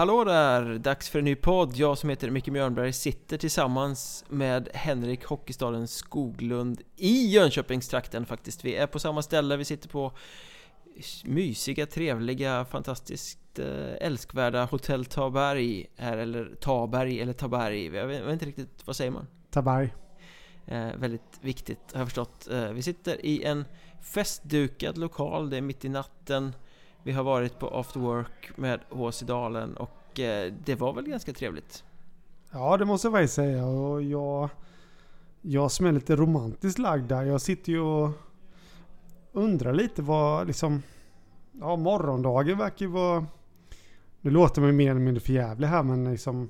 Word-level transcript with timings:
Hallå 0.00 0.24
där! 0.24 0.78
Dags 0.78 1.08
för 1.08 1.18
en 1.18 1.24
ny 1.24 1.34
podd. 1.34 1.76
Jag 1.76 1.98
som 1.98 2.10
heter 2.10 2.30
Micke 2.30 2.48
Mjörnberg 2.48 2.92
sitter 2.92 3.38
tillsammans 3.38 4.24
med 4.28 4.68
Henrik 4.74 5.24
Hockeystaden 5.24 5.88
Skoglund 5.88 6.82
i 6.96 7.26
Jönköpingstrakten 7.26 8.26
faktiskt. 8.26 8.64
Vi 8.64 8.76
är 8.76 8.86
på 8.86 8.98
samma 8.98 9.22
ställe, 9.22 9.56
vi 9.56 9.64
sitter 9.64 9.88
på 9.88 10.12
mysiga, 11.24 11.86
trevliga, 11.86 12.64
fantastiskt 12.64 13.58
eh, 13.58 14.06
älskvärda 14.06 14.64
Hotell 14.64 15.04
Taberg 15.04 15.86
här, 15.96 16.16
eller 16.16 16.54
Taberg 16.60 17.20
eller 17.20 17.32
Taberg. 17.32 17.84
Jag 17.84 18.06
vet, 18.06 18.18
jag 18.18 18.24
vet 18.24 18.32
inte 18.32 18.46
riktigt, 18.46 18.82
vad 18.86 18.96
säger 18.96 19.10
man? 19.10 19.26
Taberg. 19.50 19.94
Eh, 20.66 20.88
väldigt 20.96 21.38
viktigt 21.40 21.92
har 21.92 22.00
jag 22.00 22.08
förstått. 22.08 22.48
Eh, 22.50 22.70
vi 22.70 22.82
sitter 22.82 23.26
i 23.26 23.44
en 23.44 23.64
festdukad 24.02 24.98
lokal, 24.98 25.50
det 25.50 25.56
är 25.56 25.60
mitt 25.60 25.84
i 25.84 25.88
natten. 25.88 26.52
Vi 27.02 27.12
har 27.12 27.22
varit 27.22 27.58
på 27.58 27.68
after 27.68 28.00
work 28.00 28.56
med 28.56 28.80
HC 28.90 29.20
Dalen 29.20 29.76
och 29.76 30.20
eh, 30.20 30.52
det 30.64 30.74
var 30.74 30.92
väl 30.92 31.04
ganska 31.04 31.32
trevligt. 31.32 31.84
Ja, 32.50 32.76
det 32.76 32.84
måste 32.84 33.06
jag 33.06 33.12
faktiskt 33.12 33.34
säga. 33.34 33.66
Och 33.66 34.02
jag, 34.02 34.48
jag 35.40 35.70
som 35.70 35.86
är 35.86 35.92
lite 35.92 36.16
romantiskt 36.16 36.78
lagd 36.78 37.08
där. 37.08 37.22
Jag 37.22 37.40
sitter 37.40 37.72
ju 37.72 37.80
och 37.80 38.10
undrar 39.32 39.74
lite 39.74 40.02
vad 40.02 40.46
liksom... 40.46 40.82
Ja, 41.60 41.76
morgondagen 41.76 42.58
verkar 42.58 42.86
ju 42.86 42.92
vara... 42.92 43.26
Nu 44.20 44.30
låter 44.30 44.60
man 44.60 44.70
ju 44.70 44.76
mer 44.76 44.90
eller 44.90 45.00
mindre 45.00 45.20
förjävlig 45.20 45.68
här 45.68 45.82
men 45.82 46.10
liksom... 46.10 46.48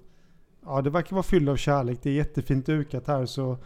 Ja, 0.64 0.82
det 0.82 0.90
verkar 0.90 1.16
vara 1.16 1.22
fylld 1.22 1.48
av 1.48 1.56
kärlek. 1.56 1.98
Det 2.02 2.10
är 2.10 2.14
jättefint 2.14 2.66
dukat 2.66 3.06
här 3.06 3.26
så 3.26 3.58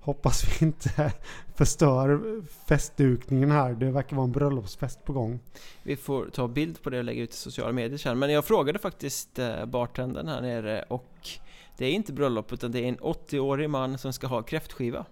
hoppas 0.00 0.44
vi 0.44 0.66
inte 0.66 1.12
förstör 1.54 2.20
festdukningen 2.66 3.50
här. 3.50 3.72
Det 3.72 3.90
verkar 3.90 4.16
vara 4.16 4.24
en 4.24 4.32
bröllopsfest 4.32 5.04
på 5.04 5.12
gång. 5.12 5.40
Vi 5.82 5.96
får 5.96 6.26
ta 6.26 6.48
bild 6.48 6.82
på 6.82 6.90
det 6.90 6.98
och 6.98 7.04
lägga 7.04 7.22
ut 7.22 7.30
i 7.30 7.36
sociala 7.36 7.72
medier 7.72 7.98
sen. 7.98 8.18
Men 8.18 8.30
jag 8.30 8.44
frågade 8.44 8.78
faktiskt 8.78 9.38
eh, 9.38 9.64
bartendern 9.66 10.28
här 10.28 10.40
nere 10.40 10.82
och 10.88 11.28
det 11.76 11.86
är 11.86 11.90
inte 11.90 12.12
bröllop 12.12 12.52
utan 12.52 12.72
det 12.72 12.84
är 12.84 12.88
en 12.88 12.98
80-årig 12.98 13.70
man 13.70 13.98
som 13.98 14.12
ska 14.12 14.26
ha 14.26 14.42
kräftskiva. 14.42 15.06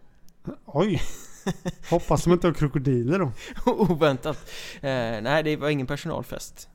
Oj! 0.65 1.03
Hoppas 1.91 2.25
de 2.25 2.33
inte 2.33 2.47
har 2.47 2.55
krokodiler 2.55 3.19
då. 3.19 3.33
Oväntat. 3.73 4.51
Eh, 4.75 5.21
nej, 5.23 5.43
det 5.43 5.57
var 5.57 5.69
ingen 5.69 5.87
personalfest. 5.87 6.69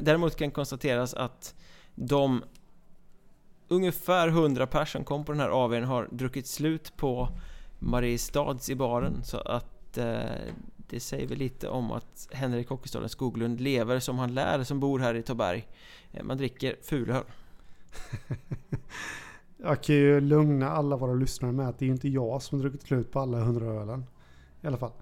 Däremot 0.00 0.36
kan 0.36 0.50
konstateras 0.50 1.14
att 1.14 1.54
de 1.94 2.42
ungefär 3.68 4.28
100 4.28 4.66
personer 4.66 4.84
som 4.84 5.04
kom 5.04 5.24
på 5.24 5.32
den 5.32 5.40
här 5.40 5.64
AWn 5.64 5.84
har 5.84 6.08
druckit 6.10 6.46
slut 6.46 6.96
på 6.96 7.28
Mariestads 7.78 8.70
i 8.70 8.74
baren 8.74 9.24
så 9.24 9.38
att 9.38 9.98
eh, 9.98 10.18
det 10.76 11.00
säger 11.00 11.26
väl 11.28 11.38
lite 11.38 11.68
om 11.68 11.90
att 11.92 12.28
Henrik 12.32 12.68
Hockeystaden 12.68 13.08
Skoglund 13.08 13.60
lever 13.60 13.98
som 13.98 14.18
han 14.18 14.34
lär 14.34 14.64
som 14.64 14.80
bor 14.80 14.98
här 14.98 15.14
i 15.14 15.22
Taberg. 15.22 15.68
Eh, 16.12 16.24
man 16.24 16.36
dricker 16.36 16.76
fulöl. 16.82 17.24
jag 19.56 19.82
kan 19.82 19.94
ju 19.94 20.20
lugna 20.20 20.70
alla 20.70 20.96
våra 20.96 21.14
lyssnare 21.14 21.52
med 21.52 21.68
att 21.68 21.78
det 21.78 21.84
är 21.84 21.90
inte 21.90 22.08
jag 22.08 22.42
som 22.42 22.58
druckit 22.58 22.82
slut 22.82 23.12
på 23.12 23.20
alla 23.20 23.38
100 23.38 23.66
ölen. 23.66 24.04
I 24.60 24.66
alla 24.66 24.76
fall. 24.76 24.92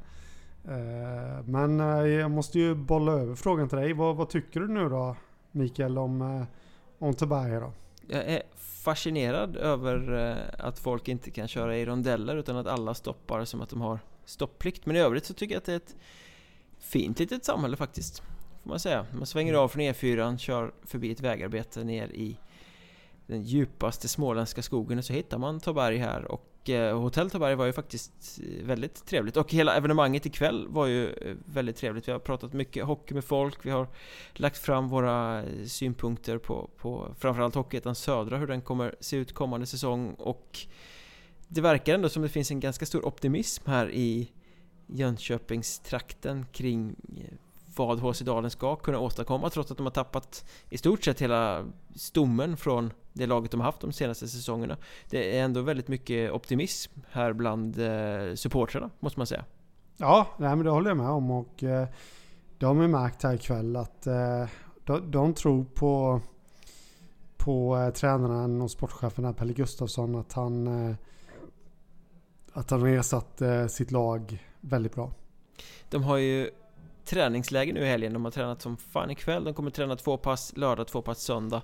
Eh, 0.64 1.44
men 1.44 1.80
eh, 1.80 2.06
jag 2.06 2.30
måste 2.30 2.58
ju 2.58 2.74
bolla 2.74 3.12
över 3.12 3.34
frågan 3.34 3.68
till 3.68 3.78
dig. 3.78 3.92
Vad, 3.92 4.16
vad 4.16 4.28
tycker 4.28 4.60
du 4.60 4.68
nu 4.68 4.88
då 4.88 5.16
Mikael 5.50 5.98
om, 5.98 6.46
om 6.98 7.14
Taberg 7.14 7.60
då? 7.60 7.72
Jag 8.08 8.24
är 8.24 8.42
fascinerad 8.56 9.56
över 9.56 10.28
eh, 10.30 10.66
att 10.66 10.78
folk 10.78 11.08
inte 11.08 11.30
kan 11.30 11.48
köra 11.48 11.76
i 11.76 11.86
rondeller 11.86 12.36
utan 12.36 12.56
att 12.56 12.66
alla 12.66 12.94
stoppar 12.94 13.44
som 13.44 13.60
att 13.60 13.68
de 13.68 13.80
har 13.80 13.98
stopplikt. 14.24 14.86
Men 14.86 14.96
i 14.96 14.98
övrigt 14.98 15.24
så 15.24 15.34
tycker 15.34 15.54
jag 15.54 15.58
att 15.60 15.64
det 15.64 15.72
är 15.72 15.76
ett 15.76 15.96
fint 16.78 17.18
litet 17.18 17.44
samhälle 17.44 17.76
faktiskt. 17.76 18.22
Får 18.62 18.70
man 18.70 18.80
säga. 18.80 19.06
Man 19.12 19.26
svänger 19.26 19.54
av 19.54 19.68
från 19.68 19.82
E4, 19.82 20.36
kör 20.36 20.72
förbi 20.82 21.12
ett 21.12 21.20
vägarbete 21.20 21.84
ner 21.84 22.08
i 22.08 22.36
den 23.26 23.42
djupaste 23.42 24.08
småländska 24.08 24.62
skogen 24.62 24.98
och 24.98 25.04
så 25.04 25.12
hittar 25.12 25.38
man 25.38 25.60
Taberg 25.60 25.96
här. 25.96 26.24
Och 26.24 26.48
Eh, 26.68 27.00
Hotell 27.00 27.30
Taberg 27.30 27.54
var 27.54 27.66
ju 27.66 27.72
faktiskt 27.72 28.40
eh, 28.42 28.64
väldigt 28.64 29.06
trevligt. 29.06 29.36
Och 29.36 29.52
hela 29.52 29.76
evenemanget 29.76 30.26
ikväll 30.26 30.68
var 30.68 30.86
ju 30.86 31.12
eh, 31.12 31.36
väldigt 31.44 31.76
trevligt. 31.76 32.08
Vi 32.08 32.12
har 32.12 32.18
pratat 32.18 32.52
mycket 32.52 32.84
hockey 32.84 33.14
med 33.14 33.24
folk, 33.24 33.66
vi 33.66 33.70
har 33.70 33.88
lagt 34.32 34.58
fram 34.58 34.88
våra 34.88 35.42
eh, 35.42 35.64
synpunkter 35.66 36.38
på, 36.38 36.70
på 36.76 37.14
framförallt 37.18 37.54
Hockeyettan 37.54 37.94
Södra, 37.94 38.36
hur 38.36 38.46
den 38.46 38.62
kommer 38.62 38.94
se 39.00 39.16
ut 39.16 39.32
kommande 39.32 39.66
säsong. 39.66 40.14
Och 40.18 40.58
det 41.48 41.60
verkar 41.60 41.94
ändå 41.94 42.08
som 42.08 42.22
det 42.22 42.28
finns 42.28 42.50
en 42.50 42.60
ganska 42.60 42.86
stor 42.86 43.06
optimism 43.06 43.70
här 43.70 43.90
i 43.90 44.32
Jönköpingstrakten 44.86 46.46
kring 46.52 46.96
vad 47.76 48.00
HC 48.00 48.20
Dalen 48.20 48.50
ska 48.50 48.76
kunna 48.76 48.98
åstadkomma 48.98 49.50
trots 49.50 49.70
att 49.70 49.76
de 49.76 49.86
har 49.86 49.90
tappat 49.90 50.44
i 50.70 50.78
stort 50.78 51.04
sett 51.04 51.22
hela 51.22 51.64
stommen 51.94 52.56
från 52.56 52.92
det 53.12 53.26
laget 53.26 53.50
de 53.50 53.60
har 53.60 53.64
haft 53.64 53.80
de 53.80 53.92
senaste 53.92 54.28
säsongerna. 54.28 54.76
Det 55.10 55.38
är 55.38 55.44
ändå 55.44 55.60
väldigt 55.60 55.88
mycket 55.88 56.32
optimism 56.32 56.92
här 57.10 57.32
bland 57.32 57.78
eh, 57.78 58.34
supportrarna, 58.34 58.90
måste 59.00 59.20
man 59.20 59.26
säga. 59.26 59.44
Ja, 59.96 60.26
nej, 60.38 60.56
men 60.56 60.64
det 60.64 60.70
håller 60.70 60.90
jag 60.90 60.96
med 60.96 61.08
om 61.08 61.30
och 61.30 61.62
eh, 61.62 61.88
det 62.58 62.66
har 62.66 62.74
märkt 62.88 63.22
här 63.22 63.34
ikväll 63.34 63.76
att 63.76 64.06
eh, 64.06 64.44
de, 64.84 65.10
de 65.10 65.34
tror 65.34 65.64
på, 65.64 66.20
på 67.36 67.76
eh, 67.76 67.90
tränaren 67.90 68.62
och 68.62 68.70
sportchefen 68.70 69.34
Pelle 69.34 69.52
Gustafsson 69.52 70.14
att 70.14 70.32
han 70.32 70.96
att 72.52 72.70
han 72.70 72.80
har 72.80 72.88
ersatt 72.88 73.42
sitt 73.70 73.90
lag 73.90 74.46
väldigt 74.60 74.94
bra. 74.94 75.12
De 75.90 76.02
har 76.02 76.16
ju 76.16 76.50
träningsläger 77.04 77.74
nu 77.74 77.80
i 77.80 77.86
helgen. 77.86 78.12
De 78.12 78.24
har 78.24 78.32
tränat 78.32 78.62
som 78.62 78.76
fan 78.76 79.10
ikväll. 79.10 79.44
De 79.44 79.54
kommer 79.54 79.70
träna 79.70 79.96
två 79.96 80.16
pass 80.16 80.56
lördag, 80.56 80.86
två 80.86 81.02
pass 81.02 81.22
söndag. 81.22 81.62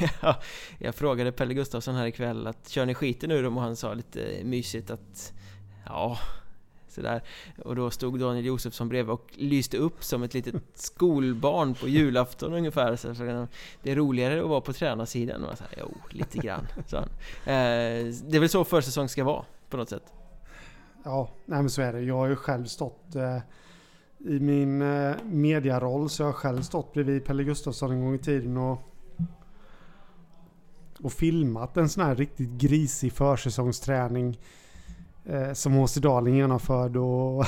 Eh, 0.22 0.36
jag 0.78 0.94
frågade 0.94 1.32
Pelle 1.32 1.54
Gustafsson 1.54 1.94
här 1.94 2.06
ikväll 2.06 2.46
att 2.46 2.68
kör 2.68 2.86
ni 2.86 2.94
skiten 2.94 3.28
nu 3.28 3.42
då? 3.42 3.48
Och 3.48 3.60
han 3.62 3.76
sa 3.76 3.94
lite 3.94 4.40
mysigt 4.44 4.90
att 4.90 5.32
ja, 5.86 6.18
sådär. 6.88 7.22
Och 7.64 7.76
då 7.76 7.90
stod 7.90 8.20
Daniel 8.20 8.44
Josefsson 8.44 8.88
bredvid 8.88 9.12
och 9.12 9.30
lyste 9.34 9.76
upp 9.76 10.04
som 10.04 10.22
ett 10.22 10.34
litet 10.34 10.54
skolbarn 10.74 11.74
på 11.74 11.88
julafton 11.88 12.52
ungefär. 12.52 12.96
Så 12.96 13.46
det 13.82 13.90
är 13.90 13.96
roligare 13.96 14.42
att 14.42 14.48
vara 14.48 14.60
på 14.60 14.72
tränarsidan. 14.72 15.44
Och 15.44 15.58
så 15.58 15.64
här, 15.64 15.72
jo, 15.78 15.94
lite 16.10 16.38
grann. 16.38 16.66
Så 16.86 16.96
han. 16.96 17.08
Eh, 17.44 18.12
det 18.24 18.36
är 18.36 18.40
väl 18.40 18.48
så 18.48 18.64
försäsong 18.64 19.08
ska 19.08 19.24
vara 19.24 19.44
på 19.70 19.76
något 19.76 19.88
sätt. 19.88 20.12
Ja, 21.04 21.30
nej 21.44 21.58
men 21.58 21.70
så 21.70 21.82
är 21.82 21.92
det. 21.92 22.00
Jag 22.00 22.16
har 22.16 22.26
ju 22.26 22.36
själv 22.36 22.64
stått 22.64 23.14
eh, 23.14 23.38
i 24.18 24.40
min 24.40 24.82
eh, 24.82 25.16
mediaroll 25.24 26.10
så 26.10 26.22
jag 26.22 26.28
har 26.28 26.32
själv 26.32 26.62
stått 26.62 26.92
bredvid 26.92 27.24
Pelle 27.24 27.44
Gustafsson 27.44 27.90
en 27.90 28.04
gång 28.04 28.14
i 28.14 28.18
tiden 28.18 28.56
och 28.56 28.78
och 31.06 31.12
filmat 31.12 31.76
en 31.76 31.88
sån 31.88 32.04
här 32.04 32.14
riktigt 32.14 32.50
grisig 32.50 33.12
försäsongsträning 33.12 34.38
eh, 35.24 35.52
som 35.52 35.72
HC 35.72 35.94
Daling 35.94 36.36
genomförde 36.36 36.98
och 36.98 37.46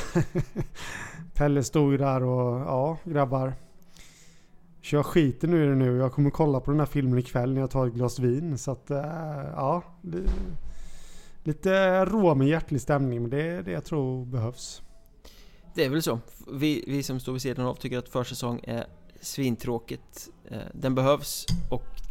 Pelle 1.34 1.64
stod 1.64 1.98
där 1.98 2.22
och 2.22 2.60
ja 2.60 2.98
grabbar. 3.04 3.54
Kör 4.80 5.02
skiten 5.02 5.50
nu 5.50 5.64
är 5.64 5.68
det 5.68 5.74
nu. 5.74 5.96
Jag 5.96 6.12
kommer 6.12 6.30
kolla 6.30 6.60
på 6.60 6.70
den 6.70 6.80
här 6.80 6.86
filmen 6.86 7.18
ikväll 7.18 7.54
när 7.54 7.60
jag 7.60 7.70
tar 7.70 7.86
ett 7.86 7.94
glas 7.94 8.18
vin. 8.18 8.58
Så 8.58 8.70
att 8.70 8.90
eh, 8.90 8.98
ja. 9.56 9.82
Lite 11.42 12.04
rå 12.04 12.34
men 12.34 12.46
hjärtlig 12.46 12.80
stämning, 12.80 13.22
men 13.22 13.30
det 13.30 13.42
är 13.42 13.62
det 13.62 13.70
jag 13.70 13.84
tror 13.84 14.24
behövs. 14.24 14.82
Det 15.74 15.84
är 15.84 15.90
väl 15.90 16.02
så. 16.02 16.20
Vi, 16.52 16.84
vi 16.86 17.02
som 17.02 17.20
står 17.20 17.32
vid 17.32 17.42
sidan 17.42 17.66
av 17.66 17.74
tycker 17.74 17.98
att 17.98 18.08
försäsong 18.08 18.60
är 18.64 18.86
svintråkigt. 19.20 20.28
Eh, 20.50 20.58
den 20.72 20.94
behövs 20.94 21.46
och 21.70 22.07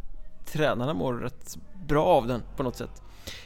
tränarna 0.52 0.94
mår 0.94 1.14
rätt 1.14 1.58
bra 1.86 2.04
av 2.04 2.26
den 2.26 2.42
på 2.56 2.62
något 2.62 2.76
sätt. 2.76 3.02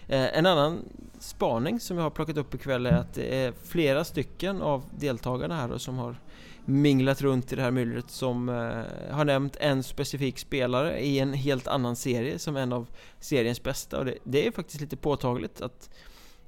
Eh, 0.09 0.39
en 0.39 0.47
annan 0.47 0.85
spaning 1.19 1.81
som 1.81 1.97
jag 1.97 2.05
har 2.05 2.11
plockat 2.11 2.37
upp 2.37 2.55
ikväll 2.55 2.87
är 2.87 2.93
att 2.93 3.15
det 3.15 3.45
är 3.45 3.53
flera 3.65 4.05
stycken 4.05 4.63
av 4.63 4.85
deltagarna 4.99 5.57
här 5.57 5.79
som 5.79 5.99
har 5.99 6.17
minglat 6.65 7.23
runt 7.23 7.53
i 7.53 7.57
det 7.57 7.63
här 7.63 7.71
myllret 7.71 8.11
som 8.11 8.49
eh, 8.49 9.15
har 9.15 9.25
nämnt 9.25 9.57
en 9.61 9.83
specifik 9.83 10.39
spelare 10.39 11.01
i 11.01 11.19
en 11.19 11.33
helt 11.33 11.67
annan 11.67 11.97
serie 11.97 12.39
som 12.39 12.57
en 12.57 12.73
av 12.73 12.87
seriens 13.21 13.63
bästa 13.63 13.99
och 13.99 14.05
det, 14.05 14.19
det 14.25 14.47
är 14.47 14.51
faktiskt 14.51 14.81
lite 14.81 14.97
påtagligt 14.97 15.61
att 15.61 15.91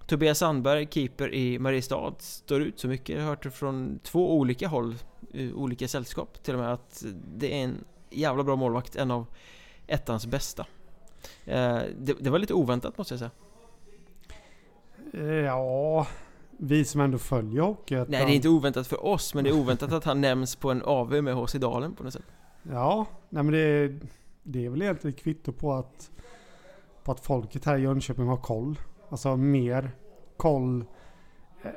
Tobias 0.06 0.38
Sandberg, 0.38 0.88
keeper 0.90 1.34
i 1.34 1.58
Mariestad, 1.58 2.14
står 2.18 2.62
ut 2.62 2.80
så 2.80 2.88
mycket. 2.88 3.16
Jag 3.16 3.22
har 3.22 3.28
hört 3.28 3.42
det 3.42 3.50
från 3.50 3.98
två 4.02 4.36
olika 4.38 4.68
håll, 4.68 4.94
eh, 5.34 5.54
olika 5.54 5.88
sällskap 5.88 6.42
till 6.42 6.54
och 6.54 6.60
med 6.60 6.72
att 6.72 7.04
det 7.36 7.52
är 7.52 7.64
en 7.64 7.84
jävla 8.10 8.44
bra 8.44 8.56
målvakt, 8.56 8.96
en 8.96 9.10
av 9.10 9.26
ettans 9.86 10.26
bästa. 10.26 10.66
Eh, 11.44 11.80
det, 11.98 12.12
det 12.20 12.30
var 12.30 12.38
lite 12.38 12.54
oväntat 12.54 12.98
måste 12.98 13.14
jag 13.14 13.18
säga. 13.18 13.30
Ja, 15.44 16.06
vi 16.50 16.84
som 16.84 17.00
ändå 17.00 17.18
följer 17.18 17.62
hockey. 17.62 17.94
Nej, 17.94 18.06
det 18.08 18.16
är 18.16 18.28
inte 18.28 18.48
oväntat 18.48 18.86
för 18.86 19.06
oss, 19.06 19.34
men 19.34 19.44
det 19.44 19.50
är 19.50 19.54
oväntat 19.54 19.92
att 19.92 20.04
han 20.04 20.20
nämns 20.20 20.56
på 20.56 20.70
en 20.70 20.82
AV 20.84 21.22
med 21.22 21.34
HC 21.34 21.52
Dalen 21.52 21.94
på 21.94 22.04
något 22.04 22.12
sätt. 22.12 22.24
Ja, 22.62 23.06
nej 23.28 23.42
men 23.42 23.52
det 23.52 23.58
är, 23.58 24.00
det 24.42 24.66
är 24.66 24.70
väl 24.70 24.82
egentligen 24.82 25.14
ett 25.14 25.22
kvitto 25.22 25.52
på 25.52 25.72
att, 25.72 26.10
på 27.02 27.12
att 27.12 27.20
folket 27.20 27.64
här 27.64 27.78
i 27.78 27.80
Jönköping 27.80 28.26
har 28.26 28.36
koll. 28.36 28.78
Alltså 29.08 29.36
mer 29.36 29.90
koll 30.36 30.84
eh, 31.62 31.70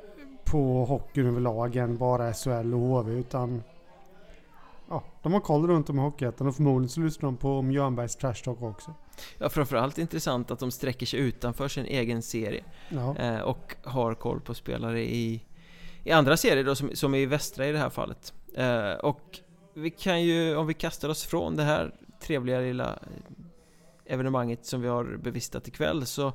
på 0.46 0.86
hockeyn 0.86 1.28
överlag 1.28 1.76
än 1.76 1.98
bara 1.98 2.34
SHL 2.34 2.74
och 2.74 2.80
HV. 2.80 3.12
Utan 3.12 3.64
ja, 4.90 5.04
de 5.24 5.34
har 5.34 5.40
koll 5.40 5.68
runt 5.68 5.90
om 5.90 6.00
i 6.00 6.02
Hockeyettan 6.02 6.48
och 6.48 6.56
förmodligen 6.56 6.90
så 6.90 7.02
lyssnar 7.02 7.28
de 7.28 7.38
på 7.38 7.62
Mjörnbergs 7.62 8.16
Trash 8.16 8.34
Talk 8.44 8.62
också. 8.62 8.94
Ja, 9.38 9.50
framförallt 9.50 9.98
intressant 9.98 10.52
att 10.52 10.60
de 10.60 10.72
sträcker 10.72 11.06
sig 11.06 11.20
utanför 11.20 11.68
sin 11.68 11.86
egen 11.86 12.22
serie 12.22 12.64
Ja, 12.90 13.16
eh, 13.16 13.40
och 13.40 13.76
har 13.84 14.14
koll 14.14 14.42
på 14.42 14.54
spelare 14.54 15.02
i, 15.02 15.44
i 16.04 16.12
andra 16.12 16.38
serier 16.38 16.64
då, 16.64 16.76
som, 16.76 16.90
som 16.94 17.14
är 17.14 17.18
i 17.20 17.26
västra 17.26 17.68
i 17.68 17.72
det 17.72 17.80
här 17.80 17.90
fallet. 17.90 18.34
Eh, 18.56 18.92
och 18.92 19.40
vi 19.74 19.90
kan 19.90 20.24
ju, 20.24 20.56
om 20.56 20.68
vi 20.68 20.74
kastar 20.74 21.10
oss 21.10 21.26
från 21.26 21.56
det 21.56 21.64
här 21.64 21.96
trevliga 22.22 22.60
lilla 22.60 23.00
evenemanget 24.06 24.66
som 24.66 24.82
vi 24.82 24.88
har 24.88 25.18
bevistat 25.18 25.68
ikväll 25.68 26.06
så 26.06 26.34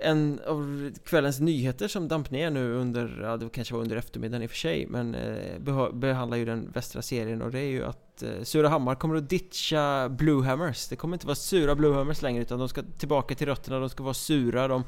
en 0.00 0.40
av 0.46 0.90
kvällens 1.04 1.40
nyheter 1.40 1.88
som 1.88 2.08
damp 2.08 2.30
ner 2.30 2.50
nu 2.50 2.72
under, 2.72 3.20
ja 3.22 3.36
det 3.36 3.48
kanske 3.48 3.74
var 3.74 3.80
under 3.80 3.96
eftermiddagen 3.96 4.42
i 4.42 4.46
och 4.46 4.50
för 4.50 4.56
sig 4.56 4.86
Men 4.86 5.14
eh, 5.14 5.90
behandlar 5.92 6.36
ju 6.36 6.44
den 6.44 6.70
västra 6.70 7.02
serien 7.02 7.42
och 7.42 7.50
det 7.50 7.58
är 7.58 7.68
ju 7.68 7.84
att 7.84 8.22
eh, 8.22 8.42
Surahammar 8.42 8.94
kommer 8.94 9.16
att 9.16 9.28
ditcha 9.28 10.08
Bluehammers 10.08 10.88
Det 10.88 10.96
kommer 10.96 11.16
inte 11.16 11.26
vara 11.26 11.34
sura 11.34 11.74
Bluehammers 11.74 12.22
längre 12.22 12.42
utan 12.42 12.58
de 12.58 12.68
ska 12.68 12.82
tillbaka 12.98 13.34
till 13.34 13.46
rötterna, 13.46 13.78
de 13.78 13.88
ska 13.88 14.02
vara 14.02 14.14
sura. 14.14 14.68
De 14.68 14.84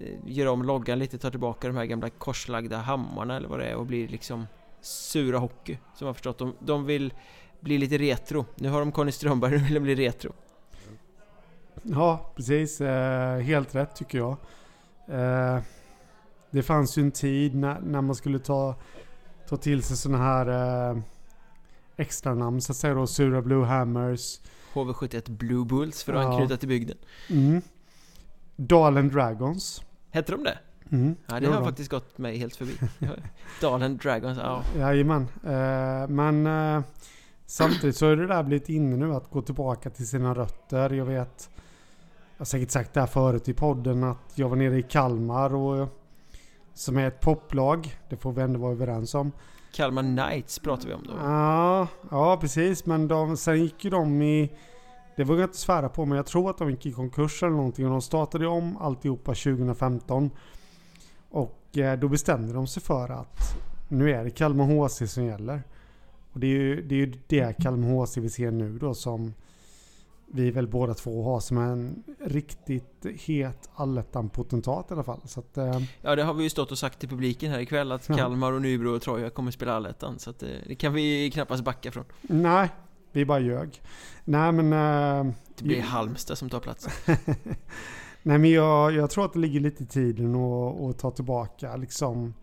eh, 0.00 0.14
gör 0.26 0.46
om 0.46 0.62
loggan 0.62 0.98
lite, 0.98 1.18
tar 1.18 1.30
tillbaka 1.30 1.68
de 1.68 1.76
här 1.76 1.84
gamla 1.84 2.10
korslagda 2.10 2.76
hammarna 2.76 3.36
eller 3.36 3.48
vad 3.48 3.58
det 3.58 3.66
är 3.66 3.74
och 3.74 3.86
blir 3.86 4.08
liksom 4.08 4.46
Sura 4.80 5.38
Hockey 5.38 5.78
Som 5.94 6.06
jag 6.06 6.16
förstått, 6.16 6.38
de, 6.38 6.54
de 6.60 6.84
vill 6.84 7.12
bli 7.60 7.78
lite 7.78 7.98
retro. 7.98 8.46
Nu 8.54 8.68
har 8.68 8.78
de 8.78 8.92
Conny 8.92 9.12
Strömberg, 9.12 9.50
nu 9.50 9.58
vill 9.58 9.74
de 9.74 9.80
bli 9.80 9.94
retro 9.94 10.32
ja 11.94 12.32
precis. 12.36 12.80
Eh, 12.80 13.38
helt 13.40 13.74
rätt 13.74 13.96
tycker 13.96 14.18
jag. 14.18 14.36
Eh, 15.08 15.58
det 16.50 16.62
fanns 16.62 16.98
ju 16.98 17.02
en 17.02 17.10
tid 17.10 17.54
när, 17.54 17.80
när 17.80 18.00
man 18.00 18.14
skulle 18.14 18.38
ta, 18.38 18.74
ta 19.48 19.56
till 19.56 19.82
sig 19.82 19.96
sådana 19.96 20.24
här 20.24 20.90
eh, 20.90 20.98
extra 21.96 22.34
namn 22.34 22.60
så 22.60 22.72
att 22.72 22.76
säga 22.76 22.94
då. 22.94 23.06
Sura 23.06 23.42
Blue 23.42 23.64
Hammers. 23.66 24.40
HV71 24.74 25.30
Blue 25.30 25.64
Bulls 25.64 26.02
för 26.04 26.12
att 26.14 26.22
Ja. 26.24 26.32
anknyta 26.32 26.56
till 26.56 26.68
bygden 26.68 26.96
Mm. 27.30 27.62
Dalen 28.56 29.08
Dragons. 29.08 29.82
Hette 30.10 30.32
de 30.32 30.44
det? 30.44 30.58
Mm. 30.90 31.16
Ja, 31.26 31.40
det 31.40 31.46
har 31.46 31.54
de. 31.54 31.64
faktiskt 31.64 31.90
gått 31.90 32.18
mig 32.18 32.38
helt 32.38 32.56
förbi. 32.56 32.72
Dalen 33.60 33.96
Dragons, 33.96 34.38
ja. 34.38 34.62
Jajamän. 34.78 35.22
Eh, 35.44 36.08
men 36.08 36.46
eh, 36.46 36.82
samtidigt 37.46 37.96
så 37.96 38.06
är 38.06 38.16
det 38.16 38.26
där 38.26 38.42
blivit 38.42 38.68
inne 38.68 38.96
nu 38.96 39.14
att 39.14 39.30
gå 39.30 39.42
tillbaka 39.42 39.90
till 39.90 40.08
sina 40.08 40.34
rötter. 40.34 40.90
Jag 40.90 41.04
vet, 41.04 41.50
jag 42.38 42.40
har 42.40 42.46
säkert 42.46 42.70
sagt 42.70 42.94
det 42.94 43.00
här 43.00 43.06
förut 43.06 43.48
i 43.48 43.54
podden 43.54 44.04
att 44.04 44.32
jag 44.34 44.48
var 44.48 44.56
nere 44.56 44.78
i 44.78 44.82
Kalmar 44.82 45.54
och 45.54 45.88
som 46.74 46.96
är 46.96 47.08
ett 47.08 47.20
poplag. 47.20 47.98
Det 48.08 48.16
får 48.16 48.32
vi 48.32 48.42
ändå 48.42 48.60
vara 48.60 48.72
överens 48.72 49.14
om. 49.14 49.32
Kalmar 49.72 50.02
Knights 50.02 50.58
pratar 50.58 50.88
vi 50.88 50.94
om 50.94 51.02
då. 51.06 51.12
Ja, 51.22 51.86
ja 52.10 52.36
precis. 52.40 52.86
Men 52.86 53.08
de, 53.08 53.36
sen 53.36 53.62
gick 53.62 53.84
ju 53.84 53.90
de 53.90 54.22
i... 54.22 54.52
Det 55.16 55.24
vågar 55.24 55.40
jag 55.40 55.48
inte 55.48 55.58
svära 55.58 55.88
på 55.88 56.04
men 56.04 56.16
jag 56.16 56.26
tror 56.26 56.50
att 56.50 56.58
de 56.58 56.70
gick 56.70 56.86
i 56.86 56.92
konkurs 56.92 57.42
eller 57.42 57.56
någonting. 57.56 57.84
Och 57.84 57.90
de 57.90 58.02
startade 58.02 58.46
om 58.46 58.76
alltihopa 58.76 59.34
2015. 59.34 60.30
Och 61.30 61.78
eh, 61.78 61.98
då 61.98 62.08
bestämde 62.08 62.52
de 62.52 62.66
sig 62.66 62.82
för 62.82 63.08
att 63.08 63.38
nu 63.88 64.10
är 64.10 64.24
det 64.24 64.30
Kalmar 64.30 64.64
HC 64.64 65.12
som 65.12 65.24
gäller. 65.24 65.62
Och 66.32 66.40
det 66.40 66.46
är 66.46 66.50
ju 66.50 66.82
det, 66.82 66.94
är 66.94 66.98
ju 66.98 67.12
det 67.26 67.62
Kalmar 67.62 67.88
HC 67.88 68.16
vi 68.16 68.30
ser 68.30 68.50
nu 68.50 68.78
då 68.78 68.94
som 68.94 69.34
vi 70.32 70.50
väl 70.50 70.68
båda 70.68 70.94
två 70.94 71.22
har 71.24 71.40
som 71.40 71.58
en 71.58 72.02
riktigt 72.24 73.06
het 73.26 73.68
allettan-potentat 73.74 74.90
i 74.90 74.94
alla 74.94 75.02
fall. 75.04 75.20
Så 75.24 75.40
att, 75.40 75.58
eh, 75.58 75.80
Ja, 76.02 76.16
det 76.16 76.22
har 76.22 76.34
vi 76.34 76.42
ju 76.44 76.50
stått 76.50 76.70
och 76.72 76.78
sagt 76.78 76.98
till 76.98 77.08
publiken 77.08 77.50
här 77.50 77.58
ikväll 77.58 77.92
att 77.92 78.08
Ja. 78.08 78.16
Kalmar 78.16 78.52
och 78.52 78.62
Nybro 78.62 78.96
och 78.96 79.02
Troja 79.02 79.30
kommer 79.30 79.50
spela 79.50 79.72
allettan. 79.72 80.18
Så 80.18 80.30
att 80.30 80.38
det, 80.38 80.62
det 80.66 80.74
kan 80.74 80.92
vi 80.92 81.30
knappast 81.30 81.64
backa 81.64 81.92
från. 81.92 82.04
nej, 82.22 82.68
vi 83.12 83.24
bara 83.24 83.40
ljög. 83.40 83.82
Nej 84.24 84.52
men... 84.52 84.72
Eh, 84.72 85.32
Det 85.56 85.64
blir 85.64 85.80
Halmstad 85.80 86.38
som 86.38 86.48
tar 86.50 86.60
platsen. 86.60 86.92
Nej 88.22 88.38
men 88.38 88.50
jag, 88.50 88.92
jag 88.92 89.10
tror 89.10 89.24
att 89.24 89.32
det 89.32 89.38
ligger 89.38 89.60
lite 89.60 89.82
i 89.82 89.86
tiden 89.86 90.34
att 90.34 90.80
att 90.80 90.98
ta 90.98 91.10
tillbaka 91.10 91.76
liksom 91.76 92.34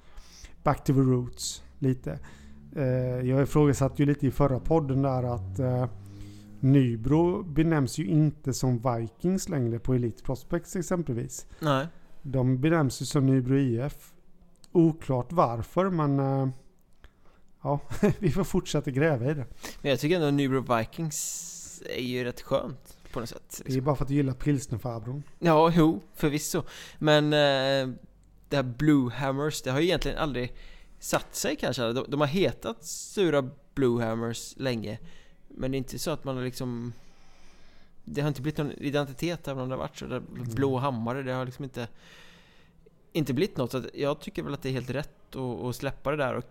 back 0.63 0.83
to 0.83 0.93
the 0.93 0.99
roots 0.99 1.63
lite. 1.79 2.19
Eh, 2.75 2.85
jag 3.29 3.43
ifrågasatte 3.43 4.01
ju 4.01 4.05
lite 4.05 4.27
i 4.27 4.31
förra 4.31 4.59
podden 4.59 5.01
där 5.01 5.23
att 5.23 5.59
eh, 5.59 5.85
Nybro 6.65 7.43
benämns 7.43 7.97
ju 7.97 8.05
inte 8.05 8.53
som 8.53 8.77
Vikings 8.77 9.49
längre 9.49 9.79
på 9.79 9.93
Elite 9.93 10.23
Prospects 10.23 10.75
exempelvis. 10.75 11.45
Nej. 11.59 11.87
De 12.21 12.61
benämns 12.61 13.01
ju 13.01 13.05
som 13.05 13.25
Nybro 13.25 13.57
IF. 13.57 14.13
Oklart 14.71 15.31
varför 15.31 15.89
men 15.89 16.19
eh, 16.19 16.49
ja, 17.61 17.79
vi 18.19 18.31
får 18.31 18.43
fortsätta 18.43 18.91
gräva 18.91 19.31
i 19.31 19.33
det. 19.33 19.45
Men 19.81 19.89
jag 19.89 19.99
tycker 19.99 20.15
ändå 20.15 20.31
Nybro 20.31 20.77
Vikings 20.77 21.83
är 21.95 22.01
ju 22.01 22.23
rätt 22.23 22.41
skönt 22.41 22.97
på 23.11 23.19
något 23.19 23.29
sätt. 23.29 23.61
Det 23.65 23.73
är 23.73 23.81
bara 23.81 23.95
för 23.95 24.03
att 24.03 24.09
du 24.09 24.15
gillar 24.15 24.33
pilsnerfarbrorn. 24.33 25.23
Ja, 25.39 25.73
jo, 25.75 26.01
förvisso. 26.13 26.63
Men 26.97 27.25
eh, 27.25 27.95
det 28.49 28.55
här 28.55 28.63
Blue 28.63 29.11
Hammers, 29.11 29.61
det 29.61 29.71
har 29.71 29.79
ju 29.79 29.85
egentligen 29.85 30.17
aldrig 30.17 30.55
satt 30.99 31.35
sig 31.35 31.55
kanske. 31.55 31.93
De, 31.93 32.05
de 32.07 32.19
har 32.19 32.27
hetat 32.27 32.85
Sura 32.85 33.49
Blue 33.75 34.05
Hammers 34.05 34.53
länge. 34.57 34.99
Men 35.57 35.71
det 35.71 35.75
är 35.75 35.79
inte 35.79 35.99
så 35.99 36.11
att 36.11 36.23
man 36.23 36.35
har 36.35 36.43
liksom... 36.43 36.93
Det 38.03 38.21
har 38.21 38.27
inte 38.27 38.41
blivit 38.41 38.57
någon 38.57 38.71
identitet 38.71 39.47
även 39.47 39.63
om 39.63 39.69
det 39.69 39.75
har 39.75 39.79
varit 39.79 39.97
så. 39.97 40.05
Det, 40.05 40.21
blå 40.55 40.77
hammare, 40.77 41.23
det 41.23 41.33
har 41.33 41.45
liksom 41.45 41.63
inte... 41.63 41.87
Inte 43.11 43.33
blivit 43.33 43.57
något. 43.57 43.71
Så 43.71 43.83
jag 43.93 44.19
tycker 44.19 44.43
väl 44.43 44.53
att 44.53 44.61
det 44.61 44.69
är 44.69 44.73
helt 44.73 44.89
rätt 44.89 45.35
att, 45.35 45.41
att 45.41 45.75
släppa 45.75 46.11
det 46.11 46.17
där. 46.17 46.35
Och, 46.35 46.43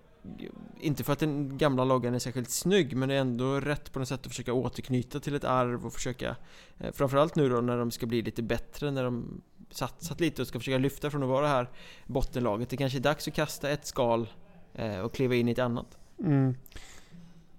inte 0.81 1.05
för 1.05 1.13
att 1.13 1.19
den 1.19 1.59
gamla 1.59 1.85
loggan 1.85 2.15
är 2.15 2.19
särskilt 2.19 2.51
snygg 2.51 2.97
men 2.97 3.09
det 3.09 3.15
är 3.15 3.21
ändå 3.21 3.61
rätt 3.61 3.93
på 3.93 3.99
något 3.99 4.09
sätt 4.09 4.21
att 4.21 4.29
försöka 4.29 4.53
återknyta 4.53 5.21
till 5.21 5.35
ett 5.35 5.45
arv 5.45 5.87
och 5.87 5.93
försöka 5.93 6.37
eh, 6.79 6.93
Framförallt 6.93 7.37
nu 7.37 7.49
då 7.49 7.61
när 7.61 7.79
de 7.79 7.91
ska 7.91 8.07
bli 8.07 8.23
lite 8.23 8.43
bättre 8.43 8.91
när 8.91 9.05
de 9.05 9.43
satsat 9.71 10.21
lite 10.21 10.43
och 10.43 10.49
ska 10.49 10.59
försöka 10.59 10.79
lyfta 10.79 11.11
från 11.11 11.23
att 11.23 11.29
vara 11.29 11.43
det 11.43 11.49
här 11.53 11.69
bottenlaget 12.07 12.71
Det 12.71 12.77
kanske 12.77 12.99
är 12.99 13.01
dags 13.01 13.29
att 13.29 13.35
kasta 13.35 13.71
ett 13.71 13.87
skal 13.87 14.29
eh, 14.75 14.99
och 14.99 15.15
kliva 15.15 15.35
in 15.35 15.49
i 15.49 15.53
ett 15.53 15.59
annat 15.59 15.99
Mm. 16.19 16.55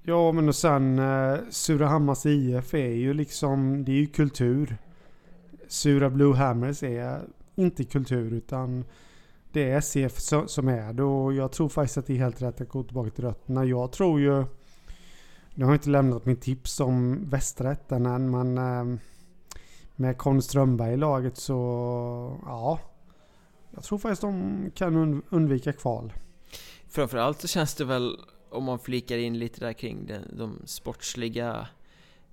Ja 0.08 0.32
men 0.32 0.48
och 0.48 0.56
sen 0.56 1.00
eh, 1.00 1.38
Surahammars 1.50 2.26
IF 2.26 2.74
är 2.74 2.94
ju 2.94 3.14
liksom, 3.14 3.86
det 3.86 3.92
är 3.92 3.96
ju 3.96 4.08
kultur. 4.08 4.78
Sura 5.68 6.10
Blue 6.10 6.36
Hammers 6.36 6.84
är 6.84 7.22
inte 7.56 7.84
kultur 7.84 8.34
utan 8.34 8.86
det 9.52 9.70
är 9.70 9.82
SEF 9.82 10.20
som 10.48 10.68
är 10.68 10.94
det 10.94 11.04
och 11.04 11.34
jag 11.34 11.52
tror 11.52 11.70
faktiskt 11.70 11.98
att 11.98 12.08
det 12.08 12.14
är 12.14 12.18
helt 12.18 12.42
rätt 12.42 12.62
att 12.62 12.70
gå 12.70 12.84
tillbaka 12.84 13.10
till 13.10 13.24
rötterna. 13.24 13.66
Jag 13.66 13.92
tror 13.92 14.20
ju, 14.20 14.46
nu 15.54 15.66
har 15.66 15.72
jag 15.72 15.76
inte 15.76 15.90
lämnat 15.90 16.26
mitt 16.26 16.42
tips 16.42 16.80
om 16.80 17.30
västra 17.30 17.72
ettan 17.72 18.06
än 18.06 18.32
men 18.32 18.58
eh, 18.58 19.00
med 19.96 20.18
Conny 20.18 20.42
Strömberg 20.42 20.94
i 20.94 20.98
laget 20.98 21.38
så 21.38 21.54
ja. 22.46 22.80
Jag 23.72 23.84
tror 23.84 23.98
faktiskt 23.98 24.22
de 24.22 24.72
kan 24.76 25.24
undvika 25.30 25.74
kval. 25.74 26.14
Framförallt 26.90 27.42
så 27.42 27.48
känns 27.48 27.76
det 27.76 27.86
väl 27.86 28.18
om 28.56 28.64
man 28.64 28.80
flikar 28.80 29.18
in 29.18 29.40
lite 29.40 29.60
där 29.66 29.74
kring 29.74 30.06
den, 30.06 30.38
de 30.38 30.62
sportsliga 30.66 31.68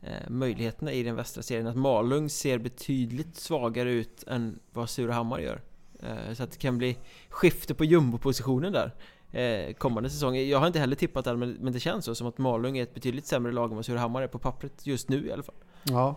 eh, 0.02 0.28
möjligheterna 0.30 0.92
i 0.92 1.02
den 1.02 1.16
västra 1.16 1.42
serien. 1.42 1.66
Att 1.66 1.76
Malung 1.76 2.28
ser 2.30 2.58
betydligt 2.58 3.36
svagare 3.36 3.90
ut 3.92 4.24
än 4.26 4.58
vad 4.72 4.90
Surahammar 4.90 5.38
gör. 5.38 5.62
Eh, 6.02 6.34
Så 6.34 6.42
att 6.42 6.50
det 6.50 6.58
kan 6.58 6.78
bli 6.78 6.98
skifte 7.28 7.74
på 7.74 7.84
jumbopositionen 7.84 8.72
där 8.72 8.94
eh, 9.40 9.74
kommande 9.74 10.10
säsong. 10.10 10.36
Jag 10.36 10.58
har 10.58 10.66
inte 10.66 10.78
heller 10.78 10.96
tippat 10.96 11.24
den 11.24 11.38
men, 11.38 11.52
men 11.52 11.72
det 11.72 11.80
känns 11.80 12.04
så 12.04 12.14
som 12.14 12.26
att 12.26 12.38
Malung 12.38 12.78
är 12.78 12.82
ett 12.82 12.94
betydligt 12.94 13.26
sämre 13.26 13.52
lag 13.52 13.70
än 13.70 13.76
vad 13.76 13.84
Surahammar 13.84 14.22
är 14.22 14.28
på 14.28 14.38
pappret 14.38 14.86
just 14.86 15.08
nu 15.08 15.26
i 15.26 15.32
alla 15.32 15.42
fall. 15.42 15.54
Ja. 15.82 16.16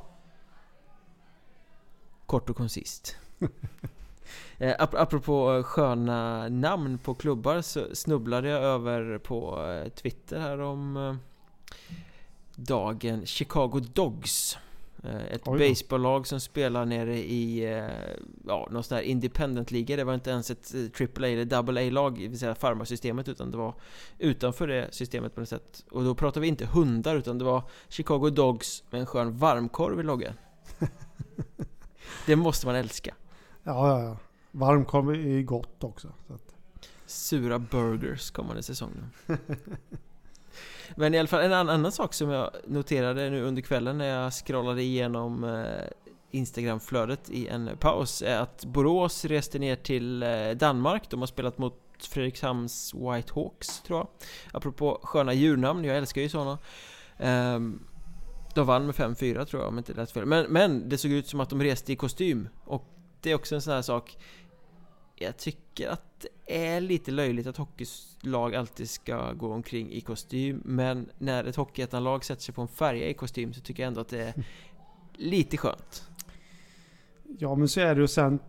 Kort 2.25 2.49
och 2.49 2.55
koncist 2.57 3.15
eh, 4.57 4.75
ap- 4.79 4.95
Apropå 4.95 5.53
eh, 5.53 5.63
sköna 5.63 6.49
namn 6.49 6.97
på 6.97 7.13
klubbar 7.13 7.61
så 7.61 7.95
snubblade 7.95 8.49
jag 8.49 8.61
över 8.63 9.17
på 9.17 9.65
eh, 9.65 9.89
Twitter 9.89 10.39
här 10.39 10.61
om 10.61 11.17
dagen 12.55 13.25
Chicago 13.25 13.79
Dogs. 13.93 14.57
Ett 15.31 15.43
baseballlag 15.43 16.27
som 16.27 16.39
spelar 16.39 16.85
nere 16.85 17.17
i 17.17 17.63
ja, 18.47 18.67
någon 18.71 18.83
sån 18.83 18.95
här 18.95 19.03
independent-liga 19.03 19.95
Det 19.95 20.03
var 20.03 20.13
inte 20.13 20.29
ens 20.29 20.51
ett 20.51 20.73
AAA 21.01 21.27
eller 21.27 21.53
AA-lag, 21.53 22.15
det 22.19 22.27
vill 22.27 22.39
säga 22.39 22.55
farmarsystemet 22.55 23.27
Utan 23.27 23.51
det 23.51 23.57
var 23.57 23.73
utanför 24.19 24.67
det 24.67 24.87
systemet 24.91 25.35
på 25.35 25.39
något 25.41 25.49
sätt. 25.49 25.85
Och 25.91 26.03
då 26.03 26.15
pratar 26.15 26.41
vi 26.41 26.47
inte 26.47 26.65
hundar 26.65 27.15
utan 27.15 27.37
det 27.37 27.45
var 27.45 27.63
Chicago 27.89 28.29
Dogs 28.29 28.83
med 28.89 29.01
en 29.01 29.07
skön 29.07 29.37
varmkorv 29.37 29.99
i 29.99 30.03
loggan. 30.03 30.33
Det 32.25 32.35
måste 32.35 32.65
man 32.65 32.75
älska 32.75 33.15
Ja, 33.65 33.89
ja, 33.89 34.03
ja. 34.03 34.17
Varmkorv 34.51 35.09
är 35.09 35.15
ju 35.15 35.43
gott 35.43 35.83
också. 35.83 36.07
Så 36.27 36.33
att, 36.33 36.55
Sura 37.05 37.59
burgers 37.59 38.31
kommande 38.31 38.63
säsong 38.63 38.91
nu. 38.95 39.37
Men 40.95 41.13
i 41.13 41.19
alla 41.19 41.27
fall 41.27 41.41
en 41.41 41.53
annan, 41.53 41.91
sak 41.91 42.13
som 42.13 42.29
jag 42.29 42.51
noterade 42.67 43.29
nu 43.29 43.41
under 43.41 43.61
kvällen 43.61 43.97
när 43.97 44.05
jag 44.05 44.33
scrollade 44.33 44.81
igenom 44.81 45.43
eh, 45.43 45.65
Instagramflödet 46.31 47.29
i 47.29 47.47
en 47.47 47.69
paus 47.79 48.21
är 48.21 48.39
att 48.39 48.65
Borås 48.65 49.25
reste 49.25 49.59
ner 49.59 49.75
till 49.75 50.23
eh, 50.23 50.49
Danmark. 50.49 51.09
De 51.09 51.19
har 51.19 51.27
spelat 51.27 51.57
mot 51.57 51.81
Fredrikshamns 51.99 52.93
White 52.93 53.33
Hawks 53.35 53.81
tror 53.81 53.99
jag 53.99 54.07
Apropå 54.51 54.99
sköna 55.03 55.33
djurnamn, 55.33 55.83
jag 55.83 55.97
älskar 55.97 56.21
ju 56.21 56.29
sådana 56.29 56.57
ehm, 57.17 57.79
De 58.55 58.67
vann 58.67 58.85
med 58.85 58.95
5-4 58.95 59.45
tror 59.45 59.61
jag 59.61 59.69
om 59.69 59.77
inte 59.77 59.93
det 59.93 60.01
lät 60.01 60.11
fel 60.11 60.25
men, 60.25 60.45
men 60.45 60.89
det 60.89 60.97
såg 60.97 61.11
ut 61.11 61.27
som 61.27 61.39
att 61.39 61.49
de 61.49 61.63
reste 61.63 61.93
i 61.93 61.95
kostym 61.95 62.49
Och 62.65 62.94
det 63.25 63.31
är 63.31 63.35
också 63.35 63.55
en 63.55 63.61
sån 63.61 63.73
här 63.73 63.81
sak 63.81 64.17
Jag 65.15 65.37
tycker 65.37 65.89
att 65.89 66.19
det 66.19 66.75
är 66.75 66.81
lite 66.81 67.11
löjligt 67.11 67.47
att 67.47 67.57
hockeylag 67.57 68.55
alltid 68.55 68.89
ska 68.89 69.33
gå 69.33 69.53
omkring 69.53 69.91
i 69.91 70.01
kostym 70.01 70.61
Men 70.65 71.09
när 71.17 71.43
ett 71.43 71.55
hockeyettanlag 71.55 72.25
sätter 72.25 72.41
sig 72.41 72.55
på 72.55 72.61
en 72.61 72.67
färja 72.67 73.09
i 73.09 73.13
kostym 73.13 73.53
så 73.53 73.61
tycker 73.61 73.83
jag 73.83 73.87
ändå 73.87 74.01
att 74.01 74.07
det 74.07 74.23
är 74.23 74.33
lite 75.13 75.57
skönt 75.57 76.09
Ja 77.39 77.55
men 77.55 77.67
så 77.67 77.79
är 77.81 77.95
det 77.95 78.01
ju 78.01 78.07
sen 78.07 78.39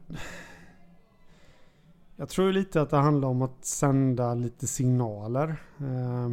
Jag 2.16 2.28
tror 2.28 2.52
lite 2.52 2.82
att 2.82 2.90
det 2.90 2.96
handlar 2.96 3.28
om 3.28 3.42
att 3.42 3.64
sända 3.64 4.34
lite 4.34 4.66
signaler. 4.66 5.56
Eh, 5.78 6.30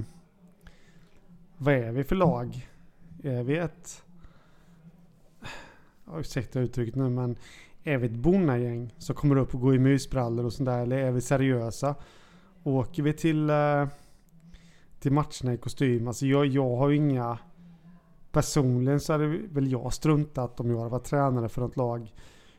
vad 1.57 1.73
är 1.73 1.91
vi 1.91 2.03
för 2.03 2.15
lag? 2.15 2.69
Är 3.23 3.43
vi 3.43 3.57
ett... 3.57 4.03
Ja, 6.05 6.19
ursäkta 6.19 6.59
uttrycket 6.59 6.95
nu 6.95 7.09
men 7.09 7.35
är 7.83 7.97
vi 7.97 8.05
ett 8.05 8.15
bonnagäng 8.15 8.93
som 8.97 9.15
kommer 9.15 9.35
upp 9.35 9.55
och 9.55 9.61
går 9.61 9.75
i 9.75 9.79
mysbrallor 9.79 10.45
och 10.45 10.53
sånt 10.53 10.67
där? 10.67 10.81
Eller 10.81 10.97
är 10.97 11.11
vi 11.11 11.21
seriösa? 11.21 11.95
Åker 12.63 13.03
vi 13.03 13.13
till, 13.13 13.49
eh, 13.49 13.87
till 14.99 15.11
matcherna 15.11 15.53
i 15.53 15.57
kostym? 15.57 16.07
Alltså 16.07 16.25
jag, 16.25 16.45
jag 16.45 16.75
har 16.75 16.89
ju 16.89 16.95
inga... 16.95 17.37
Personligen 18.31 18.99
så 18.99 19.13
hade 19.13 19.27
väl 19.27 19.71
jag 19.71 19.93
struntat 19.93 20.59
om 20.59 20.69
jag 20.69 20.77
hade 20.77 20.89
varit 20.89 21.05
tränare 21.05 21.49
för 21.49 21.61
något 21.61 21.77
lag 21.77 22.13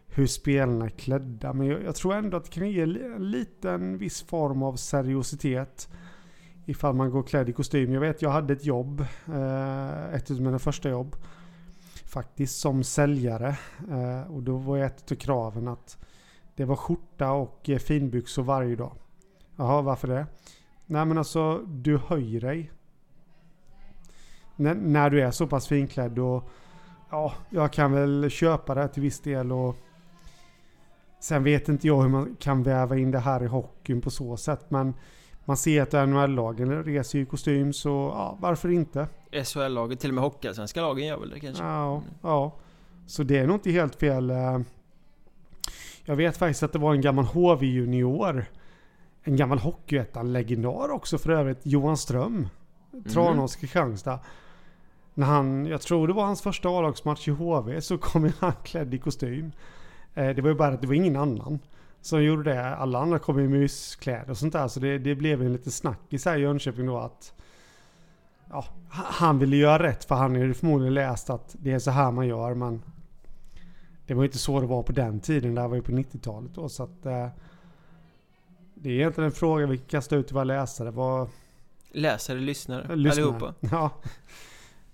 hur 0.06 0.26
spelarna 0.26 0.84
är 0.84 0.90
klädda. 0.90 1.52
Men 1.52 1.66
jag, 1.66 1.84
jag, 1.84 1.94
tror 1.94 2.14
ändå 2.14 2.36
att 2.36 2.44
det 2.44 2.50
kan 2.50 2.70
ge 2.70 2.80
en 2.80 3.30
liten 3.30 3.98
viss 3.98 4.22
form 4.22 4.62
av 4.62 4.76
seriositet. 4.76 5.88
Ifall 6.66 6.94
man 6.94 7.10
går 7.10 7.22
klädd 7.22 7.48
i 7.48 7.52
kostym. 7.52 7.92
Jag 7.92 8.00
vet 8.00 8.22
jag 8.22 8.30
hade 8.30 8.52
ett 8.52 8.64
jobb, 8.64 9.00
eh, 9.26 10.14
ett 10.14 10.30
av 10.30 10.40
mina 10.40 10.58
första 10.58 10.88
jobb. 10.88 11.16
Faktiskt 12.14 12.58
som 12.58 12.84
säljare. 12.84 13.56
Eh, 13.90 14.32
och 14.32 14.42
då 14.42 14.56
var 14.56 14.78
ett 14.78 15.12
av 15.12 15.16
kraven 15.16 15.68
att 15.68 15.98
det 16.54 16.64
var 16.64 16.76
skjorta 16.76 17.32
och 17.32 17.70
eh, 17.70 17.78
finbyxor 17.78 18.42
varje 18.42 18.76
dag. 18.76 18.92
Jaha, 19.56 19.82
varför 19.82 20.08
det? 20.08 20.26
Nej 20.86 21.04
men 21.04 21.18
alltså, 21.18 21.58
du 21.58 21.98
höjer 21.98 22.40
dig. 22.40 22.72
N 24.56 24.78
när 24.82 25.10
du 25.10 25.22
är 25.22 25.30
så 25.30 25.46
pass 25.46 25.68
finklädd 25.68 26.18
och 26.18 26.50
ja, 27.10 27.32
jag 27.50 27.72
kan 27.72 27.92
väl 27.92 28.30
köpa 28.30 28.74
det 28.74 28.88
till 28.88 29.02
viss 29.02 29.20
del 29.20 29.52
och 29.52 29.76
Sen 31.20 31.44
vet 31.44 31.68
inte 31.68 31.86
jag 31.86 32.02
hur 32.02 32.08
man 32.08 32.36
kan 32.40 32.62
väva 32.62 32.98
in 32.98 33.10
det 33.10 33.18
här 33.18 33.42
i 33.42 33.46
hockeyn 33.46 34.00
på 34.00 34.10
så 34.10 34.36
sätt. 34.36 34.70
Men 34.70 34.94
man 35.44 35.56
ser 35.56 35.82
att 35.82 36.08
NHL-lagen 36.08 36.84
reser 36.84 37.18
i 37.18 37.26
kostym 37.26 37.72
så 37.72 37.88
ja, 37.88 38.38
varför 38.40 38.68
inte? 38.68 39.08
SHL-laget, 39.42 40.00
till 40.00 40.10
och 40.10 40.14
med 40.14 40.24
Hockeyallsvenska 40.24 40.80
lagen 40.80 41.06
gör 41.06 41.18
väl 41.18 41.30
det 41.30 41.40
kanske? 41.40 41.64
Ja, 41.64 41.96
mm. 41.96 42.04
ja. 42.22 42.52
Så 43.06 43.22
det 43.22 43.38
är 43.38 43.46
nog 43.46 43.56
inte 43.56 43.70
helt 43.70 43.96
fel. 43.96 44.30
Eh. 44.30 44.58
Jag 46.04 46.16
vet 46.16 46.36
faktiskt 46.36 46.62
att 46.62 46.72
det 46.72 46.78
var 46.78 46.94
en 46.94 47.00
gammal 47.00 47.24
HV-junior. 47.24 48.44
En 49.22 49.36
gammal 49.36 49.58
Hockeyettan-legendar 49.58 50.88
också 50.90 51.18
för 51.18 51.30
övrigt. 51.30 51.60
Johan 51.62 51.96
Ström. 51.96 52.48
Tranås, 53.12 53.56
Kristianstad. 53.56 54.18
När 55.14 55.26
han, 55.26 55.66
jag 55.66 55.80
tror 55.80 56.08
det 56.08 56.12
var 56.12 56.24
hans 56.24 56.42
första 56.42 56.68
A-lagsmatch 56.68 57.28
i 57.28 57.30
HV, 57.30 57.80
så 57.80 57.98
kom 57.98 58.32
han 58.38 58.52
klädd 58.64 58.94
i 58.94 58.98
kostym. 58.98 59.52
Eh, 60.14 60.28
det 60.28 60.42
var 60.42 60.48
ju 60.48 60.54
bara 60.54 60.74
att 60.74 60.80
det 60.80 60.86
var 60.86 60.94
ingen 60.94 61.16
annan 61.16 61.58
som 62.00 62.24
gjorde 62.24 62.42
det. 62.42 62.76
Alla 62.76 62.98
andra 62.98 63.18
kom 63.18 63.40
i 63.40 63.48
myskläder 63.48 64.30
och 64.30 64.38
sånt 64.38 64.52
där. 64.52 64.68
Så 64.68 64.80
det, 64.80 64.98
det 64.98 65.14
blev 65.14 65.42
en 65.42 65.52
liten 65.52 65.72
snackis 65.72 66.24
här 66.24 66.38
i 66.38 66.40
Jönköping 66.40 66.86
då 66.86 66.98
att 66.98 67.34
ja, 68.50 68.64
han 68.90 69.38
ville 69.38 69.56
göra 69.56 69.82
rätt 69.82 70.04
för 70.04 70.14
han 70.14 70.36
hade 70.36 70.54
förmodligen 70.54 70.94
läst 70.94 71.30
att 71.30 71.56
det 71.58 71.72
är 71.72 71.78
så 71.78 71.90
här 71.90 72.10
man 72.10 72.26
gör. 72.26 72.54
Men 72.54 72.82
det 74.06 74.14
var 74.14 74.22
ju 74.22 74.26
inte 74.26 74.38
så 74.38 74.60
det 74.60 74.66
var 74.66 74.82
på 74.82 74.92
den 74.92 75.20
tiden. 75.20 75.54
Det 75.54 75.60
här 75.60 75.68
var 75.68 75.76
ju 75.76 75.82
på 75.82 75.92
90-talet 75.92 76.54
då. 76.54 76.68
Så 76.68 76.82
att, 76.82 77.06
eh, 77.06 77.28
det 78.74 78.88
är 78.88 78.92
egentligen 78.92 79.26
en 79.26 79.32
fråga 79.32 79.66
vi 79.66 79.78
kan 79.78 79.86
kasta 79.86 80.16
ut 80.16 80.26
till 80.26 80.34
våra 80.34 80.44
läsare. 80.44 80.90
Vad, 80.90 81.28
läsare, 81.90 82.38
lyssnare, 82.38 82.96
lyssnare. 82.96 83.26
allihopa. 83.26 83.54
Ja. 83.70 83.90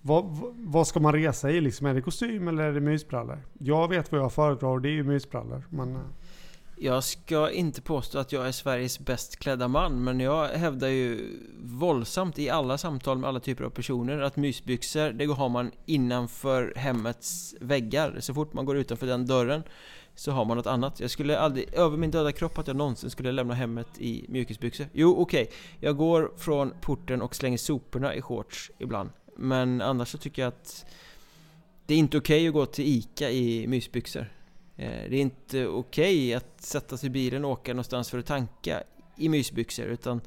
Vad, 0.03 0.25
vad 0.57 0.87
ska 0.87 1.01
man 1.01 1.13
resa 1.13 1.51
i 1.51 1.61
liksom? 1.61 1.87
Är 1.87 1.95
det 1.95 2.03
kostym 2.03 2.49
eller 2.49 2.63
är 2.63 2.73
det 2.73 2.81
mysbrallor? 2.81 3.39
Jag 3.59 3.89
vet 3.89 4.13
vad 4.13 4.21
jag 4.21 4.33
föredrar 4.33 4.69
och 4.69 4.81
det 4.81 4.89
är 4.89 4.93
ju 4.93 5.05
mysbrallor. 5.05 5.65
Men... 5.71 5.99
Jag 6.83 7.05
ska 7.05 7.51
inte 7.51 7.83
påstå 7.83 8.19
att 8.19 8.33
jag 8.33 8.49
är 8.49 8.53
Sveriges 8.53 8.99
bäst 8.99 9.37
klädda 9.37 9.69
man 9.69 10.05
Men 10.05 10.21
jag 10.21 10.49
hävdar 10.49 10.89
ju 10.89 11.39
våldsamt 11.63 12.39
i 12.39 12.51
alla 12.51 12.79
samtal 12.79 13.19
med 13.19 13.29
alla 13.29 13.41
typer 13.41 13.65
av 13.65 13.71
personer 13.71 14.21
Att 14.21 14.37
mysbyxor, 14.37 15.11
det 15.11 15.25
har 15.25 15.49
man 15.49 15.71
innanför 15.87 16.73
hemmets 16.77 17.55
väggar 17.61 18.17
Så 18.21 18.35
fort 18.35 18.53
man 18.53 18.65
går 18.65 18.77
utanför 18.77 19.07
den 19.07 19.27
dörren 19.27 19.63
Så 20.15 20.33
har 20.33 20.45
man 20.45 20.57
något 20.57 20.67
annat 20.67 21.01
Jag 21.01 21.11
skulle 21.11 21.39
aldrig, 21.39 21.75
över 21.75 21.97
min 21.97 22.11
döda 22.11 22.33
kropp 22.33 22.59
att 22.59 22.67
jag 22.67 22.77
någonsin 22.77 23.11
skulle 23.11 23.33
lämna 23.33 23.55
hemmet 23.55 23.89
i 23.99 24.25
mjukisbyxor 24.29 24.87
Jo 24.93 25.17
okej, 25.19 25.43
okay. 25.43 25.55
jag 25.81 25.97
går 25.97 26.33
från 26.37 26.73
porten 26.81 27.23
och 27.23 27.35
slänger 27.35 27.59
soporna 27.59 28.15
i 28.15 28.23
shorts 28.23 28.71
ibland 28.79 29.11
men 29.37 29.81
annars 29.81 30.09
så 30.09 30.19
tycker 30.19 30.43
jag 30.43 30.49
att 30.49 30.87
det 31.87 31.95
är 31.95 31.99
inte 31.99 32.19
okej 32.19 32.37
okay 32.37 32.49
att 32.49 32.55
gå 32.55 32.67
till 32.67 32.85
ICA 32.87 33.31
i 33.31 33.67
mysbyxor. 33.67 34.27
Eh, 34.81 35.11
det 35.11 35.17
är 35.17 35.21
inte 35.21 35.67
okej 35.67 36.27
okay 36.27 36.35
att 36.35 36.63
sätta 36.63 36.97
sig 36.97 37.07
i 37.07 37.11
bilen 37.11 37.45
och 37.45 37.51
åka 37.51 37.73
någonstans 37.73 38.11
för 38.11 38.19
att 38.19 38.27
tanka 38.27 38.83
i 39.17 39.29
mysbyxor 39.29 39.87
utan 39.87 40.21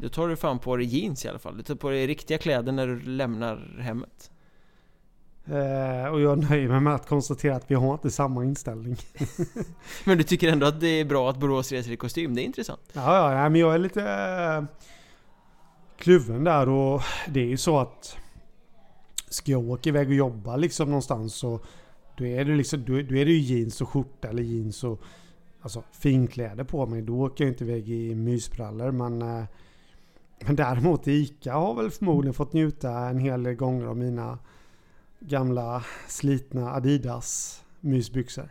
då 0.00 0.08
tar 0.08 0.28
du 0.28 0.36
fan 0.36 0.58
på 0.58 0.76
dig 0.76 0.86
jeans 0.86 1.24
i 1.24 1.28
alla 1.28 1.38
fall. 1.38 1.56
Du 1.56 1.62
tar 1.62 1.74
på 1.74 1.90
dig 1.90 2.06
riktiga 2.06 2.38
kläder 2.38 2.72
när 2.72 2.86
du 2.86 3.00
lämnar 3.00 3.78
hemmet. 3.80 4.30
Eh, 5.44 6.12
och 6.12 6.20
jag 6.20 6.50
nöjer 6.50 6.68
mig 6.68 6.80
med 6.80 6.94
att 6.94 7.06
konstatera 7.06 7.56
att 7.56 7.70
vi 7.70 7.74
har 7.74 7.92
inte 7.92 8.10
samma 8.10 8.44
inställning. 8.44 8.96
men 10.04 10.18
du 10.18 10.24
tycker 10.24 10.52
ändå 10.52 10.66
att 10.66 10.80
det 10.80 11.00
är 11.00 11.04
bra 11.04 11.30
att 11.30 11.36
Borås 11.36 11.72
reser 11.72 11.92
i 11.92 11.96
kostym? 11.96 12.34
Det 12.34 12.42
är 12.42 12.44
intressant. 12.44 12.90
Ja, 12.92 13.42
ja, 13.42 13.48
men 13.48 13.60
jag 13.60 13.74
är 13.74 13.78
lite 13.78 14.02
eh, 14.02 14.64
kluven 15.96 16.44
där 16.44 16.68
och 16.68 17.02
det 17.28 17.40
är 17.40 17.46
ju 17.46 17.56
så 17.56 17.78
att 17.78 18.16
ska 19.28 19.50
jag 19.50 19.70
åka 19.70 19.88
iväg 19.88 20.08
och 20.08 20.14
jobba 20.14 20.56
liksom 20.56 20.88
någonstans 20.88 21.34
så 21.34 21.60
då 22.16 22.26
är 22.26 22.44
det 22.44 22.56
liksom, 22.56 22.84
då, 22.84 22.92
då 22.92 23.16
är 23.16 23.24
det 23.24 23.32
ju 23.32 23.56
jeans 23.56 23.80
och 23.80 23.88
skjorta 23.88 24.28
eller 24.28 24.42
jeans 24.42 24.84
och 24.84 25.02
alltså 25.60 25.82
finkläder 25.92 26.64
på 26.64 26.86
mig. 26.86 27.02
Då 27.02 27.20
åker 27.20 27.44
jag 27.44 27.52
inte 27.52 27.64
iväg 27.64 27.88
i 27.88 28.14
mysbrallor 28.14 28.90
men 28.90 29.22
eh, 29.22 29.44
men 30.40 30.56
däremot 30.56 31.08
ICA 31.08 31.52
har 31.52 31.74
väl 31.74 31.90
förmodligen 31.90 32.34
fått 32.34 32.52
njuta 32.52 32.90
en 32.90 33.18
hel 33.18 33.42
del 33.42 33.54
gånger 33.54 33.86
av 33.86 33.96
mina 33.96 34.38
gamla 35.20 35.84
slitna 36.08 36.70
Adidas 36.70 37.62
mysbyxor. 37.80 38.50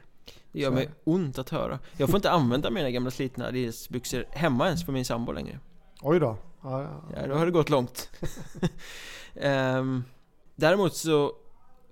Det 0.51 0.59
gör 0.59 0.71
mig 0.71 0.89
ont 1.03 1.39
att 1.39 1.49
höra. 1.49 1.79
Jag 1.97 2.09
får 2.09 2.15
inte 2.15 2.31
använda 2.31 2.71
mina 2.71 2.91
gamla 2.91 3.11
slitna 3.11 3.47
Adidas 3.47 3.89
byxor 3.89 4.25
hemma 4.29 4.65
ens 4.65 4.85
för 4.85 4.91
min 4.91 5.05
sambo 5.05 5.31
längre. 5.31 5.59
Oj 6.01 6.19
då. 6.19 6.37
Ja, 6.61 6.81
ja, 6.81 7.03
ja. 7.13 7.21
ja 7.21 7.27
då 7.27 7.33
har 7.35 7.45
det 7.45 7.51
gått 7.51 7.69
långt. 7.69 8.09
um, 9.33 10.03
Däremot 10.55 10.95
så 10.95 11.31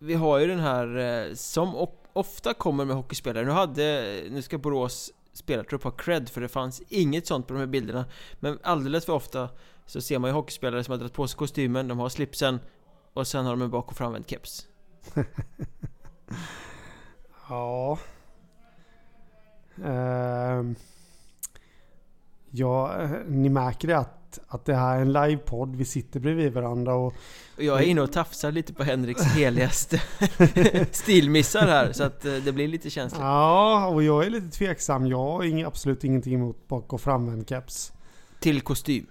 vi 0.04 0.14
har 0.14 0.40
ju 0.40 0.48
den 0.48 0.60
här 0.60 0.98
eh, 0.98 1.34
som 1.34 1.88
ofta 2.14 2.54
kommer 2.54 2.86
med 2.86 2.96
hockeyspelare. 2.96 3.46
Nu 3.46 3.52
hade, 3.52 4.24
nu 4.30 4.42
ska 4.42 4.58
Borås 4.58 5.12
spelartrupp 5.34 5.84
ha 5.84 5.92
cred 5.92 6.30
för 6.30 6.42
det 6.42 6.48
fanns 6.48 6.82
inget 6.90 7.28
sånt 7.28 7.48
på 7.48 7.54
de 7.54 7.60
här 7.60 7.68
bilderna. 7.68 8.06
Men 8.40 8.60
alldeles 8.64 9.06
för 9.06 9.14
ofta 9.14 9.50
så 9.86 10.02
ser 10.02 10.20
man 10.20 10.30
ju 10.30 10.34
hockeyspelare 10.34 10.84
som 10.84 10.92
har 10.92 10.98
dragit 10.98 11.14
på 11.14 11.28
sig 11.28 11.38
kostymen, 11.38 11.88
de 11.88 12.00
har 12.00 12.10
slipsen 12.10 12.60
och 13.14 13.28
sen 13.28 13.46
har 13.46 13.52
de 13.52 13.62
en 13.62 13.70
bak 13.70 13.88
och 13.92 13.98
framvänd 13.98 14.30
keps. 14.30 14.68
Ja. 17.50 18.00
Uh, 19.80 20.74
Ja, 22.56 23.02
eh, 23.02 23.10
ni 23.28 23.50
märker 23.50 23.88
det 23.88 23.98
att 23.98 24.23
att, 24.48 24.66
det 24.66 24.76
här 24.76 24.98
är 24.98 25.02
en 25.02 25.14
livepodd. 25.14 25.76
Vi 25.76 25.86
sitter 25.86 26.20
bredvid 26.20 26.54
varandra 26.54 26.94
och... 26.96 27.14
Jag 27.58 27.82
är 27.82 27.86
inne 27.86 28.02
och 28.02 28.12
tafsar 28.12 28.52
lite 28.52 28.74
på 28.74 28.84
Henriks 28.84 29.24
heligaste 29.24 30.02
stilmissar 30.92 31.68
här 31.68 31.92
så 31.92 32.04
att 32.04 32.26
eh, 32.26 32.34
det 32.34 32.52
blir 32.52 32.68
lite 32.68 32.90
känsligt. 32.90 33.22
Ja, 33.22 33.88
och 33.88 34.04
jag 34.04 34.26
är 34.26 34.30
lite 34.30 34.50
tveksam. 34.58 35.08
Jag 35.08 35.18
har 35.18 35.66
absolut 35.66 36.04
ingenting 36.04 36.34
emot 36.34 36.68
bak 36.68 36.94
och 36.94 37.02
framvänd 37.02 37.50
keps. 37.50 37.94
Till 38.40 38.62
kostym? 38.62 39.06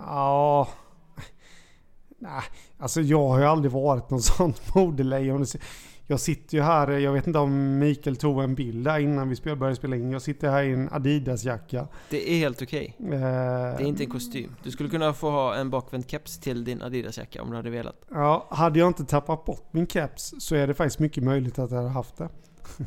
Ja... 0.00 0.68
Nej, 2.20 2.42
alltså 2.78 3.00
jag 3.00 3.28
har 3.28 3.38
ju 3.38 3.44
aldrig 3.44 3.72
varit 3.72 4.10
någon 4.10 4.22
sån 4.22 4.54
modelejon. 4.74 5.46
Jag 6.10 6.20
sitter 6.20 6.56
ju 6.56 6.62
här, 6.62 6.88
jag 6.88 7.12
vet 7.12 7.26
inte 7.26 7.38
om 7.38 7.78
Mikael 7.78 8.16
tog 8.16 8.42
en 8.42 8.54
bild 8.54 8.84
där 8.84 8.98
innan 8.98 9.28
vi 9.28 9.54
började 9.54 9.76
spela 9.76 9.96
in. 9.96 10.10
Jag 10.10 10.22
sitter 10.22 10.50
här 10.50 10.62
i 10.62 10.72
en 10.72 10.88
Adidas-jacka. 10.88 11.88
Det 12.10 12.30
är 12.30 12.38
helt 12.38 12.62
okej. 12.62 12.96
Okay. 12.98 13.14
Uh, 13.14 13.20
det 13.20 13.82
är 13.82 13.86
inte 13.86 14.02
en 14.02 14.10
kostym. 14.10 14.54
Du 14.62 14.70
skulle 14.70 14.88
kunna 14.88 15.12
få 15.12 15.30
ha 15.30 15.54
en 15.54 15.70
bakvänd 15.70 16.10
keps 16.10 16.38
till 16.38 16.64
din 16.64 16.82
Adidas-jacka 16.82 17.42
om 17.42 17.50
du 17.50 17.56
hade 17.56 17.70
velat. 17.70 18.04
Ja, 18.10 18.46
hade 18.50 18.78
jag 18.78 18.88
inte 18.88 19.04
tappat 19.04 19.44
bort 19.44 19.72
min 19.72 19.86
keps 19.86 20.34
så 20.38 20.54
är 20.54 20.66
det 20.66 20.74
faktiskt 20.74 20.98
mycket 20.98 21.24
möjligt 21.24 21.58
att 21.58 21.70
jag 21.70 21.78
hade 21.78 21.90
haft 21.90 22.16
det. 22.16 22.28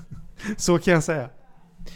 så 0.58 0.80
kan 0.80 0.94
jag 0.94 1.04
säga. 1.04 1.30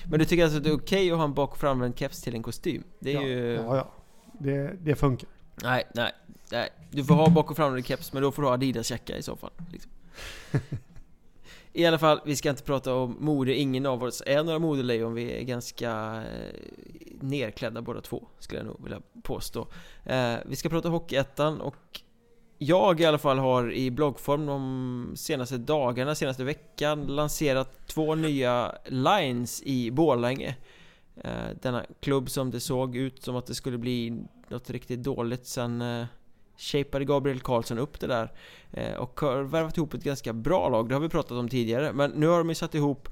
Men 0.10 0.20
du 0.20 0.26
tycker 0.26 0.44
alltså 0.44 0.58
att 0.58 0.64
det 0.64 0.70
är 0.70 0.78
okej 0.78 1.12
att 1.12 1.18
ha 1.18 1.24
en 1.24 1.34
bak 1.34 1.52
och 1.52 1.58
framvänd 1.58 2.00
keps 2.00 2.22
till 2.22 2.36
en 2.36 2.44
kostym? 2.44 2.84
Det 3.00 3.12
är 3.12 3.22
ja, 3.22 3.28
ju... 3.28 3.54
Ja, 3.54 3.76
ja. 3.76 3.92
Det, 4.40 4.74
det 4.82 4.96
funkar. 4.96 5.30
Nej, 5.64 5.84
nej, 5.94 6.12
nej. 6.52 6.70
Du 6.92 7.04
får 7.04 7.16
ha 7.16 7.30
bak 7.30 7.52
och 7.52 7.58
framvänd 7.58 7.86
keps, 7.86 8.14
men 8.14 8.22
då 8.22 8.32
får 8.32 8.42
du 8.42 8.48
ha 8.48 8.54
Adidas-jacka 8.54 9.18
i 9.18 9.24
så 9.24 9.36
fall. 9.36 9.52
Liksom. 9.72 9.92
I 11.78 11.86
alla 11.86 11.98
fall, 11.98 12.22
vi 12.26 12.36
ska 12.36 12.50
inte 12.50 12.64
prata 12.64 12.94
om 12.94 13.18
mode. 13.20 13.56
Ingen 13.56 13.86
av 13.86 14.04
oss 14.04 14.24
är 14.26 14.44
några 14.44 14.60
modelejon. 14.60 15.14
Vi 15.14 15.40
är 15.40 15.42
ganska 15.42 15.92
eh, 16.16 16.60
nerklädda 17.22 17.82
båda 17.82 18.02
två, 18.02 18.28
skulle 18.40 18.60
jag 18.60 18.68
nog 18.68 18.84
vilja 18.84 19.02
påstå. 19.24 19.68
Eh, 20.04 20.36
vi 20.46 20.56
ska 20.56 20.70
prata 20.70 20.90
Hockeyettan 20.90 21.62
och 21.62 22.02
jag 22.58 23.00
i 23.00 23.06
alla 23.06 23.18
fall 23.18 23.38
har 23.38 23.74
i 23.74 23.92
bloggform 23.92 24.46
de 24.46 25.12
senaste 25.16 25.58
dagarna, 25.58 26.16
senaste 26.16 26.44
veckan 26.44 27.08
lanserat 27.08 27.88
två 27.88 28.16
nya 28.16 28.76
lines 28.86 29.64
i 29.64 29.92
Borlänge. 29.92 30.56
Eh, 31.24 31.50
denna 31.62 31.86
klubb 32.00 32.30
som 32.30 32.52
det 32.52 32.60
såg 32.60 32.96
ut 32.96 33.24
som 33.24 33.36
att 33.36 33.46
det 33.46 33.56
skulle 33.56 33.78
bli 33.78 34.24
något 34.50 34.70
riktigt 34.70 35.04
dåligt 35.04 35.46
sen 35.46 35.82
eh, 35.82 36.06
shapade 36.58 37.06
Gabriel 37.06 37.40
Karlsson 37.40 37.80
upp 37.80 38.00
det 38.00 38.08
där 38.08 38.32
eh, 38.72 38.94
och 38.94 39.20
har 39.20 39.44
värvat 39.44 39.78
ihop 39.78 39.94
ett 39.94 40.04
ganska 40.04 40.34
bra 40.34 40.70
lag, 40.70 40.90
det 40.90 40.96
har 40.96 41.02
vi 41.02 41.10
pratat 41.10 41.32
om 41.32 41.50
tidigare 41.50 41.94
men 41.94 42.12
nu 42.12 42.28
har 42.28 42.38
de 42.38 42.50
ju 42.50 42.56
satt 42.56 42.76
ihop 42.76 43.10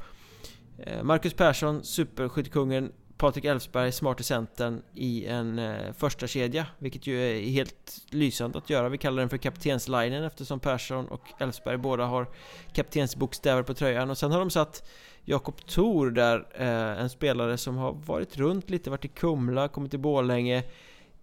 eh, 0.78 1.04
Marcus 1.04 1.34
Persson, 1.34 1.84
superskyttekungen 1.84 2.92
Patrik 3.18 3.46
Elfsberg, 3.46 3.92
smarte 3.92 4.24
centern 4.24 4.82
i 4.94 5.26
en 5.26 5.60
eh, 5.60 5.94
första 5.94 6.28
kedja 6.28 6.66
Vilket 6.78 7.08
ju 7.08 7.22
är 7.22 7.42
helt 7.42 8.02
lysande 8.10 8.58
att 8.58 8.70
göra. 8.70 8.90
Vi 8.90 8.98
kallar 8.98 9.20
den 9.20 9.30
för 9.30 9.38
kaptenslinen 9.38 10.24
eftersom 10.24 10.60
Persson 10.60 11.08
och 11.08 11.22
Elfsberg 11.40 11.78
båda 11.78 12.06
har 12.06 12.28
kaptensbokstäver 12.74 13.64
på 13.64 13.74
tröjan. 13.74 14.10
Och 14.10 14.18
sen 14.18 14.32
har 14.32 14.40
de 14.40 14.50
satt 14.50 14.90
Jakob 15.26 15.66
Thor 15.66 16.12
där, 16.12 16.62
en 17.00 17.10
spelare 17.10 17.58
som 17.58 17.78
har 17.78 17.94
varit 17.94 18.38
runt 18.38 18.70
lite, 18.70 18.90
varit 18.90 19.06
i 19.06 19.08
Kumla, 19.08 19.68
kommit 19.68 19.92
till 19.92 20.00
Borlänge. 20.00 20.64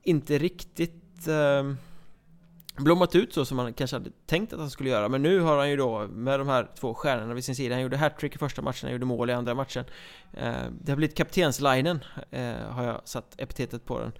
Inte 0.02 0.38
riktigt 0.38 1.28
eh, 1.28 1.74
blommat 2.76 3.14
ut 3.14 3.34
så 3.34 3.44
som 3.44 3.56
man 3.56 3.72
kanske 3.72 3.96
hade 3.96 4.10
tänkt 4.26 4.52
att 4.52 4.58
han 4.58 4.70
skulle 4.70 4.90
göra. 4.90 5.08
Men 5.08 5.22
nu 5.22 5.40
har 5.40 5.58
han 5.58 5.70
ju 5.70 5.76
då 5.76 6.06
med 6.06 6.40
de 6.40 6.48
här 6.48 6.70
två 6.80 6.94
stjärnorna 6.94 7.34
vid 7.34 7.44
sin 7.44 7.56
sida 7.56 7.74
Han 7.74 7.82
gjorde 7.82 7.96
hattrick 7.96 8.34
i 8.34 8.38
första 8.38 8.62
matchen, 8.62 8.86
han 8.86 8.92
gjorde 8.92 9.06
mål 9.06 9.30
i 9.30 9.32
andra 9.32 9.54
matchen. 9.54 9.84
Eh, 10.32 10.52
det 10.80 10.92
har 10.92 10.96
blivit 10.96 11.16
kaptenslinen 11.16 12.04
eh, 12.30 12.54
Har 12.54 12.84
jag 12.84 13.00
satt 13.04 13.34
epitetet 13.40 13.84
på 13.84 13.98
den. 14.00 14.12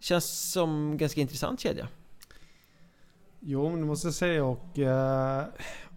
Känns 0.00 0.52
som 0.52 0.96
ganska 0.96 1.20
intressant 1.20 1.60
kedja. 1.60 1.88
Jo, 3.40 3.70
men 3.70 3.80
det 3.80 3.86
måste 3.86 4.06
jag 4.06 4.14
säga 4.14 4.44
och 4.44 4.78
eh, 4.78 5.44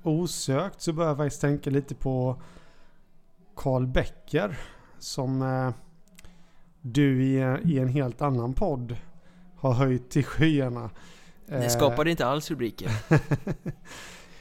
osökt 0.03 0.81
så 0.81 0.93
börjar 0.93 1.09
jag 1.09 1.17
faktiskt 1.17 1.41
tänka 1.41 1.69
lite 1.69 1.95
på 1.95 2.41
Karl 3.55 3.87
Becker 3.87 4.57
som 4.99 5.41
eh, 5.41 5.73
du 6.81 7.23
i, 7.23 7.57
i 7.63 7.79
en 7.79 7.87
helt 7.87 8.21
annan 8.21 8.53
podd 8.53 8.97
har 9.55 9.73
höjt 9.73 10.09
till 10.09 10.25
skyarna. 10.25 10.89
Det 11.47 11.55
Eh, 11.55 11.67
skapade 11.67 12.11
inte 12.11 12.25
alls 12.25 12.49
rubriker. 12.51 12.91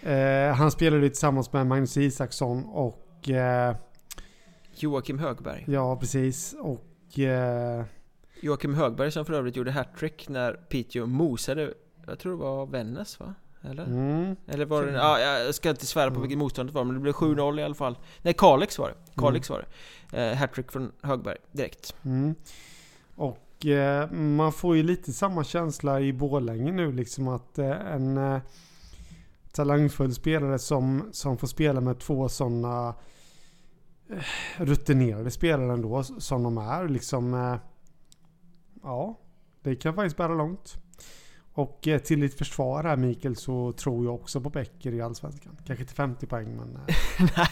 Eh, 0.06 0.54
han 0.54 0.70
spelade 0.70 1.08
tillsammans 1.08 1.52
med 1.52 1.66
Magnus 1.66 1.96
Isaksson 1.96 2.64
och 2.64 3.30
eh, 3.30 3.76
Joakim 4.74 5.18
Högberg. 5.18 5.64
ja 5.68 5.96
precis. 5.96 6.54
Och 6.60 6.84
Joakim 8.40 8.74
Högberg 8.74 9.10
som 9.12 9.24
för 9.26 9.32
övrigt 9.32 9.56
gjorde 9.56 9.70
hattrick 9.72 10.28
när 10.28 10.52
Piteå 10.52 11.06
mosade 11.06 11.74
Jag 12.06 12.18
tror 12.18 12.32
det 12.32 12.38
var 12.38 12.66
Vännäs 12.66 13.20
va? 13.20 13.34
Eller? 13.62 13.84
mm, 13.84 14.36
Eller 14.46 14.64
var 14.64 14.82
det... 14.86 14.92
Ja, 14.92 15.20
jag 15.20 15.54
ska 15.54 15.70
inte 15.70 15.86
svära 15.86 16.06
på 16.10 16.14
Mm. 16.14 16.22
vilket 16.22 16.38
motståndet 16.38 16.74
var 16.74 16.84
men 16.84 16.94
det 16.94 17.00
blev 17.00 17.12
7-0 17.14 17.60
i 17.60 17.62
alla 17.62 17.74
fall. 17.74 17.98
Nej, 18.22 18.34
Kalix 18.34 18.78
var 18.78 18.88
det. 18.88 19.20
Kalix 19.20 19.50
var 19.50 19.64
det. 20.10 20.34
Hattrick 20.34 20.72
från 20.72 20.92
Högberg 21.02 21.36
direkt. 21.52 21.94
Mm. 22.04 22.34
Och 23.64 23.70
eh, 23.70 24.10
man 24.10 24.52
får 24.52 24.76
ju 24.76 24.82
lite 24.82 25.12
samma 25.12 25.44
känsla 25.44 26.00
i 26.00 26.12
Borlänge 26.12 26.72
nu 26.72 26.92
liksom 26.92 27.28
att 27.28 27.58
eh, 27.58 27.70
en 27.70 28.16
eh, 28.16 28.40
talangfull 29.52 30.14
spelare 30.14 30.58
som, 30.58 31.08
som 31.12 31.38
får 31.38 31.46
spela 31.46 31.80
med 31.80 31.98
två 31.98 32.28
sådana 32.28 32.94
eh, 34.10 34.24
rutinerade 34.56 35.30
spelare 35.30 35.72
ändå 35.72 36.02
som 36.02 36.42
de 36.42 36.58
är 36.58 36.88
liksom 36.88 37.34
eh, 37.34 37.56
ja, 38.82 39.18
det 39.62 39.76
kan 39.76 39.94
faktiskt 39.94 40.16
bära 40.16 40.34
långt. 40.34 40.76
Och 41.52 41.88
eh, 41.88 41.98
till 41.98 42.20
ditt 42.20 42.38
försvar 42.38 42.84
här 42.84 42.96
Mikael 42.96 43.36
så 43.36 43.72
tror 43.72 44.04
jag 44.04 44.14
också 44.14 44.40
på 44.40 44.50
Becker 44.50 44.92
i 44.92 45.00
Allsvenskan. 45.00 45.56
Kanske 45.66 45.84
till 45.84 45.96
50 45.96 46.26
poäng 46.26 46.56
men 46.56 46.78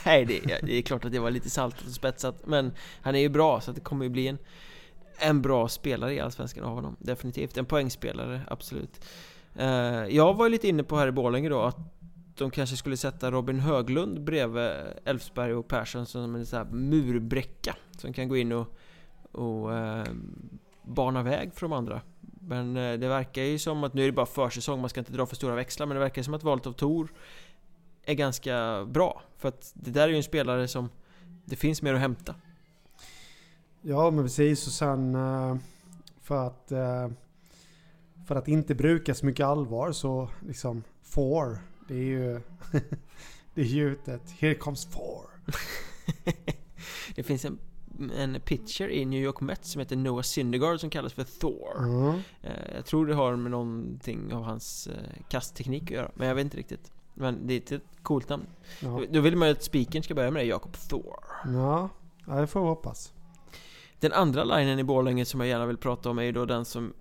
Nej, 0.05 0.25
det 0.25 0.39
är, 0.39 0.67
det 0.67 0.75
är 0.75 0.83
klart 0.83 1.05
att 1.05 1.13
det 1.13 1.19
var 1.19 1.31
lite 1.31 1.51
saltat 1.51 1.87
och 1.87 1.93
spetsat 1.93 2.47
Men 2.47 2.73
han 3.01 3.15
är 3.15 3.21
ju 3.21 3.29
bra 3.29 3.61
så 3.61 3.71
att 3.71 3.75
det 3.75 3.83
kommer 3.83 4.05
ju 4.05 4.11
bli 4.11 4.29
en 4.29 4.39
en 5.19 5.43
bra 5.43 5.69
spelare 5.69 6.15
i 6.15 6.21
Allsvenskan 6.21 6.65
av 6.65 6.75
honom. 6.75 6.97
Definitivt, 7.01 7.57
en 7.57 7.67
poängspelare, 7.67 8.41
absolut. 8.49 9.05
Eh, 9.57 9.67
jag 10.07 10.35
var 10.35 10.47
ju 10.47 10.51
lite 10.51 10.69
inne 10.69 10.83
på 10.83 10.97
här 10.97 11.09
i 11.09 11.13
Borlänge 11.13 11.49
då 11.49 11.63
att 11.63 11.79
de 12.37 12.51
kanske 12.51 12.77
skulle 12.77 12.97
sätta 12.97 13.31
Robin 13.31 13.61
Höglund 13.61 14.25
bredvid 14.25 14.71
Elfsberg 15.05 15.55
och 15.55 15.69
Persson 15.69 16.07
som 16.07 16.35
en 16.35 16.47
sån 16.47 16.57
här 16.57 16.67
murbräcka 16.67 17.77
Som 17.99 18.13
kan 18.13 18.29
gå 18.29 18.37
in 18.37 18.53
och, 18.53 18.77
och 19.33 19.75
eh, 19.75 20.05
bana 20.83 21.23
väg 21.23 21.55
för 21.55 21.61
de 21.61 21.73
andra. 21.73 22.01
Men 22.41 22.77
eh, 22.77 22.99
det 22.99 23.09
verkar 23.09 23.43
ju 23.43 23.59
som 23.59 23.85
att, 23.85 23.95
nu 23.95 24.03
är 24.03 24.07
det 24.07 24.13
bara 24.13 24.27
försäsong, 24.27 24.81
man 24.81 24.91
ska 24.91 25.01
inte 25.01 25.13
dra 25.13 25.27
för 25.27 25.37
stora 25.37 25.55
växlar 25.55 25.87
Men 25.87 25.95
det 25.95 26.01
verkar 26.01 26.23
som 26.23 26.35
att 26.35 26.43
valet 26.43 26.67
av 26.67 26.73
Tor 26.73 27.13
är 28.05 28.15
ganska 28.15 28.85
bra. 28.85 29.23
För 29.39 29.49
att 29.49 29.73
det 29.75 29.91
där 29.91 30.03
är 30.03 30.09
ju 30.09 30.17
en 30.17 30.23
spelare 30.23 30.69
som 30.69 30.89
det 31.45 31.57
finns 31.57 31.83
mer 31.83 31.95
att 31.95 32.01
hämta. 32.01 32.35
Ja 33.83 34.11
men 34.11 34.25
precis 34.25 34.67
och 34.67 34.73
sen 34.73 35.15
eh, 35.15 35.57
för 36.21 36.47
att 36.47 36.73
eh, 36.73 37.09
för 38.27 38.37
att 38.37 38.49
inte 38.49 38.75
bruka 38.75 39.15
så 39.15 39.27
mycket 39.27 39.47
allvar 39.47 39.93
så 39.93 40.29
liksom 40.47 40.83
four 41.03 41.59
det 41.89 41.95
är 41.95 41.99
ju 42.03 42.41
det 43.55 43.61
är 43.61 43.65
ju 43.67 43.93
ett 43.93 44.31
Here 44.39 44.55
comes 44.55 44.87
four. 44.87 45.27
Det 47.15 47.23
finns 47.23 47.45
en, 47.45 47.59
en 48.19 48.41
pitcher 48.41 48.89
i 48.89 49.05
New 49.05 49.23
York 49.23 49.41
Mets 49.41 49.71
som 49.71 49.79
heter 49.79 49.97
Noah 49.97 50.23
Syndergaard 50.23 50.81
som 50.81 50.91
kallas 50.91 51.13
för 51.13 51.25
Thor 51.25 51.79
Mm. 51.79 52.21
Eh, 52.43 52.75
Jag 52.77 52.87
tror 52.87 53.07
det 53.07 53.15
har 53.15 53.37
med 53.37 53.51
någonting 53.51 54.33
av 54.33 54.43
hans 54.43 54.89
kastteknik 55.29 55.83
att 55.83 55.91
göra 55.91 56.11
Men 56.15 56.29
jag 56.29 56.35
vet 56.35 56.45
inte 56.45 56.57
riktigt 56.57 56.93
Men 57.15 57.47
det 57.47 57.71
är 57.73 57.77
ett 57.77 57.83
coolt 58.03 58.29
namn 58.29 58.47
Ja. 58.81 59.03
Då 59.11 59.21
vill 59.21 59.37
man 59.37 59.49
ju 59.49 59.53
att 59.53 59.63
spiken 59.63 60.03
ska 60.03 60.15
börja 60.15 60.31
med 60.31 60.43
det, 60.43 60.47
Jakob 60.47 60.73
Thor 60.73 61.25
ja, 61.45 61.89
ja 62.27 62.35
det 62.35 62.47
får 62.47 62.61
vi 62.61 62.67
hoppas. 62.67 63.13
Den 64.03 64.13
andra 64.13 64.45
linen 64.45 64.79
i 64.79 64.85
Borlänge 64.85 65.25
som 65.25 65.41
jag 65.41 65.49
gärna 65.49 65.67
vill 65.67 65.77
prata 65.77 66.11
om 66.11 66.19
är 66.19 66.23
ju 66.23 66.33
då 66.33 66.45
den 66.45 66.65
som 66.65 66.93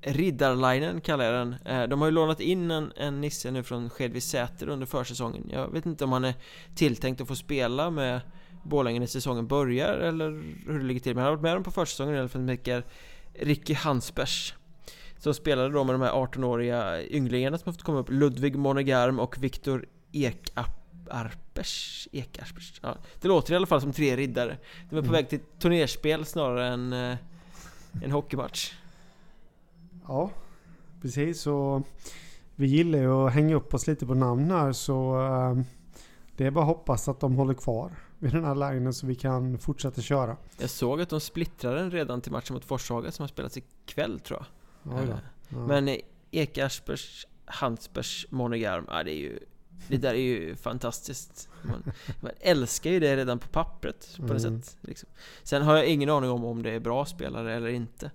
Riddarlinen 0.00 1.00
kallar 1.00 1.24
jag 1.24 1.34
den 1.34 1.56
eh, 1.64 1.88
De 1.88 2.00
har 2.00 2.08
ju 2.08 2.12
lånat 2.12 2.40
in 2.40 2.70
en, 2.70 2.92
en 2.96 3.20
Nisse 3.20 3.50
nu 3.50 3.62
från 3.62 3.90
Skedvi 3.90 4.20
Säter 4.20 4.68
under 4.68 4.86
försäsongen 4.86 5.50
Jag 5.52 5.72
vet 5.72 5.86
inte 5.86 6.04
om 6.04 6.12
han 6.12 6.24
är 6.24 6.34
tilltänkt 6.74 7.20
att 7.20 7.28
få 7.28 7.36
spela 7.36 7.90
med 7.90 8.20
Borlänge 8.64 9.00
när 9.00 9.06
säsongen 9.06 9.46
börjar 9.46 9.94
eller 9.94 10.30
hur 10.66 10.78
det 10.78 10.84
ligger 10.84 11.00
till 11.00 11.14
Men 11.14 11.24
han 11.24 11.30
har 11.30 11.36
varit 11.36 11.42
med 11.42 11.56
dem 11.56 11.64
på 11.64 11.70
försäsongen 11.70 12.14
i 12.14 12.18
alla 12.18 12.28
fall 12.28 12.42
mycket 12.42 12.84
Ricky 13.34 13.74
Hansbergs 13.74 14.54
Som 15.18 15.34
spelade 15.34 15.68
då 15.68 15.84
med 15.84 15.94
de 15.94 16.02
här 16.02 16.12
18-åriga 16.12 17.02
ynglingarna 17.02 17.58
som 17.58 17.66
har 17.66 17.72
fått 17.72 17.82
komma 17.82 17.98
upp 17.98 18.10
Ludvig 18.10 18.56
Monegarm 18.56 19.18
och 19.18 19.42
Viktor 19.42 19.86
Ekarp. 20.12 21.43
Ekarpers 21.54 22.08
Ekarpers, 22.12 22.80
ja 22.82 22.96
Det 23.20 23.28
låter 23.28 23.52
i 23.52 23.56
alla 23.56 23.66
fall 23.66 23.80
som 23.80 23.92
tre 23.92 24.16
riddare 24.16 24.58
De 24.90 24.96
är 24.96 25.00
på 25.00 25.06
Mm. 25.08 25.12
väg 25.12 25.28
till 25.28 25.40
turnerspel 25.58 26.24
snarare 26.24 26.66
än 26.68 26.92
eh, 26.92 27.16
en 28.02 28.10
hockeymatch 28.10 28.72
Ja, 30.08 30.30
precis. 31.02 31.46
Och 31.46 31.82
vi 32.56 32.66
gillar 32.66 32.98
ju 32.98 33.12
att 33.26 33.32
hänga 33.32 33.54
upp 33.54 33.74
oss 33.74 33.86
lite 33.86 34.06
på 34.06 34.14
namn 34.14 34.50
här 34.50 34.72
så 34.72 35.20
eh, 35.26 35.64
det 36.36 36.46
är 36.46 36.50
bara 36.50 36.60
att 36.64 36.68
hoppas 36.76 37.08
att 37.08 37.20
de 37.20 37.34
håller 37.36 37.54
kvar 37.54 37.92
vid 38.18 38.32
den 38.32 38.44
här 38.44 38.54
linen 38.72 38.94
så 38.94 39.06
vi 39.06 39.14
kan 39.14 39.58
fortsätta 39.58 40.00
köra. 40.02 40.36
Jag 40.58 40.70
såg 40.70 41.00
att 41.00 41.08
de 41.08 41.20
splittrade 41.20 41.78
den 41.78 41.90
redan 41.90 42.20
till 42.20 42.32
matchen 42.32 42.54
mot 42.54 42.64
Forshaga 42.64 43.12
som 43.12 43.22
har 43.22 43.28
spelats 43.28 43.56
ikväll 43.56 44.20
tror 44.20 44.44
jag 44.84 44.94
Oj 45.00 45.06
då. 45.06 45.12
Eh, 45.12 45.18
Ja. 45.48 45.58
Men 45.66 45.88
eh, 45.88 45.96
Ekarsbergs, 46.30 47.26
Hansbergs, 47.44 48.26
Monegarm, 48.30 48.84
ja 48.88 49.02
det 49.02 49.10
är 49.10 49.18
ju 49.18 49.38
Det 49.88 49.96
där 49.96 50.10
är 50.14 50.18
ju 50.18 50.56
fantastiskt 50.56 51.48
man, 51.62 51.92
man 52.20 52.30
älskar 52.40 52.90
ju 52.90 53.00
det 53.00 53.16
redan 53.16 53.38
på 53.38 53.48
pappret 53.48 54.14
på 54.16 54.22
något 54.22 54.44
Mm. 54.44 54.62
sätt 54.62 54.76
liksom. 54.80 55.08
Sen 55.42 55.62
har 55.62 55.76
jag 55.76 55.86
ingen 55.86 56.10
aning 56.10 56.30
om 56.30 56.44
om 56.44 56.62
det 56.62 56.70
är 56.70 56.80
bra 56.80 57.04
spelare 57.04 57.54
eller 57.54 57.68
inte 57.68 58.10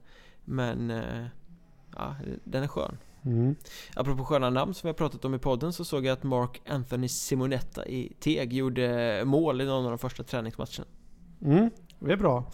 Men 0.46 0.92
eh, 0.92 1.26
Ja, 1.96 2.16
den 2.44 2.64
är 2.64 2.68
skön 2.68 2.98
Mm. 3.26 3.56
Apropå 3.96 4.26
sköna 4.26 4.50
namn 4.50 4.74
som 4.74 4.88
vi 4.88 4.90
har 4.90 4.94
pratat 4.94 5.26
om 5.26 5.34
i 5.36 5.40
podden 5.40 5.74
så 5.74 5.86
såg 5.86 6.06
jag 6.06 6.14
att 6.14 6.24
Mark 6.24 6.62
Anthony 6.70 7.08
Simonetta 7.08 7.86
i 7.88 8.14
Teg 8.20 8.54
gjorde 8.54 9.22
mål 9.26 9.62
i 9.62 9.66
någon 9.66 9.84
av 9.86 9.90
de 9.92 9.98
första 9.98 10.24
träningsmatcherna 10.24 10.86
Mm, 11.42 11.70
det 12.00 12.12
är 12.12 12.18
bra. 12.18 12.52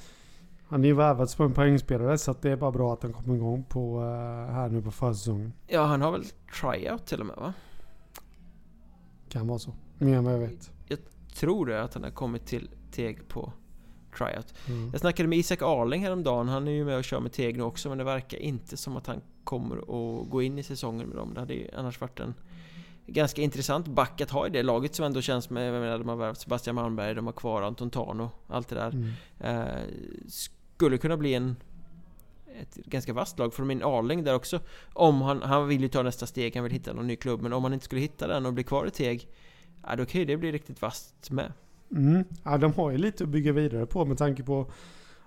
Han 0.67 0.83
är 0.83 0.87
ju 0.87 0.93
värvad 0.93 1.29
som 1.29 1.45
en 1.45 1.53
poängspelare 1.53 2.17
så 2.17 2.35
det 2.41 2.51
är 2.51 2.55
bara 2.55 2.71
bra 2.71 2.93
att 2.93 3.03
han 3.03 3.13
kommer 3.13 3.35
igång 3.35 3.63
på, 3.63 4.01
eh, 4.01 4.53
här 4.53 4.69
nu 4.69 4.81
på 4.81 4.91
försäsongen. 4.91 5.53
Ja, 5.67 5.83
han 5.85 6.01
har 6.01 6.11
väl 6.11 6.23
tryout 6.61 7.05
till 7.05 7.19
och 7.19 7.25
med 7.25 7.35
va? 7.35 7.53
Kan 9.35 9.47
vara 9.47 9.59
så. 9.59 9.73
Mer 9.97 10.17
än 10.17 10.23
vad 10.23 10.33
jag 10.33 10.39
vet. 10.39 10.71
tror 11.35 11.65
det 11.65 11.83
att 11.83 11.93
han 11.93 12.03
har 12.03 12.11
kommit 12.11 12.45
till 12.45 12.69
Teg 12.91 13.27
på 13.27 13.53
tryout. 14.17 14.53
Mm. 14.67 14.89
Jag 14.91 15.01
snackade 15.01 15.29
med 15.29 15.37
Isak 15.37 15.61
Arling 15.61 16.03
häromdagen, 16.03 16.47
han 16.47 16.67
är 16.67 16.71
ju 16.71 16.85
med 16.85 16.97
och 16.97 17.03
kör 17.03 17.19
med 17.19 17.31
Teg 17.31 17.57
nu 17.57 17.63
också 17.63 17.89
men 17.89 17.97
det 17.97 18.03
verkar 18.03 18.37
inte 18.37 18.77
som 18.77 18.97
att 18.97 19.07
han 19.07 19.21
kommer 19.43 19.77
att 19.77 20.29
gå 20.29 20.41
in 20.41 20.59
i 20.59 20.63
säsongen 20.63 21.07
med 21.07 21.17
dem. 21.17 21.33
Det 21.33 21.39
hade 21.39 21.53
ju 21.53 21.69
annars 21.77 22.01
varit 22.01 22.19
en 22.19 22.33
ganska 23.07 23.41
intressant 23.41 23.87
back 23.87 24.21
att 24.21 24.31
ha 24.31 24.47
i 24.47 24.49
det 24.49 24.63
laget 24.63 24.95
som 24.95 25.05
ändå 25.05 25.21
känns 25.21 25.49
med, 25.49 25.67
jag 25.67 25.81
menar, 25.81 25.97
de 25.97 26.09
har 26.09 26.15
värvat 26.15 26.39
Sebastian 26.39 26.75
Malmberg, 26.75 27.15
de 27.15 27.25
har 27.25 27.33
kvar 27.33 27.61
Anton 27.61 27.89
Tano, 27.89 28.29
allt 28.47 28.67
det 28.67 28.75
där. 28.75 28.91
Mm. 28.91 29.11
Eh, 29.39 29.81
skulle 30.27 30.97
kunna 30.97 31.17
bli 31.17 31.33
en 31.33 31.55
ett 32.61 32.75
ganska 32.75 33.13
vasst 33.13 33.39
lag 33.39 33.53
för 33.53 33.63
min 33.63 33.83
Arling 33.83 34.23
där 34.23 34.35
också 34.35 34.59
Om 34.93 35.21
han, 35.21 35.41
han 35.41 35.67
vill 35.67 35.81
ju 35.81 35.87
ta 35.87 36.03
nästa 36.03 36.25
steg, 36.25 36.55
han 36.55 36.63
vill 36.63 36.73
hitta 36.73 36.93
någon 36.93 37.07
ny 37.07 37.15
klubb 37.15 37.41
Men 37.41 37.53
om 37.53 37.63
han 37.63 37.73
inte 37.73 37.85
skulle 37.85 38.01
hitta 38.01 38.27
den 38.27 38.45
och 38.45 38.53
bli 38.53 38.63
kvar 38.63 38.85
i 38.85 38.91
Teg 38.91 39.27
Ja 39.87 39.95
då 39.95 40.05
kan 40.05 40.19
ju 40.21 40.25
det 40.25 40.37
bli 40.37 40.51
riktigt 40.51 40.81
vasst 40.81 41.31
med 41.31 41.51
Mm. 41.91 42.23
Ja, 42.43 42.57
de 42.57 42.73
har 42.73 42.91
ju 42.91 42.97
lite 42.97 43.23
att 43.23 43.29
bygga 43.29 43.51
vidare 43.51 43.85
på 43.85 44.05
med 44.05 44.17
tanke 44.17 44.43
på 44.43 44.71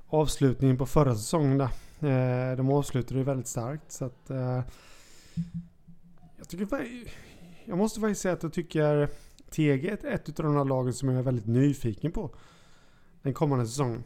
avslutningen 0.06 0.78
på 0.78 0.86
förra 0.86 1.14
säsongen 1.14 1.58
där. 1.58 1.70
Eh, 2.00 2.56
de 2.56 2.70
avslutade 2.70 3.18
ju 3.18 3.24
väldigt 3.24 3.46
starkt 3.46 3.92
så 3.92 4.04
att... 4.04 4.30
Eh, 4.30 4.62
jag 6.36 6.48
tycker... 6.48 6.68
Jag 7.64 7.78
måste 7.78 8.00
faktiskt 8.00 8.20
säga 8.20 8.34
att 8.34 8.42
jag 8.42 8.52
tycker 8.52 9.08
Teg 9.50 9.84
är 9.84 10.06
ett 10.06 10.40
av 10.40 10.46
de 10.46 10.56
här 10.56 10.64
lagen 10.64 10.92
som 10.92 11.08
jag 11.08 11.18
är 11.18 11.22
väldigt 11.22 11.46
nyfiken 11.46 12.12
på. 12.12 12.30
Den 13.22 13.34
kommande 13.34 13.66
säsongen. 13.66 14.04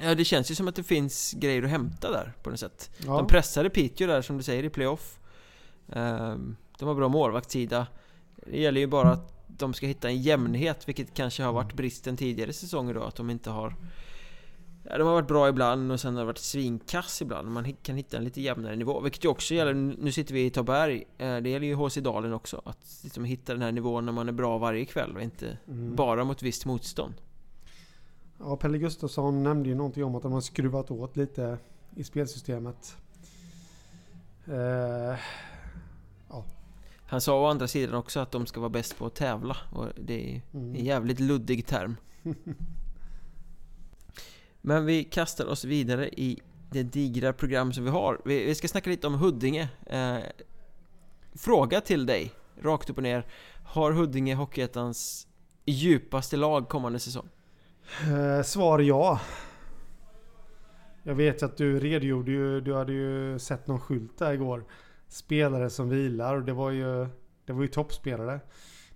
Ja 0.00 0.14
det 0.14 0.24
känns 0.24 0.50
ju 0.50 0.54
som 0.54 0.68
att 0.68 0.74
det 0.76 0.82
finns 0.82 1.32
grejer 1.32 1.62
att 1.62 1.70
hämta 1.70 2.10
där 2.10 2.32
på 2.42 2.50
något 2.50 2.60
sätt. 2.60 2.90
Ja. 3.06 3.16
De 3.16 3.26
pressade 3.26 3.70
Piteå 3.70 4.06
där 4.06 4.22
som 4.22 4.36
du 4.36 4.42
säger 4.42 4.64
i 4.64 4.70
playoff. 4.70 5.18
Ehm, 5.92 6.56
De 6.78 6.88
har 6.88 6.94
bra 6.94 7.08
målvaktssida. 7.08 7.86
Det 8.46 8.60
gäller 8.60 8.80
ju 8.80 8.86
bara 8.86 9.10
att 9.10 9.34
de 9.46 9.74
ska 9.74 9.86
hitta 9.86 10.08
en 10.08 10.22
jämnhet 10.22 10.88
vilket 10.88 11.14
kanske 11.14 11.42
har 11.42 11.52
varit 11.52 11.72
bristen 11.74 12.16
tidigare 12.16 12.52
säsonger 12.52 12.94
då 12.94 13.02
att 13.02 13.16
de 13.16 13.30
inte 13.30 13.50
har 13.50 13.74
ja, 14.84 14.98
De 14.98 15.06
har 15.06 15.14
varit 15.14 15.28
bra 15.28 15.48
ibland 15.48 15.92
och 15.92 16.00
sen 16.00 16.14
har 16.14 16.20
det 16.20 16.26
varit 16.26 16.38
svinkass 16.38 17.22
ibland. 17.22 17.48
Man 17.50 17.72
kan 17.82 17.96
hitta 17.96 18.16
en 18.16 18.24
lite 18.24 18.40
jämnare 18.40 18.76
nivå 18.76 19.00
vilket 19.00 19.24
ju 19.24 19.28
också 19.28 19.54
gäller. 19.54 19.74
Nu 19.74 20.12
sitter 20.12 20.34
vi 20.34 20.44
i 20.46 20.50
Taberg. 20.50 21.04
Eh, 21.18 21.36
Det 21.36 21.50
gäller 21.50 21.66
ju 21.66 21.74
HC 21.74 21.96
Dalen 22.00 22.32
också 22.32 22.62
Att 22.64 23.00
liksom 23.04 23.24
hitta 23.24 23.52
den 23.52 23.62
här 23.62 23.72
nivån 23.72 24.06
när 24.06 24.12
man 24.12 24.28
är 24.28 24.32
bra 24.32 24.58
varje 24.58 24.84
kväll 24.84 25.16
och 25.16 25.22
inte 25.22 25.58
Mm. 25.68 25.96
bara 25.96 26.24
mot 26.24 26.42
visst 26.42 26.66
motstånd 26.66 27.14
Ja, 28.40 28.56
Pelle 28.56 28.78
Gustafsson 28.78 29.42
nämnde 29.42 29.68
ju 29.68 29.74
någonting 29.74 30.04
om 30.04 30.14
att 30.14 30.22
de 30.22 30.32
har 30.32 30.40
skruvat 30.40 30.90
åt 30.90 31.16
lite 31.16 31.58
i 31.96 32.04
spelsystemet. 32.04 32.96
Eh, 34.46 35.18
Han 37.10 37.20
sa 37.20 37.42
å 37.42 37.46
andra 37.46 37.68
sidan 37.68 37.94
också 37.94 38.20
att 38.20 38.32
de 38.32 38.46
ska 38.46 38.60
vara 38.60 38.70
bäst 38.70 38.98
på 38.98 39.06
att 39.06 39.14
tävla 39.14 39.56
och 39.72 39.86
det 39.96 40.34
är 40.34 40.42
mm. 40.52 40.74
en 40.74 40.84
jävligt 40.84 41.20
luddig 41.20 41.66
term 41.66 41.96
Men 44.60 44.86
vi 44.86 45.04
kastar 45.04 45.46
oss 45.46 45.64
vidare 45.64 46.08
i 46.08 46.38
det 46.70 46.82
digra 46.82 47.32
program 47.32 47.72
som 47.72 47.84
vi 47.84 47.90
har 47.90 48.20
Vi, 48.24 48.44
vi 48.44 48.54
ska 48.54 48.68
snacka 48.68 48.90
lite 48.90 49.06
om 49.06 49.14
Huddinge 49.14 49.68
eh, 49.86 50.18
Fråga 51.32 51.80
till 51.80 52.06
dig, 52.06 52.32
rakt 52.60 52.90
upp 52.90 52.96
och 52.96 53.02
ner 53.02 53.26
Har 53.64 53.92
Huddinge 53.92 54.34
Hockeyettans 54.34 55.26
djupaste 55.64 56.36
lag 56.36 56.68
kommande 56.68 56.98
säsong? 56.98 57.28
Eh, 58.08 58.42
svar 58.42 58.78
ja. 58.78 59.20
Jag 61.02 61.14
vet 61.14 61.42
att 61.42 61.56
du 61.56 61.80
redogjorde 61.80 62.30
ju, 62.30 62.60
du 62.60 62.74
hade 62.74 62.92
ju 62.92 63.38
sett 63.38 63.66
någon 63.66 63.80
skylt 63.80 64.18
där 64.18 64.32
igår. 64.32 64.64
Spelare 65.08 65.70
som 65.70 65.88
vilar 65.88 66.36
och 66.36 66.42
det 66.42 66.52
var 66.52 66.70
ju, 66.70 67.06
det 67.44 67.52
var 67.52 67.62
ju 67.62 67.68
toppspelare. 67.68 68.40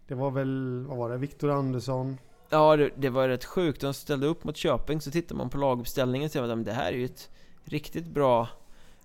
Det 0.09 0.15
var 0.15 0.31
väl, 0.31 0.85
vad 0.89 0.99
var 0.99 1.11
det, 1.11 1.17
Viktor 1.17 1.51
Andersson. 1.51 2.19
Ja, 2.49 2.77
det, 2.77 2.91
det 2.97 3.11
var 3.11 3.29
rätt 3.29 3.45
sjukt. 3.45 3.81
De 3.81 3.95
ställde 3.95 4.27
upp 4.27 4.45
mot 4.45 4.57
Köping, 4.57 5.01
så 5.01 5.11
tittar 5.11 5.37
man 5.37 5.51
på 5.51 5.59
laguppställningen 5.59 6.27
och 6.27 6.33
ser 6.33 6.43
att 6.43 6.65
det 6.65 6.73
här 6.73 6.93
är 6.93 6.97
ju 6.97 7.05
ett 7.05 7.31
riktigt 7.65 8.07
bra 8.07 8.49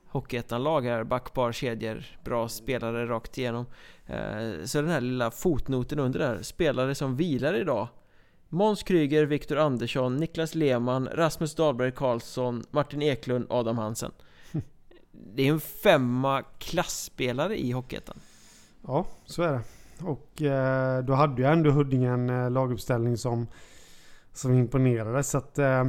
Hockeyettan-lag 0.07 0.81
här. 0.81 1.03
Backpar, 1.03 1.51
kedjor, 1.51 2.05
bra 2.23 2.49
spelare 2.49 3.05
rakt 3.05 3.37
igenom. 3.37 3.65
Eh, 4.05 4.63
så 4.65 4.81
den 4.81 4.89
här 4.89 5.01
lilla 5.01 5.31
fotnoten 5.31 5.99
under 5.99 6.19
där, 6.19 6.41
spelare 6.41 6.95
som 6.95 7.15
vilar 7.15 7.53
idag. 7.53 7.87
Måns 8.49 8.83
Kryger, 8.83 9.25
Viktor 9.25 9.57
Andersson, 9.57 10.17
Niklas 10.17 10.55
Lehmann, 10.55 11.09
Rasmus 11.11 11.55
Dahlberg 11.55 11.91
Karlsson, 11.91 12.63
Martin 12.71 13.01
Eklund, 13.01 13.45
Adam 13.49 13.77
Hansen. 13.77 14.11
Det 15.11 15.47
är 15.47 15.51
en 15.51 15.59
femma 15.59 16.43
klassspelare 16.57 17.59
i 17.59 17.71
Hockeyettan. 17.71 18.19
Ja, 18.87 19.05
så 19.25 19.43
är 19.43 19.51
det. 19.51 19.61
Och 20.05 20.41
eh, 20.41 21.03
då 21.03 21.13
hade 21.13 21.41
ju 21.41 21.47
ändå 21.47 21.71
Huddinge 21.71 22.09
en 22.09 22.29
eh, 22.29 22.51
laguppställning 22.51 23.17
som, 23.17 23.47
som 24.33 24.53
imponerade. 24.53 25.23
Så 25.23 25.37
att 25.37 25.59
eh, 25.59 25.87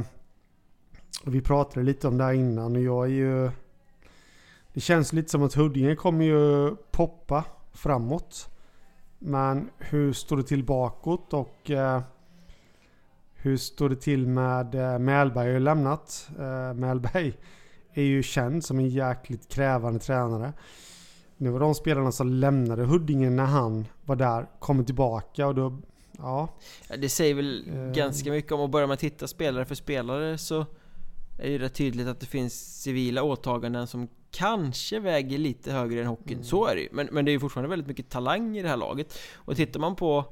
vi 1.25 1.41
pratade 1.41 1.85
lite 1.85 2.07
om 2.07 2.17
det 2.17 2.23
här 2.23 2.33
innan 2.33 2.75
och 2.75 2.81
jag 2.81 3.05
är 3.05 3.09
ju... 3.09 3.51
Det 4.73 4.79
känns 4.79 5.13
lite 5.13 5.29
som 5.29 5.43
att 5.43 5.53
Huddinge 5.53 5.95
kommer 5.95 6.25
ju 6.25 6.75
poppa 6.91 7.45
framåt. 7.73 8.49
Men 9.19 9.69
hur 9.77 10.13
står 10.13 10.37
det 10.37 10.43
till 10.43 10.63
bakåt 10.63 11.33
och 11.33 11.71
eh, 11.71 12.01
hur 13.41 13.57
står 13.57 13.89
det 13.89 13.95
till 13.95 14.27
med 14.27 14.75
eh, 14.75 14.99
Mälberg 14.99 15.45
har 15.45 15.53
ju 15.53 15.59
lämnat. 15.59 16.29
Eh, 16.39 16.73
Mälberg 16.73 17.33
är 17.93 18.03
ju 18.03 18.23
känd 18.23 18.65
som 18.65 18.79
en 18.79 18.89
jäkligt 18.89 19.47
krävande 19.51 19.99
tränare. 19.99 20.53
Nu 21.37 21.49
var 21.49 21.59
de 21.59 21.75
spelarna 21.75 22.11
som 22.11 22.29
lämnade 22.29 22.83
Huddinge 22.83 23.29
när 23.29 23.45
han 23.45 23.85
var 24.05 24.15
där 24.15 24.47
kommer 24.59 24.83
tillbaka 24.83 25.47
och 25.47 25.55
då... 25.55 25.81
Ja. 26.17 26.47
Ja, 26.89 26.95
Det 26.97 27.09
säger 27.09 27.35
väl 27.35 27.69
Eh. 27.75 27.91
ganska 27.91 28.31
mycket 28.31 28.51
om, 28.51 28.59
och 28.59 28.69
börjar 28.69 28.87
man 28.87 28.97
titta 28.97 29.27
spelare 29.27 29.65
för 29.65 29.75
spelare 29.75 30.37
så 30.37 30.65
är 31.39 31.49
det 31.49 31.57
rätt 31.57 31.73
tydligt 31.73 32.07
att 32.07 32.19
det 32.19 32.25
finns 32.25 32.81
civila 32.81 33.23
åtaganden 33.23 33.87
som 33.87 34.07
kanske 34.31 34.99
väger 34.99 35.37
lite 35.37 35.71
högre 35.71 36.01
än 36.01 36.07
hockeyn. 36.07 36.33
Mm. 36.37 36.43
Så 36.43 36.65
är 36.65 36.75
det 36.75 36.81
ju. 36.81 36.89
Men, 36.91 37.09
men 37.11 37.25
det 37.25 37.31
är 37.31 37.33
ju 37.33 37.39
fortfarande 37.39 37.69
väldigt 37.69 37.87
mycket 37.87 38.09
talang 38.09 38.57
i 38.57 38.61
det 38.61 38.69
här 38.69 38.77
laget. 38.77 39.17
Och 39.35 39.55
tittar 39.55 39.79
man 39.79 39.95
på 39.95 40.25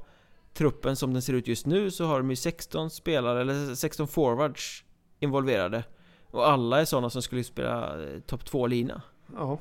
truppen 0.60 0.96
som 0.96 1.12
den 1.12 1.22
ser 1.22 1.32
ut 1.32 1.48
just 1.48 1.66
nu 1.66 1.90
så 1.90 2.04
har 2.04 2.18
de 2.18 2.30
ju 2.30 2.36
16 2.36 2.90
spelare, 2.90 3.40
eller 3.40 3.74
16 3.74 4.08
forwards 4.08 4.84
involverade. 5.20 5.84
Och 6.30 6.48
alla 6.48 6.80
är 6.80 6.84
sådana 6.84 7.10
som 7.10 7.22
skulle 7.22 7.44
spela 7.44 8.02
eh, 8.02 8.20
topp 8.20 8.42
2-lina. 8.44 9.02
Ja. 9.36 9.58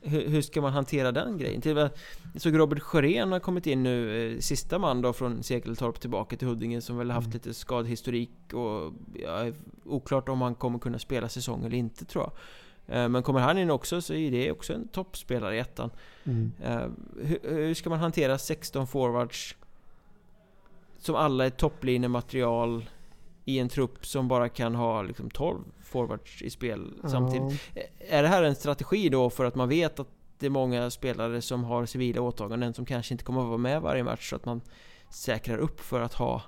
Hur, 0.00 0.28
hur 0.28 0.42
ska 0.42 0.60
man 0.60 0.72
hantera 0.72 1.12
den 1.12 1.38
grejen? 1.38 1.60
Till 1.60 1.88
såg 2.36 2.58
Robert 2.58 2.80
Sjörén 2.82 3.32
har 3.32 3.40
kommit 3.40 3.66
in 3.66 3.82
nu, 3.82 4.32
eh, 4.34 4.38
sista 4.40 4.78
man 4.78 5.02
då 5.02 5.12
från 5.12 5.42
Segeltorp 5.42 6.00
tillbaka 6.00 6.36
till 6.36 6.48
Huddinge 6.48 6.80
som 6.80 6.96
väl 6.98 7.10
haft 7.10 7.26
Mm. 7.26 7.34
lite 7.34 7.54
skadhistorik 7.54 8.30
och 8.52 8.92
ja, 9.14 9.52
oklart 9.84 10.28
om 10.28 10.40
han 10.42 10.54
kommer 10.54 10.78
kunna 10.78 10.98
spela 10.98 11.28
säsong 11.28 11.64
eller 11.64 11.76
inte 11.76 12.04
tror 12.04 12.24
jag. 12.24 12.32
Eh, 12.96 13.08
Men 13.08 13.22
kommer 13.22 13.40
han 13.40 13.58
in 13.58 13.70
också 13.70 14.00
så 14.00 14.14
är 14.14 14.30
det 14.30 14.52
också 14.52 14.72
en 14.72 14.88
toppspelare 14.88 15.56
i 15.56 15.58
ettan. 15.58 15.90
Mm. 16.24 16.52
Eh, 16.64 16.86
Hur, 17.22 17.38
hur 17.42 17.74
ska 17.74 17.90
man 17.90 17.98
hantera 17.98 18.38
16 18.38 18.86
forwards 18.86 19.56
som 20.98 21.14
alla 21.14 21.46
är 21.46 21.50
toplinematerial 21.50 22.90
i 23.44 23.58
en 23.58 23.68
trupp 23.68 24.06
som 24.06 24.28
bara 24.28 24.48
kan 24.48 24.74
ha 24.74 25.02
liksom 25.02 25.30
12 25.30 25.58
forwards 25.82 26.42
i 26.42 26.50
spel 26.50 26.94
samtidigt? 27.04 27.60
Ja. 27.74 27.82
Är 28.08 28.22
det 28.22 28.28
här 28.28 28.42
en 28.42 28.54
strategi 28.54 29.08
då 29.08 29.30
för 29.30 29.44
att 29.44 29.54
man 29.54 29.68
vet 29.68 30.00
att 30.00 30.08
det 30.38 30.46
är 30.46 30.50
många 30.50 30.90
spelare 30.90 31.42
som 31.42 31.64
har 31.64 31.86
civila 31.86 32.20
åtaganden 32.20 32.74
som 32.74 32.84
kanske 32.84 33.14
inte 33.14 33.24
kommer 33.24 33.40
att 33.40 33.46
vara 33.46 33.58
med 33.58 33.82
varje 33.82 34.04
match 34.04 34.30
så 34.30 34.36
att 34.36 34.44
man 34.44 34.60
säkrar 35.10 35.58
upp 35.58 35.80
för 35.80 36.00
att 36.00 36.14
ha 36.14 36.42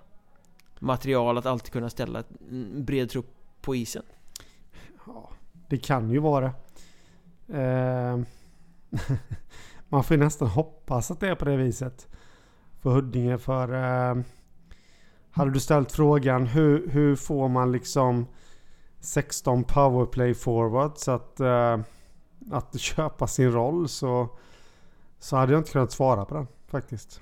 material 0.79 1.39
att 1.39 1.47
alltid 1.47 1.73
kunna 1.73 1.91
ställa 1.91 2.23
en 2.51 2.85
bred 2.85 3.11
trupp 3.11 3.35
på 3.61 3.75
isen? 3.75 4.03
Ja, 5.07 5.31
det 5.69 5.79
kan 5.79 6.11
ju 6.11 6.19
vara. 6.19 6.53
Eh, 7.49 8.21
man 9.89 10.05
får 10.05 10.17
ju 10.17 10.23
nästan 10.23 10.49
hoppas 10.49 11.11
att 11.11 11.21
det 11.21 11.29
är 11.29 11.35
på 11.35 11.45
det 11.45 11.57
viset. 11.57 12.09
För 12.81 12.91
Huddinge 12.91 13.39
för... 13.39 13.75
Eh, 13.75 14.23
hade 15.31 15.51
du 15.51 15.61
ställt 15.61 15.93
frågan 15.93 16.47
hur, 16.47 16.89
hur 16.91 17.17
får 17.17 17.49
man 17.49 17.73
liksom 17.73 18.27
16 19.01 19.65
powerplay 19.65 20.35
forwards 20.35 21.09
att, 21.09 21.41
eh, 21.41 21.81
att 22.51 22.81
köpa 22.81 23.27
sin 23.27 23.53
roll 23.53 23.89
så, 23.89 24.29
så 25.19 25.37
hade 25.37 25.53
jag 25.53 25.61
inte 25.61 25.73
kunnat 25.73 25.93
svara 25.93 26.25
på 26.25 26.35
den 26.35 26.47
faktiskt. 26.69 27.21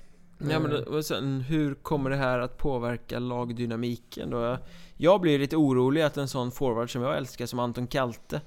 Ja 0.49 0.59
men 0.59 0.83
och 0.83 1.05
sen, 1.05 1.41
hur 1.41 1.75
kommer 1.75 2.09
det 2.09 2.15
här 2.15 2.39
att 2.39 2.57
påverka 2.57 3.19
lagdynamiken 3.19 4.29
då? 4.29 4.57
Jag 4.97 5.21
blir 5.21 5.39
lite 5.39 5.57
orolig 5.57 6.01
att 6.01 6.17
en 6.17 6.27
sån 6.27 6.51
forward 6.51 6.91
som 6.91 7.01
jag 7.01 7.17
älskar 7.17 7.45
som 7.45 7.59
Anton 7.59 7.87
Kalte 7.87 8.41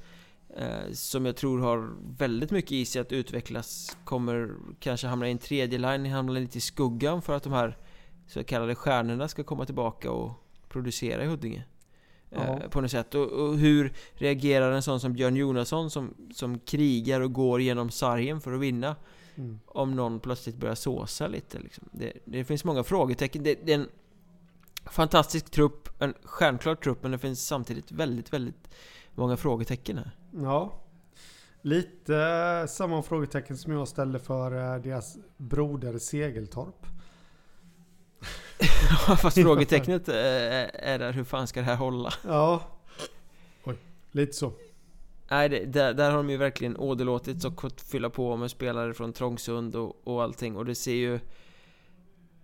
eh, 0.57 0.92
Som 0.92 1.27
jag 1.27 1.37
tror 1.37 1.61
har 1.61 1.90
väldigt 2.18 2.51
mycket 2.51 2.72
i 2.72 2.85
sig 2.85 3.03
att 3.03 3.12
utvecklas 3.12 3.96
Kommer 4.05 4.55
kanske 4.81 5.07
hamna 5.07 5.29
i 5.29 5.31
en 5.31 5.38
tredje 5.38 5.79
line, 5.79 6.07
hamna 6.07 6.33
lite 6.33 6.59
i 6.59 6.61
skuggan 6.61 7.22
för 7.22 7.37
att 7.37 7.42
de 7.42 7.53
här 7.53 7.77
så 8.27 8.45
kallade 8.45 8.75
stjärnorna 8.75 9.29
ska 9.29 9.45
komma 9.45 9.67
tillbaka 9.67 10.11
och 10.11 10.31
producera 10.69 11.25
i 11.25 11.27
Huddinge 11.27 11.65
eh, 12.31 12.43
Ja. 12.47 12.61
På 12.71 12.81
något 12.81 12.91
sätt 12.91 13.15
och, 13.15 13.29
och 13.31 13.59
hur 13.59 13.93
reagerar 14.15 14.73
en 14.73 14.83
sån 14.83 15.01
som 15.01 15.13
Björn 15.13 15.37
Jonasson 15.37 15.91
som, 15.91 16.15
som 16.35 16.59
krigar 16.59 17.21
och 17.21 17.33
går 17.33 17.61
genom 17.61 17.91
sargen 17.91 18.41
för 18.41 18.53
att 18.53 18.61
vinna 18.61 18.97
Mm. 19.37 19.61
om 19.67 19.97
någon 19.97 20.21
plötsligt 20.21 20.57
börjar 20.57 20.75
såsa 20.75 21.27
lite 21.27 21.59
liksom. 21.59 21.89
det, 21.93 22.13
det 22.25 22.45
finns 22.45 22.65
många 22.65 22.85
frågetecken. 22.85 23.43
Det, 23.43 23.59
det 23.65 23.73
är 23.73 23.79
en 23.79 23.89
Fantastisk 24.85 25.51
trupp, 25.51 25.89
en 26.03 26.15
stjärnklar 26.23 26.75
trupp 26.75 27.03
men 27.03 27.11
det 27.13 27.19
finns 27.19 27.47
samtidigt 27.47 27.93
väldigt, 27.93 28.33
väldigt 28.33 28.69
många 29.15 29.37
frågetecken 29.37 29.99
här. 29.99 30.11
Ja. 30.33 30.81
Lite 31.63 32.67
samma 32.69 33.03
frågetecken 33.03 33.57
som 33.57 33.73
jag 33.73 33.89
ställde 33.89 34.19
för 34.19 34.75
eh, 34.75 34.83
deras 34.83 35.19
broder 35.37 35.99
Segeltorp. 35.99 36.87
Fast 39.19 39.37
frågetecknet 39.43 40.09
eh, 40.09 40.15
är 40.15 40.99
där, 40.99 41.12
hur 41.12 41.25
fan 41.25 41.47
ska 41.47 41.61
det 41.61 41.67
här 41.67 41.77
hålla? 41.77 42.12
Ja. 42.27 42.62
Oj, 43.65 43.77
lite 44.12 44.33
så. 44.33 44.53
Nej, 45.31 45.49
det, 45.49 45.65
där, 45.65 45.95
där 45.95 46.11
har 46.11 46.17
de 46.17 46.31
ju 46.31 46.37
verkligen 46.37 46.77
åderlåtits 46.77 47.45
och 47.45 47.61
fått 47.61 47.81
fylla 47.81 48.11
på 48.11 48.37
med 48.37 48.51
spelare 48.51 48.95
från 48.95 49.12
Trångsund 49.12 49.77
och, 49.77 50.09
och 50.09 50.23
allting 50.23 50.57
och 50.57 50.65
det 50.65 50.75
ser 50.75 50.95
ju... 50.95 51.15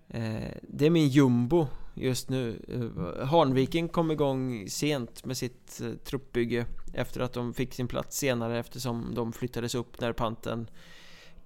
Eh, 0.08 0.54
det 0.62 0.86
är 0.86 0.90
min 0.90 1.08
jumbo 1.08 1.66
just 1.94 2.28
nu. 2.28 2.62
Eh, 2.68 3.26
Hanviken 3.26 3.88
kom 3.88 4.10
igång 4.10 4.68
sent 4.68 5.24
med 5.24 5.36
sitt 5.36 5.80
eh, 5.80 5.92
truppbygge 5.92 6.66
efter 6.94 7.20
att 7.20 7.32
de 7.32 7.54
fick 7.54 7.74
sin 7.74 7.88
plats 7.88 8.18
senare 8.18 8.58
eftersom 8.58 9.14
de 9.14 9.32
flyttades 9.32 9.74
upp 9.74 10.00
när 10.00 10.12
panten 10.12 10.70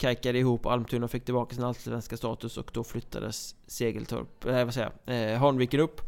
kajkade 0.02 0.38
ihop 0.38 0.66
Almtuna 0.66 1.08
fick 1.08 1.24
tillbaka 1.24 1.54
sin 1.54 1.64
allsvenska 1.64 2.16
status 2.16 2.58
och 2.58 2.70
då 2.74 2.84
flyttades 2.84 3.54
Segeltorp, 3.66 4.28
nej 4.44 4.64
vad 4.64 4.74
säger 4.74 4.92
jag, 5.04 5.32
eh, 5.32 5.38
Hanviken 5.38 5.80
upp. 5.80 6.00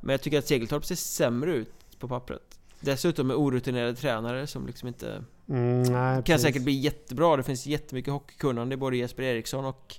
Men 0.00 0.12
jag 0.12 0.20
tycker 0.22 0.38
att 0.38 0.46
Segeltorp 0.46 0.84
ser 0.84 0.94
sämre 0.94 1.52
ut 1.52 1.98
på 1.98 2.08
pappret. 2.08 2.58
Dessutom 2.80 3.26
med 3.26 3.36
orutinerade 3.36 3.94
tränare 3.94 4.46
som 4.46 4.66
liksom 4.66 4.88
inte... 4.88 5.24
Mm, 5.48 5.82
nej, 5.82 6.14
kan 6.14 6.22
precis. 6.22 6.42
säkert 6.42 6.62
bli 6.62 6.72
jättebra. 6.72 7.36
Det 7.36 7.42
finns 7.42 7.66
jättemycket 7.66 8.12
hockeykunnande 8.12 8.74
i 8.74 8.76
både 8.76 8.96
Jesper 8.96 9.22
Eriksson 9.22 9.64
och 9.64 9.96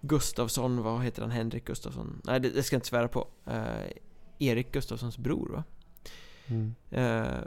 Gustafsson. 0.00 0.82
Vad 0.82 1.02
heter 1.02 1.22
han? 1.22 1.30
Henrik 1.30 1.64
Gustafsson? 1.64 2.20
Nej, 2.24 2.40
det, 2.40 2.50
det 2.50 2.62
ska 2.62 2.74
jag 2.74 2.78
inte 2.78 2.88
svära 2.88 3.08
på. 3.08 3.28
Eh, 3.46 3.88
Erik 4.38 4.72
Gustafssons 4.72 5.18
bror 5.18 5.48
va? 5.48 5.64
Mm. 6.46 6.74
Eh, 6.90 7.40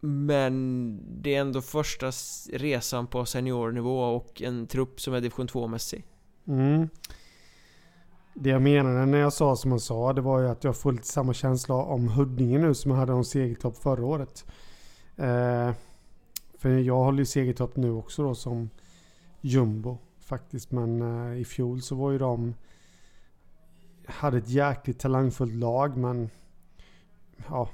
men 0.00 0.98
det 1.22 1.34
är 1.34 1.40
ändå 1.40 1.60
första 1.60 2.10
resan 2.52 3.06
på 3.06 3.24
seniornivå 3.24 4.00
och 4.00 4.42
en 4.42 4.66
trupp 4.66 5.00
som 5.00 5.14
är 5.14 5.20
division 5.20 5.48
2-mässig. 5.48 6.04
Mm. 6.46 6.88
Det 8.34 8.50
jag 8.50 8.62
menade 8.62 9.06
när 9.06 9.18
jag 9.18 9.32
sa 9.32 9.56
som 9.56 9.70
jag 9.72 9.80
sa, 9.80 10.12
det 10.12 10.20
var 10.20 10.40
ju 10.40 10.48
att 10.48 10.64
jag 10.64 10.76
får 10.76 10.92
lite 10.92 11.06
samma 11.06 11.34
känsla 11.34 11.74
om 11.74 12.08
Huddinge 12.08 12.58
nu 12.58 12.74
som 12.74 12.90
jag 12.90 12.98
hade 12.98 13.12
om 13.12 13.24
Segeltorp 13.24 13.76
förra 13.76 14.04
året. 14.04 14.44
Eh, 15.16 15.72
för 16.58 16.68
jag 16.68 16.96
håller 16.96 17.18
ju 17.18 17.26
Segeltorp 17.26 17.76
nu 17.76 17.90
också 17.90 18.22
då 18.22 18.34
som 18.34 18.70
jumbo 19.40 19.98
faktiskt. 20.20 20.70
Men 20.70 21.02
eh, 21.02 21.40
i 21.40 21.44
fjol 21.44 21.82
så 21.82 21.94
var 21.94 22.10
ju 22.10 22.18
de 22.18 22.54
hade 24.06 24.38
ett 24.38 24.48
jäkligt 24.48 24.98
talangfullt 24.98 25.54
lag 25.54 25.96
men 25.96 26.30
ja, 27.48 27.68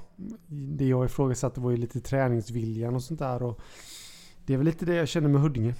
det 0.47 0.85
jag 0.87 1.05
ifrågasatte 1.05 1.59
var 1.59 1.71
ju 1.71 1.77
lite 1.77 1.99
träningsviljan 1.99 2.95
och 2.95 3.03
sånt 3.03 3.19
där. 3.19 3.43
Och 3.43 3.59
det 4.45 4.53
är 4.53 4.57
väl 4.57 4.65
lite 4.65 4.85
det 4.85 4.95
jag 4.95 5.07
känner 5.07 5.29
med 5.29 5.41
Huddinge. 5.41 5.75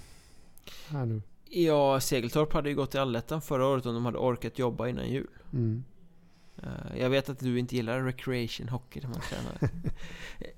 Här 0.89 1.06
nu. 1.06 1.21
Ja, 1.50 2.00
Segeltorp 2.00 2.54
hade 2.54 2.69
ju 2.69 2.76
gått 2.76 2.95
i 2.95 2.97
allettan 2.97 3.41
förra 3.41 3.67
året 3.67 3.86
om 3.86 3.93
de 3.93 4.06
hade 4.06 4.17
orkat 4.17 4.60
jobba 4.60 4.88
innan 4.88 5.10
jul. 5.10 5.28
Mm. 5.54 5.84
Eh, 6.63 7.00
Jag 7.00 7.10
vet 7.10 7.30
att 7.30 7.39
du 7.39 7.60
inte 7.60 7.76
gillar 7.76 8.02
recreation 8.04 8.69
hockey 8.69 9.00
där 9.00 9.08
man 9.08 9.19
tränar 9.21 9.71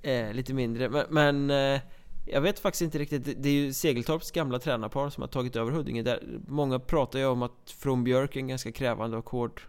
eh, 0.01 0.33
lite 0.33 0.53
mindre 0.53 0.89
men, 0.89 1.05
men 1.09 1.49
eh, 1.75 1.81
jag 2.25 2.41
vet 2.41 2.59
faktiskt 2.59 2.81
inte 2.81 2.99
riktigt 2.99 3.43
Det- 3.43 3.49
är 3.49 3.53
ju 3.53 3.73
Segeltorps 3.73 4.31
gamla 4.31 4.59
tränarpar 4.59 5.09
som 5.09 5.21
har 5.21 5.27
tagit 5.27 5.55
över 5.55 5.71
Huddinge 5.71 6.03
där 6.03 6.23
Många 6.47 6.79
pratar 6.79 7.19
ju 7.19 7.25
om 7.25 7.41
att 7.41 7.71
From 7.77 8.03
Björk 8.03 8.35
är 8.35 8.39
en 8.39 8.47
ganska 8.47 8.71
krävande 8.71 9.17
och 9.17 9.29
hård 9.29 9.61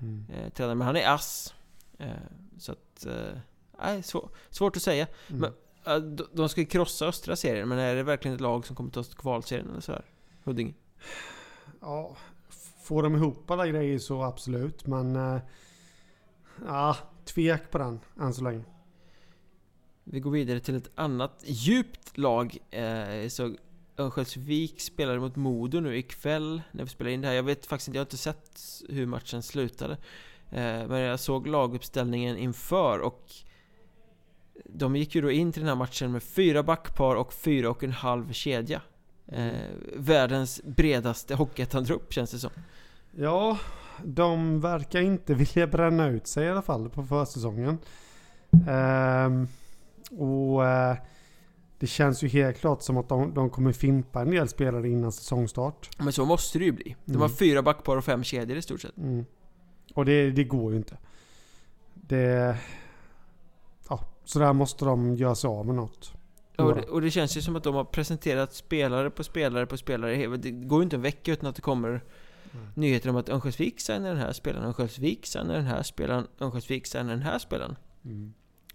Mm. 0.00 0.24
eh, 0.34 0.48
tränare 0.52 0.74
Men 0.74 0.86
han 0.86 0.96
är 0.96 1.08
ass 1.14 1.54
Så 2.58 2.72
att... 2.72 3.06
Eh, 3.06 3.38
nej, 3.82 4.02
svår, 4.02 4.28
svårt 4.50 4.76
att 4.76 4.82
säga 4.82 5.06
Mm. 5.28 5.40
Men- 5.40 5.52
Eh, 5.86 5.96
de, 6.32 6.48
ska 6.48 6.60
ju 6.60 6.66
krossa 6.66 7.06
östra 7.06 7.36
serien 7.36 7.68
men 7.68 7.78
är 7.78 7.94
det 7.94 8.02
verkligen 8.02 8.34
ett 8.34 8.40
lag 8.40 8.66
som 8.66 8.76
kommer 8.76 8.90
ta 8.90 9.00
oss 9.00 9.08
till 9.08 9.16
kvalserien 9.18 9.70
eller 9.70 9.80
sådär? 9.80 10.04
Huddinge? 10.44 10.74
Ja, 11.80 12.16
får 12.82 13.02
de 13.02 13.16
ihop 13.16 13.50
alla 13.50 13.66
grejer 13.66 13.98
så 13.98 14.22
absolut. 14.22 14.86
Men 14.86 15.16
eh, 15.16 15.38
ja, 16.66 16.96
tvek 17.24 17.70
på 17.70 17.78
den 17.78 18.00
än 18.20 18.34
så 18.34 18.44
länge. 18.44 18.64
Vi 20.04 20.20
går 20.20 20.30
vidare 20.30 20.60
till 20.60 20.76
ett 20.76 20.90
annat 20.94 21.42
djupt 21.46 22.18
lag. 22.18 22.58
Eh, 22.70 23.28
så 23.28 23.54
Örnsköldsvik 23.98 24.80
spelade 24.80 25.20
mot 25.20 25.36
Modo 25.36 25.80
nu 25.80 25.96
ikväll 25.96 26.62
när 26.72 26.84
vi 26.84 26.90
spelar 26.90 27.10
in 27.10 27.20
det 27.20 27.28
här. 27.28 27.34
Jag 27.34 27.42
vet 27.42 27.66
faktiskt 27.66 27.88
inte, 27.88 27.96
jag 27.96 28.00
har 28.00 28.06
inte 28.06 28.16
sett 28.16 28.60
hur 28.88 29.06
matchen 29.06 29.42
slutade. 29.42 29.96
Eh, 30.52 30.88
men 30.88 31.00
jag 31.00 31.20
såg 31.20 31.46
laguppställningen 31.46 32.36
inför 32.36 32.98
och 32.98 33.30
de 34.64 34.96
gick 34.96 35.14
ju 35.14 35.20
då 35.20 35.30
in 35.30 35.52
till 35.52 35.62
den 35.62 35.68
här 35.68 35.76
matchen 35.76 36.12
med 36.12 36.22
fyra 36.22 36.62
backpar 36.62 37.16
och 37.16 37.32
fyra 37.32 37.70
och 37.70 37.84
en 37.84 37.92
halv 37.92 38.32
kedja. 38.32 38.80
Eh, 39.28 39.50
världens 39.96 40.60
bredaste 40.64 41.34
Hockeyettan-trupp 41.34 42.12
känns 42.12 42.30
det 42.30 42.38
som. 42.38 42.50
Ja, 43.16 43.58
de 44.04 44.60
verkar 44.60 45.00
inte 45.00 45.34
vilja 45.54 45.66
bränna 45.66 46.08
ut 46.08 46.26
sig 46.26 46.46
i 46.46 46.50
alla 46.50 46.62
fall 46.62 46.90
på 46.90 47.02
försäsongen. 47.02 47.78
Ehm, 48.68 49.48
och 50.10 50.66
eh, 50.66 50.96
det 51.78 51.86
känns 51.86 52.22
ju 52.24 52.28
helt 52.28 52.58
klart 52.58 52.82
som 52.82 52.96
att 52.96 53.08
de, 53.08 53.34
de 53.34 53.50
kommer 53.50 53.72
fimpa 53.72 54.20
en 54.20 54.30
del 54.30 54.48
spelare 54.48 54.88
innan 54.88 55.12
säsongstart. 55.12 55.88
Men 55.98 56.12
så 56.12 56.24
måste 56.24 56.58
det 56.58 56.64
ju 56.64 56.72
bli. 56.72 56.96
De 57.04 57.16
har 57.16 57.24
Mm. 57.26 57.36
fyra 57.36 57.62
backpar 57.62 57.96
och 57.96 58.04
fem 58.04 58.24
kedjor 58.24 58.58
i 58.58 58.62
stort 58.62 58.80
sett. 58.80 58.96
Mm. 58.96 59.24
Och 59.94 60.04
det, 60.04 60.30
det 60.30 60.44
går 60.44 60.72
ju 60.72 60.76
inte. 60.76 60.96
Det... 61.94 62.58
Ja, 63.88 64.04
så 64.24 64.38
där 64.38 64.52
måste 64.52 64.84
de 64.84 65.16
göra 65.16 65.34
sig 65.34 65.48
av 65.48 65.66
med 65.66 65.74
något. 65.74 66.12
Och 66.58 66.74
det, 66.74 66.82
och 66.82 67.00
det 67.00 67.10
känns 67.10 67.36
ju 67.36 67.42
som 67.42 67.56
att 67.56 67.64
de 67.64 67.74
har 67.74 67.84
presenterat 67.84 68.52
spelare 68.52 69.10
på 69.10 69.24
spelare 69.24 69.66
på 69.66 69.76
spelare. 69.76 70.36
Det 70.36 70.50
går 70.50 70.78
ju 70.78 70.84
inte 70.84 70.96
en 70.96 71.02
vecka 71.02 71.32
utan 71.32 71.48
att 71.48 71.56
det 71.56 71.62
kommer 71.62 72.02
Mm. 72.54 72.66
nyheter 72.74 73.10
om 73.10 73.16
att 73.16 73.28
Örnsköldsvik 73.28 73.80
signar 73.80 74.08
den 74.08 74.18
här 74.18 74.32
spelaren, 74.32 74.64
Örnsköldsvik 74.64 75.26
signar 75.26 75.54
den 75.54 75.64
här 75.64 75.82
spelaren, 75.82 76.26
Örnsköldsvik 76.40 76.86
signar 76.86 77.10
den 77.10 77.22
här 77.22 77.38
spelaren. 77.38 77.76
Mm. 78.04 78.32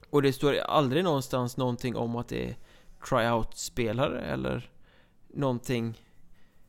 Och 0.10 0.22
det 0.22 0.34
står 0.34 0.56
aldrig 0.58 1.04
någonstans 1.04 1.58
någonting 1.58 1.96
om 1.96 2.16
att 2.16 2.28
det 2.28 2.50
är 2.50 2.56
tryout-spelare 3.10 4.22
eller 4.22 4.72
någonting 5.28 6.02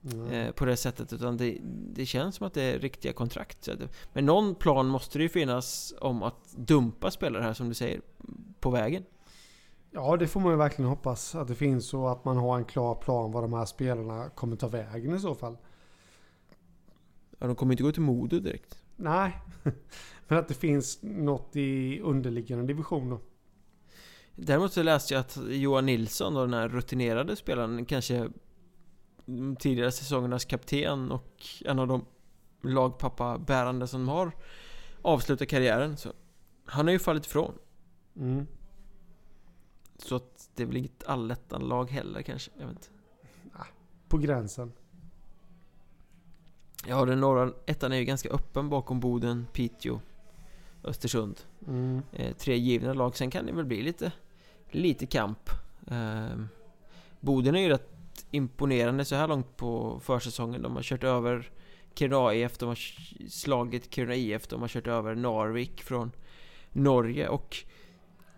Mm. 0.04 0.30
eh, 0.30 0.52
på 0.52 0.64
det 0.64 0.76
sättet 0.76 1.12
utan 1.12 1.36
det, 1.36 1.58
det 1.92 2.06
känns 2.06 2.36
som 2.36 2.46
att 2.46 2.54
det 2.54 2.62
är 2.62 2.78
riktiga 2.78 3.12
kontrakt. 3.12 3.68
Men 4.12 4.26
någon 4.26 4.54
plan 4.54 4.86
måste 4.86 5.18
det 5.18 5.22
ju 5.22 5.28
finnas 5.28 5.94
om 6.00 6.22
att 6.22 6.52
dumpa 6.56 7.10
spelare 7.10 7.42
här 7.42 7.52
som 7.52 7.68
du 7.68 7.74
säger 7.74 8.00
på 8.60 8.70
vägen. 8.70 9.04
Ja, 9.90 10.16
det 10.16 10.26
får 10.26 10.40
man 10.40 10.50
ju 10.50 10.56
verkligen 10.56 10.88
hoppas 10.88 11.34
att 11.34 11.48
det 11.48 11.54
finns 11.54 11.94
och 11.94 12.12
att 12.12 12.24
man 12.24 12.36
har 12.36 12.56
en 12.56 12.64
klar 12.64 12.94
plan 12.94 13.32
var 13.32 13.42
de 13.42 13.52
här 13.52 13.64
spelarna 13.64 14.28
kommer 14.28 14.56
ta 14.56 14.68
vägen 14.68 15.16
i 15.16 15.20
så 15.20 15.34
fall. 15.34 15.56
Ja, 17.38 17.46
de 17.46 17.56
kommer 17.56 17.72
inte 17.72 17.82
gå 17.82 17.92
till 17.92 18.02
Modo 18.02 18.38
direkt. 18.38 18.82
Nej, 18.96 19.32
men 20.28 20.38
att 20.38 20.48
det 20.48 20.54
finns 20.54 20.98
något 21.02 21.56
i 21.56 22.00
underliggande 22.00 22.66
division 22.66 23.10
då. 23.10 23.20
Däremot 24.34 24.72
så 24.72 24.82
läste 24.82 25.14
jag 25.14 25.20
att 25.20 25.38
Johan 25.48 25.86
Nilsson, 25.86 26.34
då, 26.34 26.40
den 26.40 26.54
här 26.54 26.68
rutinerade 26.68 27.36
spelaren, 27.36 27.84
kanske 27.84 28.28
de 29.28 29.56
tidigare 29.56 29.92
säsongernas 29.92 30.44
kapten 30.44 31.12
och 31.12 31.46
en 31.64 31.78
av 31.78 31.88
de 31.88 32.04
lagpappa-bärande 32.62 33.86
som 33.86 34.08
har 34.08 34.32
avslutat 35.02 35.48
karriären. 35.48 35.96
Så 35.96 36.12
han 36.64 36.86
har 36.86 36.92
ju 36.92 36.98
fallit 36.98 37.26
ifrån. 37.26 37.52
Mm. 38.16 38.46
Så 39.98 40.16
att 40.16 40.50
det 40.54 40.62
är 40.62 40.66
väl 40.66 40.76
inget 40.76 41.04
allettan-lag 41.04 41.90
heller 41.90 42.22
kanske. 42.22 42.50
Jag 42.58 42.66
vet 42.66 42.76
inte. 42.76 42.88
På 44.08 44.18
gränsen. 44.18 44.72
Ja, 46.86 47.04
den 47.04 47.20
norra 47.20 47.52
ettan 47.66 47.92
är 47.92 47.96
ju 47.96 48.04
ganska 48.04 48.28
öppen 48.28 48.68
bakom 48.68 49.00
Boden, 49.00 49.46
Piteå, 49.52 50.00
Östersund. 50.84 51.40
Mm. 51.66 52.02
Eh, 52.12 52.36
tre 52.36 52.56
givna 52.56 52.92
lag. 52.94 53.16
Sen 53.16 53.30
kan 53.30 53.46
det 53.46 53.52
väl 53.52 53.64
bli 53.64 53.82
lite, 53.82 54.12
lite 54.70 55.06
kamp. 55.06 55.50
Eh, 55.86 56.40
Boden 57.20 57.54
är 57.54 57.60
ju 57.60 57.68
rätt 57.68 57.97
imponerande 58.30 59.04
så 59.04 59.14
här 59.14 59.28
långt 59.28 59.56
på 59.56 60.00
försäsongen. 60.04 60.62
De 60.62 60.76
har 60.76 60.82
kört 60.82 61.04
över 61.04 61.50
Kiruna 61.94 62.34
IF, 62.34 62.58
de 62.58 62.68
har 62.68 62.78
slagit 63.28 63.94
Kiruna 63.94 64.14
IF, 64.14 64.46
de 64.46 64.60
har 64.60 64.68
kört 64.68 64.86
över 64.86 65.14
Narvik 65.14 65.82
från 65.82 66.10
Norge 66.72 67.28
och 67.28 67.64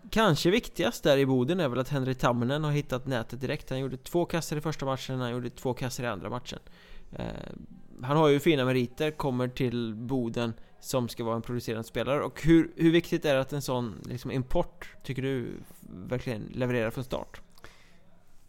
Kanske 0.09 0.49
viktigast 0.49 1.03
där 1.03 1.17
i 1.17 1.25
Boden 1.25 1.59
är 1.59 1.67
väl 1.67 1.79
att 1.79 1.89
Henry 1.89 2.13
Tamminen 2.13 2.63
har 2.63 2.71
hittat 2.71 3.07
nätet 3.07 3.41
direkt. 3.41 3.69
Han 3.69 3.79
gjorde 3.79 3.97
två 3.97 4.25
kasser 4.25 4.57
i 4.57 4.61
första 4.61 4.85
matchen, 4.85 5.19
han 5.19 5.31
gjorde 5.31 5.49
två 5.49 5.73
kasser 5.73 6.03
i 6.03 6.07
andra 6.07 6.29
matchen. 6.29 6.59
Eh, 7.11 7.25
han 8.03 8.17
har 8.17 8.27
ju 8.27 8.39
fina 8.39 8.65
meriter, 8.65 9.11
kommer 9.11 9.47
till 9.47 9.95
Boden 9.95 10.53
som 10.79 11.09
ska 11.09 11.23
vara 11.23 11.35
en 11.35 11.41
producerande 11.41 11.83
spelare. 11.83 12.23
Och 12.23 12.43
hur, 12.43 12.71
hur 12.75 12.91
viktigt 12.91 13.25
är 13.25 13.35
det 13.35 13.41
att 13.41 13.53
en 13.53 13.61
sån 13.61 14.01
liksom, 14.05 14.31
import, 14.31 14.95
tycker 15.03 15.21
du, 15.21 15.47
verkligen 15.81 16.41
levererar 16.41 16.91
från 16.91 17.03
start? 17.03 17.41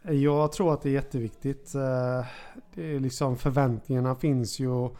Jag 0.03 0.53
tror 0.53 0.75
att 0.75 0.83
det 0.83 0.89
är 0.89 0.93
jätteviktigt. 0.93 1.75
Eh, 1.75 2.27
Det 2.75 2.95
är 2.95 3.01
liksom 3.01 3.37
förväntningarna 3.37 4.15
finns 4.15 4.61
ju. 4.61 4.69
Och 4.69 4.97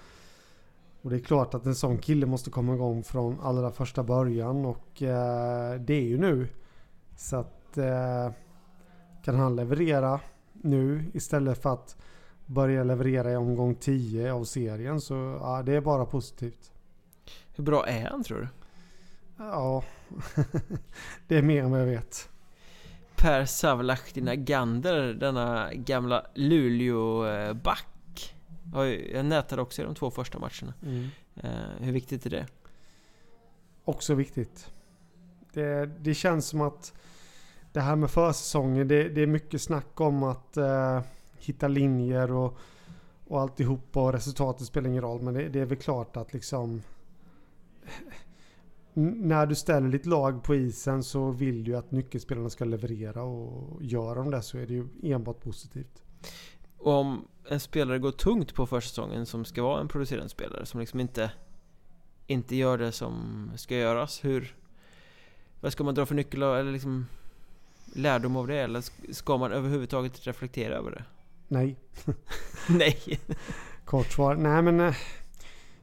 det 1.03 1.17
är 1.17 1.21
klart 1.21 1.55
att 1.55 1.67
en 1.67 1.75
sån 1.75 1.99
kille 1.99 2.27
måste 2.27 2.51
komma 2.51 2.75
igång 2.75 3.03
från 3.05 3.41
allra 3.41 3.71
första 3.71 4.03
början 4.03 4.65
och 4.65 5.03
eh, 5.03 5.81
det 5.81 5.95
är 5.95 6.03
ju 6.03 6.19
nu. 6.19 6.49
Så 7.17 7.37
att 7.37 7.79
eh, 7.79 8.31
kan 9.25 9.35
han 9.35 9.57
leverera 9.57 10.21
nu 10.53 11.05
istället 11.15 11.63
för 11.63 11.73
att 11.73 11.97
börja 12.47 12.85
leverera 12.85 13.33
i 13.33 13.37
omgång 13.37 13.75
10 13.75 14.33
av 14.33 14.45
serien 14.45 15.01
så 15.01 15.39
ja, 15.41 15.63
det 15.63 15.73
är 15.73 15.81
bara 15.81 16.07
positivt. 16.07 16.73
Hur 17.55 17.65
bra 17.65 17.87
är 17.87 18.05
han 18.11 18.23
tror 18.25 18.39
du? 18.41 18.49
Ja, 19.39 19.85
det 21.29 21.37
är 21.39 21.43
mer 21.43 21.63
än 21.63 21.71
vad 21.71 21.81
jag 21.81 21.87
vet. 21.87 22.29
Per 23.23 23.45
Savlahtina 23.45 24.35
Gander, 24.35 25.15
denna 25.15 25.75
gamla 25.75 26.27
Luleå-back. 26.35 28.35
Jag 29.13 29.25
nätade 29.25 29.63
också 29.63 29.83
i 29.83 29.85
de 29.85 29.95
två 29.95 30.11
första 30.11 30.39
matcherna. 30.39 30.75
Mm. 30.83 31.09
Eh, 31.37 31.85
hur 31.85 31.93
viktigt 31.93 32.27
är 32.27 32.31
det? 32.31 32.47
Också 33.85 34.15
viktigt. 34.15 34.71
Det, 35.53 35.87
det 35.87 36.15
känns 36.15 36.47
som 36.47 36.61
att 36.61 36.95
det 37.73 37.81
här 37.81 37.97
med 37.97 38.11
försäsongen, 38.11 38.89
det, 38.89 39.09
det 39.09 39.23
är 39.23 39.27
mycket 39.27 39.63
snack 39.63 40.01
om 40.01 40.23
att 40.23 40.57
uh, 40.57 41.01
hitta 41.39 41.69
linjer 41.69 42.33
och, 42.33 42.59
och 43.29 43.41
alltihopa 43.41 44.03
och 44.03 44.13
resultatet 44.13 44.67
spelar 44.67 44.89
ingen 44.89 45.03
roll. 45.03 45.23
Men 45.23 45.35
det, 45.35 45.49
det 45.49 45.61
är 45.61 45.67
väl 45.67 45.79
klart 45.79 46.17
att 46.17 46.33
liksom 46.33 46.83
när 48.95 49.47
du 49.47 49.55
ställer 49.55 49.89
ditt 49.89 50.07
lag 50.07 50.45
på 50.45 50.55
isen 50.55 51.03
så 51.03 51.31
vill 51.31 51.65
du 51.65 51.77
att 51.77 51.91
nyckelspelarna 51.91 52.51
ska 52.51 52.65
leverera 52.65 53.23
och 53.23 53.83
gör 53.83 54.15
de 54.15 54.31
det 54.31 54.43
så 54.43 54.59
är 54.59 54.67
det 54.67 54.75
ju 54.75 54.89
enbart 55.03 55.41
positivt. 55.41 56.03
Och 56.79 56.93
om 56.93 57.29
en 57.49 57.61
spelare 57.61 57.99
går 57.99 58.13
tungt 58.13 58.55
på 58.55 58.67
försäsongen 58.67 59.27
som 59.27 59.45
ska 59.45 59.63
vara 59.63 59.81
en 59.81 59.89
producerande 59.89 60.29
spelare 60.29 60.67
som 60.67 60.81
liksom 60.81 61.01
inte 61.01 61.31
inte 62.27 62.57
gör 62.57 62.79
det 62.79 62.93
som 62.93 63.51
ska 63.57 63.77
göras, 63.77 64.25
hur 64.25 64.57
vad 65.61 65.73
ska 65.73 65.85
man 65.85 65.95
dra 65.95 66.07
för 66.07 66.15
nyckel 66.15 66.43
eller 66.43 66.73
liksom 66.73 67.07
lärdom 67.95 68.37
av 68.37 68.47
det 68.47 68.59
eller 68.59 69.13
ska 69.13 69.39
man 69.39 69.53
överhuvudtaget 69.53 70.27
reflektera 70.27 70.75
över 70.75 70.91
det? 70.91 71.05
Nej. 71.49 71.77
Nej. 72.69 73.21
Kort 73.85 74.13
svar. 74.13 74.35
Nej 74.35 74.63
men 74.63 74.81
eh, 74.81 74.95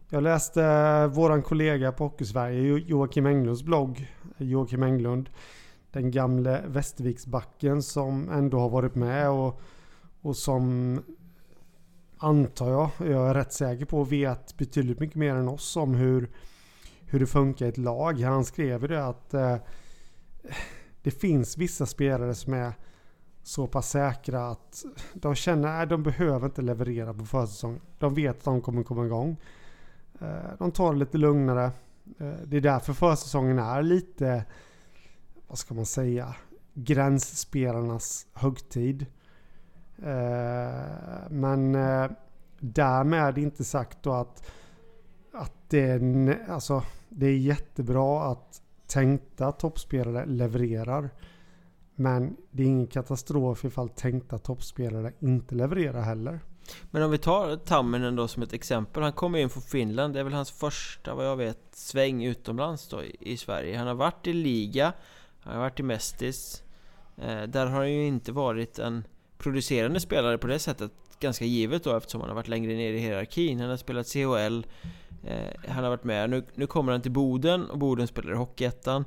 jag 0.10 0.24
läste 0.24 0.64
eh, 0.64 1.08
våran 1.08 1.42
kollega 1.42 1.92
på 1.92 2.04
Hockeysverige, 2.04 2.84
Joakim 2.88 3.26
Englunds 3.26 3.64
blogg. 3.64 4.08
Joakim 4.38 4.84
Englund. 4.84 5.30
Den 5.92 6.12
gamle 6.12 6.64
Västerviksbacken 6.68 7.84
som 7.84 8.30
ändå 8.30 8.60
har 8.60 8.70
varit 8.70 8.96
med 8.96 9.30
och, 9.30 9.62
och 10.22 10.36
som 10.36 11.00
antar 12.18 12.70
jag, 12.70 12.90
jag 12.98 13.30
är 13.30 13.34
rätt 13.34 13.54
säker 13.54 13.86
på, 13.86 14.04
vet 14.04 14.58
betydligt 14.58 15.00
mycket 15.00 15.16
mer 15.16 15.36
än 15.36 15.48
oss 15.48 15.78
om 15.78 15.96
hur, 15.96 16.30
hur 17.06 17.20
det 17.20 17.28
funkar 17.28 17.66
i 17.66 17.70
ett 17.70 17.78
lag. 17.78 18.20
Han 18.20 18.46
skrev 18.46 18.88
det 18.88 19.06
att 19.06 19.34
eh, 19.34 19.56
det 21.04 21.12
finns 21.12 21.58
vissa 21.58 21.86
spelare 21.86 22.36
som 22.36 22.54
är 22.54 22.74
så 23.44 23.68
pass 23.68 23.90
säkra 23.90 24.48
att 24.48 24.84
de 25.14 25.36
känner 25.36 25.84
att 25.84 25.90
de 25.90 26.04
behöver 26.04 26.46
inte 26.46 26.62
leverera 26.62 27.14
på 27.14 27.26
försäsong. 27.26 27.82
De 28.00 28.14
vet 28.14 28.38
att 28.38 28.44
de 28.44 28.62
kommer 28.62 28.84
komma 28.84 29.06
igång. 29.06 29.38
Eh, 30.20 30.58
de 30.60 30.72
tar 30.72 30.94
det 30.94 31.00
lite 31.00 31.18
lugnare. 31.18 31.72
Eh, 32.20 32.34
det 32.46 32.58
är 32.58 32.62
därför 32.62 32.94
försäsongen 32.94 33.60
är 33.60 33.82
lite, 33.84 34.46
vad 35.48 35.58
ska 35.58 35.74
man 35.74 35.86
säga, 35.86 36.36
gränsspelarnas 36.74 38.28
högtid. 38.34 39.06
Eh, 39.98 41.30
men 41.30 41.78
därmed 42.60 43.38
inte 43.38 43.64
sagt 43.64 44.04
då 44.04 44.14
att, 44.14 44.52
att 45.34 45.54
det, 45.68 45.82
är, 45.82 46.46
alltså, 46.50 46.84
det 47.10 47.26
är 47.26 47.38
jättebra 47.38 48.32
att 48.32 48.62
tänkta 48.88 49.52
toppspelare 49.52 50.26
levererar. 50.26 51.10
Men 51.96 52.38
det 52.52 52.64
är 52.64 52.68
ingen 52.68 52.88
katastrof 52.88 53.66
ifall 53.66 53.90
tänkta 53.90 54.38
toppspelare 54.38 55.14
inte 55.20 55.56
levererar 55.56 56.02
heller. 56.02 56.40
Men 56.92 57.04
om 57.04 57.12
vi 57.12 57.18
tar 57.18 57.56
Tamminen 57.56 58.16
då 58.16 58.28
som 58.28 58.44
ett 58.44 58.54
exempel. 58.54 59.04
Han 59.04 59.14
kommer 59.14 59.40
in 59.40 59.50
från 59.50 59.64
Finland. 59.64 60.14
Det 60.14 60.20
är 60.20 60.24
väl 60.24 60.34
hans 60.34 60.52
första, 60.52 61.16
vad 61.16 61.26
jag 61.26 61.36
vet, 61.36 61.60
sväng 61.72 62.24
utomlands 62.24 62.88
då 62.88 63.04
i, 63.20 63.38
Sverige. 63.38 63.78
Han 63.78 63.88
har 63.88 63.94
varit 63.94 64.28
i 64.28 64.34
liga. 64.34 64.94
Han 65.40 65.54
har 65.54 65.62
varit 65.62 65.80
i 65.80 65.84
Mestis. 65.84 66.64
Eh, 67.18 67.44
där 67.44 67.66
har 67.66 67.78
han 67.78 67.92
ju 67.92 68.08
inte 68.08 68.32
varit 68.32 68.80
en 68.80 69.04
producerande 69.38 70.00
spelare 70.00 70.38
på 70.38 70.48
det 70.48 70.60
sättet. 70.60 70.92
Ganska 71.20 71.46
givet 71.46 71.84
då 71.84 71.98
eftersom 71.98 72.22
han 72.22 72.30
har 72.30 72.36
varit 72.36 72.48
längre 72.48 72.74
ner 72.74 72.94
i 72.94 73.00
hierarkin. 73.00 73.60
Han 73.60 73.70
har 73.70 73.78
spelat 73.78 74.08
CHL. 74.08 74.64
Eh, 75.24 75.72
han 75.72 75.84
har 75.84 75.90
varit 75.90 76.04
med. 76.04 76.30
Nu, 76.30 76.44
nu 76.56 76.68
kommer 76.68 76.92
han 76.92 77.02
till 77.02 77.12
Boden 77.12 77.70
och 77.70 77.78
Boden 77.78 78.08
spelar 78.08 78.32
i 78.32 78.36
Hockeyettan. 78.36 79.06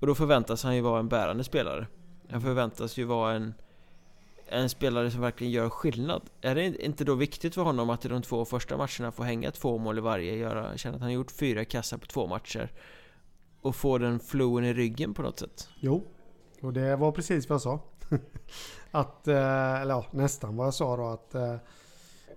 Och 0.00 0.06
då 0.06 0.14
förväntas 0.14 0.62
han 0.62 0.76
ju 0.76 0.80
vara 0.80 1.00
en 1.00 1.08
bärande 1.08 1.44
spelare. 1.44 1.86
Han 2.30 2.40
förväntas 2.40 2.98
ju 2.98 3.04
vara 3.04 3.32
en 3.32 3.54
en 4.50 4.68
spelare 4.68 5.10
som 5.10 5.20
verkligen 5.20 5.52
gör 5.52 5.68
skillnad. 5.68 6.22
Är 6.40 6.54
det 6.54 6.84
inte 6.84 7.04
då 7.04 7.14
viktigt 7.14 7.54
för 7.54 7.62
honom 7.62 7.90
att 7.90 8.04
i 8.04 8.08
de 8.08 8.22
två 8.22 8.44
första 8.44 8.76
matcherna 8.76 9.12
få 9.12 9.22
hänga 9.22 9.50
två 9.50 9.78
mål 9.78 9.98
i 9.98 10.00
varje, 10.00 10.36
göra, 10.36 10.76
känna 10.76 10.94
att 10.94 11.00
han 11.00 11.10
har 11.10 11.14
gjort 11.14 11.30
fyra 11.30 11.64
kassar 11.64 11.98
på 11.98 12.06
två 12.06 12.26
matcher 12.26 12.72
och 13.60 13.76
få 13.76 13.98
den 13.98 14.20
flowen 14.20 14.64
i 14.64 14.72
ryggen 14.72 15.14
på 15.14 15.22
något 15.22 15.38
sätt? 15.38 15.68
Jo, 15.80 16.04
och 16.62 16.72
det 16.72 16.96
var 16.96 17.12
precis 17.12 17.48
vad 17.48 17.54
jag 17.54 17.62
sa. 17.62 17.80
att, 18.90 19.28
eh, 19.28 19.80
eller 19.80 19.94
ja, 19.94 20.06
nästan 20.10 20.56
vad 20.56 20.66
jag 20.66 20.74
sa 20.74 20.96
då 20.96 21.06
att 21.06 21.34
eh, 21.34 21.56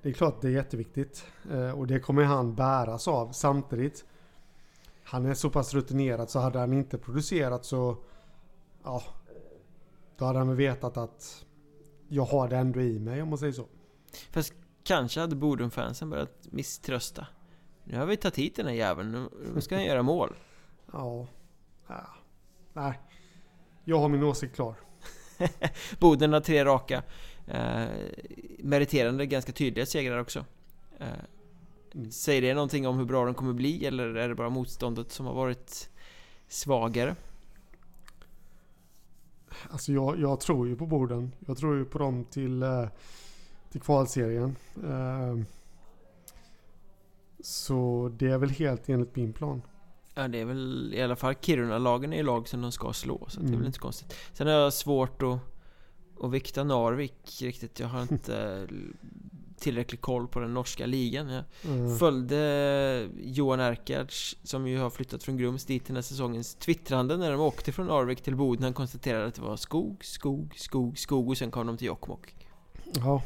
det 0.01 0.09
är 0.09 0.13
klart 0.13 0.41
det 0.41 0.47
är 0.47 0.51
jätteviktigt 0.51 1.25
eh, 1.51 1.79
och 1.79 1.87
det 1.87 1.99
kommer 1.99 2.23
han 2.23 2.55
bäras 2.55 3.07
av 3.07 3.31
samtidigt. 3.31 4.05
Han 5.03 5.25
är 5.25 5.33
så 5.33 5.49
pass 5.49 5.73
rutinerad 5.73 6.29
så 6.29 6.39
hade 6.39 6.59
han 6.59 6.73
inte 6.73 6.97
producerat 6.97 7.65
så 7.65 7.97
ja, 8.83 9.03
då 10.17 10.25
hade 10.25 10.39
han 10.39 10.47
väl 10.47 10.57
vetat 10.57 10.97
att 10.97 11.45
jag 12.07 12.23
har 12.23 12.47
det 12.47 12.57
ändå 12.57 12.81
i 12.81 12.99
mig 12.99 13.21
om 13.21 13.29
man 13.29 13.37
säger 13.37 13.53
så. 13.53 13.65
Fast 14.31 14.53
kanske 14.83 15.19
hade 15.19 15.35
Bodumfansen 15.35 16.09
börjat 16.09 16.47
misströsta. 16.51 17.27
Nu 17.83 17.97
har 17.97 18.05
vi 18.05 18.17
tagit 18.17 18.37
hit 18.37 18.55
den 18.55 18.65
här 18.65 18.73
jäveln, 18.73 19.29
nu 19.55 19.61
ska 19.61 19.75
han 19.75 19.85
göra 19.85 20.03
mål. 20.03 20.35
Ja. 20.91 21.27
ja. 21.87 22.05
Nej. 22.73 22.99
Jag 23.83 23.99
har 23.99 24.09
min 24.09 24.23
åsikt 24.23 24.55
klar. 24.55 24.75
Boden 25.99 26.33
har 26.33 26.41
tre 26.41 26.65
raka. 26.65 27.03
Eh, 27.47 27.85
meriterande, 28.59 29.25
ganska 29.25 29.51
tydliga 29.51 29.85
segrar 29.85 30.17
också. 30.17 30.45
Eh, 30.99 31.07
mm. 31.93 32.11
Säger 32.11 32.41
det 32.41 32.53
någonting 32.53 32.87
om 32.87 32.97
hur 32.97 33.05
bra 33.05 33.25
de 33.25 33.33
kommer 33.33 33.53
bli 33.53 33.85
eller 33.85 34.15
är 34.15 34.29
det 34.29 34.35
bara 34.35 34.49
motståndet 34.49 35.11
som 35.11 35.25
har 35.25 35.33
varit 35.33 35.89
svagare? 36.47 37.15
Alltså 39.69 39.91
jag, 39.91 40.19
jag 40.19 40.39
tror 40.39 40.67
ju 40.67 40.75
på 40.75 40.85
borden. 40.85 41.31
Jag 41.47 41.57
tror 41.57 41.77
ju 41.77 41.85
på 41.85 41.97
dem 41.97 42.25
till, 42.25 42.63
eh, 42.63 42.87
till 43.71 43.81
kvalserien. 43.81 44.55
Ehm, 44.87 45.45
så 47.39 48.11
det 48.17 48.27
är 48.29 48.37
väl 48.37 48.49
helt 48.49 48.89
enligt 48.89 49.15
min 49.15 49.33
plan. 49.33 49.61
Ja 50.15 50.27
det 50.27 50.39
är 50.41 50.45
väl 50.45 50.93
i 50.93 51.01
alla 51.01 51.15
fall 51.15 51.35
Kiruna-lagen 51.41 52.13
är 52.13 52.23
lag 52.23 52.47
som 52.47 52.61
de 52.61 52.71
ska 52.71 52.93
slå 52.93 53.25
så 53.27 53.39
mm. 53.39 53.51
det 53.51 53.55
är 53.55 53.57
väl 53.57 53.59
mm. 53.59 53.67
inte 53.67 53.79
konstigt. 53.79 54.15
Sen 54.33 54.47
har 54.47 54.53
jag 54.53 54.73
svårt 54.73 55.21
att, 55.21 55.39
att 56.21 56.31
vikta 56.31 56.63
Narvik 56.63 57.41
riktigt. 57.41 57.79
Jag 57.79 57.87
har 57.87 58.01
inte 58.01 58.67
tillräcklig 59.63 60.01
koll 60.01 60.27
på 60.27 60.39
den 60.39 60.53
norska 60.53 60.85
ligan. 60.85 61.29
Jag 61.29 61.43
mm. 61.65 61.97
följde 61.97 63.09
Johan 63.17 63.59
Erkards, 63.59 64.37
som 64.43 64.67
ju 64.67 64.77
har 64.77 64.89
flyttat 64.89 65.23
från 65.23 65.37
Grums 65.37 65.65
dit 65.65 65.85
den 65.85 65.95
här 65.95 66.03
säsongens 66.03 66.55
twittrande 66.55 67.17
när 67.17 67.31
de 67.31 67.41
åkte 67.41 67.71
från 67.71 67.89
Arvik 67.89 68.21
till 68.21 68.35
Boden. 68.35 68.63
Han 68.63 68.73
konstaterade 68.73 69.25
att 69.25 69.35
det 69.35 69.41
var 69.41 69.57
skog, 69.57 70.05
skog, 70.05 70.53
skog, 70.57 70.97
skog 70.97 71.29
och 71.29 71.37
sen 71.37 71.51
kom 71.51 71.67
de 71.67 71.77
till 71.77 71.87
Jokkmokk. 71.87 72.35
Ja, 72.95 73.21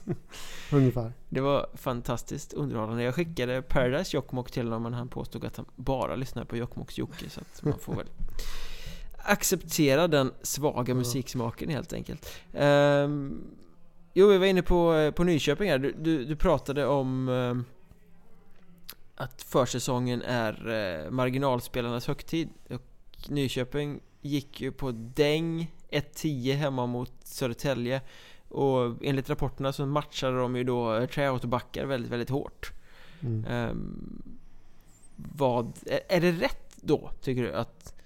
ungefär. 0.72 1.12
Det 1.28 1.40
var 1.40 1.66
fantastiskt 1.74 2.52
underhållande. 2.52 3.02
Jag 3.02 3.14
skickade 3.14 3.62
Paradise 3.62 4.16
Jokkmokk 4.16 4.50
till 4.50 4.64
honom 4.64 4.82
men 4.82 4.94
han 4.94 5.08
påstod 5.08 5.44
att 5.44 5.56
han 5.56 5.66
bara 5.76 6.16
lyssnar 6.16 6.44
på 6.44 6.56
Jokkmokks 6.56 6.98
Jocke 6.98 7.30
så 7.30 7.40
att 7.40 7.62
man 7.62 7.78
får 7.78 7.94
väl 7.94 8.06
acceptera 9.24 10.08
den 10.08 10.32
svaga 10.42 10.94
musiksmaken 10.94 11.68
helt 11.68 11.92
enkelt. 11.92 12.28
Um, 12.52 13.42
Jo, 14.12 14.26
vi 14.26 14.38
var 14.38 14.46
inne 14.46 14.62
på, 14.62 14.94
eh, 14.94 15.10
på 15.10 15.24
Nyköping 15.24 15.70
här. 15.70 15.78
Du, 15.78 15.92
du, 15.92 16.24
du 16.24 16.36
pratade 16.36 16.86
om 16.86 17.28
eh, 17.28 19.22
att 19.24 19.42
försäsongen 19.42 20.22
är 20.22 20.68
eh, 20.68 21.10
marginalspelarnas 21.10 22.06
högtid. 22.06 22.48
Och 22.70 22.82
Nyköping 23.28 24.00
gick 24.20 24.60
ju 24.60 24.72
på 24.72 24.90
däng 24.92 25.74
1-10 25.90 26.54
hemma 26.54 26.86
mot 26.86 27.12
Södertälje. 27.22 28.00
Och 28.48 28.94
enligt 29.02 29.30
rapporterna 29.30 29.72
så 29.72 29.86
matchade 29.86 30.38
de 30.38 30.56
ju 30.56 30.64
då 30.64 31.06
tryout-backar 31.06 31.86
väldigt, 31.86 32.12
väldigt 32.12 32.30
hårt. 32.30 32.72
Mm. 33.20 33.70
Um, 33.70 34.22
vad, 35.16 35.78
är, 35.86 36.00
är 36.08 36.20
det 36.20 36.32
rätt 36.32 36.76
då, 36.76 37.10
tycker 37.20 37.42
du, 37.42 37.52
att 37.52 37.99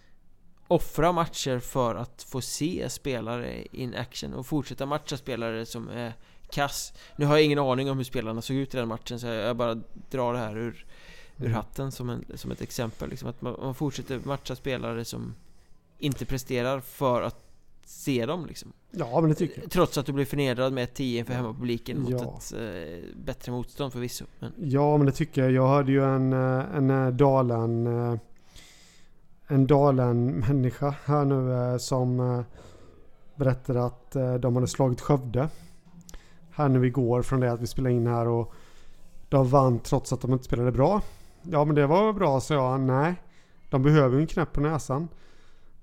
offra 0.75 1.13
matcher 1.13 1.59
för 1.59 1.95
att 1.95 2.23
få 2.29 2.41
se 2.41 2.91
spelare 2.91 3.65
in 3.73 3.95
action 3.95 4.35
och 4.35 4.47
fortsätta 4.47 4.87
matcha 4.87 5.17
spelare 5.17 5.67
som 5.67 5.89
är 5.89 6.13
kass. 6.51 6.93
Nu 7.17 7.27
har 7.27 7.37
jag 7.37 7.45
ingen 7.45 7.59
aning 7.59 7.91
om 7.91 7.97
hur 7.97 8.05
spelarna 8.05 8.43
såg 8.43 8.57
ut 8.57 8.75
i 8.75 8.77
den 8.77 8.89
matchen 8.89 9.21
så 9.21 9.27
jag 9.27 9.57
bara 9.57 9.75
drar 10.11 10.33
det 10.33 10.39
här 10.39 10.57
ur, 10.59 10.87
ur 11.37 11.45
Mm. 11.45 11.53
hatten 11.55 11.93
som, 11.93 12.11
en, 12.11 12.25
som 12.35 12.51
ett 12.51 12.63
exempel. 12.63 13.11
Liksom 13.11 13.29
att 13.29 13.43
man, 13.43 13.57
man 13.63 13.75
fortsätter 13.75 14.21
matcha 14.25 14.57
spelare 14.57 15.05
som 15.05 15.35
inte 15.99 16.25
presterar 16.25 16.81
för 16.81 17.23
att 17.23 17.45
se 17.87 18.27
dem 18.27 18.47
liksom. 18.47 18.73
Ja, 18.91 19.21
men 19.21 19.31
det 19.31 19.37
tycker 19.37 19.61
jag. 19.63 19.71
Trots 19.71 19.99
att 19.99 20.07
du 20.07 20.13
blir 20.13 20.25
förnedrad 20.25 20.73
med 20.73 20.95
10 20.95 21.19
inför 21.19 21.35
hemmapubliken 21.35 22.01
mot 22.01 22.11
Ja. 22.11 22.39
ett 22.39 22.53
eh, 22.53 23.17
bättre 23.25 23.53
motstånd 23.53 23.93
förvisso. 23.93 24.25
Men, 24.41 24.53
Ja, 24.59 24.97
men 24.97 25.07
det 25.07 25.13
tycker 25.13 25.43
jag. 25.43 25.51
Jag 25.53 25.69
hörde 25.69 25.93
ju 25.93 26.05
en, 26.05 26.33
eh, 26.33 26.77
en 26.77 26.91
eh, 26.91 27.09
Dalen 27.11 27.87
eh, 27.87 28.19
en 29.55 29.67
Dalen-människa 29.67 30.95
här 31.05 31.25
nu 31.25 31.53
eh, 31.53 31.77
som 31.77 32.21
eh, 32.21 32.41
berättade 33.37 33.85
att 33.85 34.17
eh, 34.17 34.35
de 34.35 34.55
hade 34.55 34.67
slagit 34.69 35.01
Skövde 35.01 35.49
här 36.51 36.69
nu 36.69 36.87
igår 36.87 37.23
från 37.23 37.41
det 37.41 37.53
att 37.53 37.61
vi 37.61 37.67
spelade 37.67 37.95
in 37.95 38.07
här 38.07 38.29
och 38.29 38.53
de 39.29 39.49
vann 39.49 39.79
trots 39.79 40.13
att 40.13 40.21
de 40.21 40.33
inte 40.33 40.45
spelade 40.45 40.73
bra. 40.73 41.03
Ja, 41.43 41.65
men 41.65 41.75
det 41.75 41.87
var 41.87 42.13
bra, 42.13 42.41
sa 42.41 42.55
jag. 42.55 42.81
Nej, 42.81 43.15
de 43.71 43.83
behöver 43.83 44.17
ju 44.17 44.21
en 44.21 44.27
knäpp 44.27 44.53
på 44.53 44.61
näsan. 44.61 45.09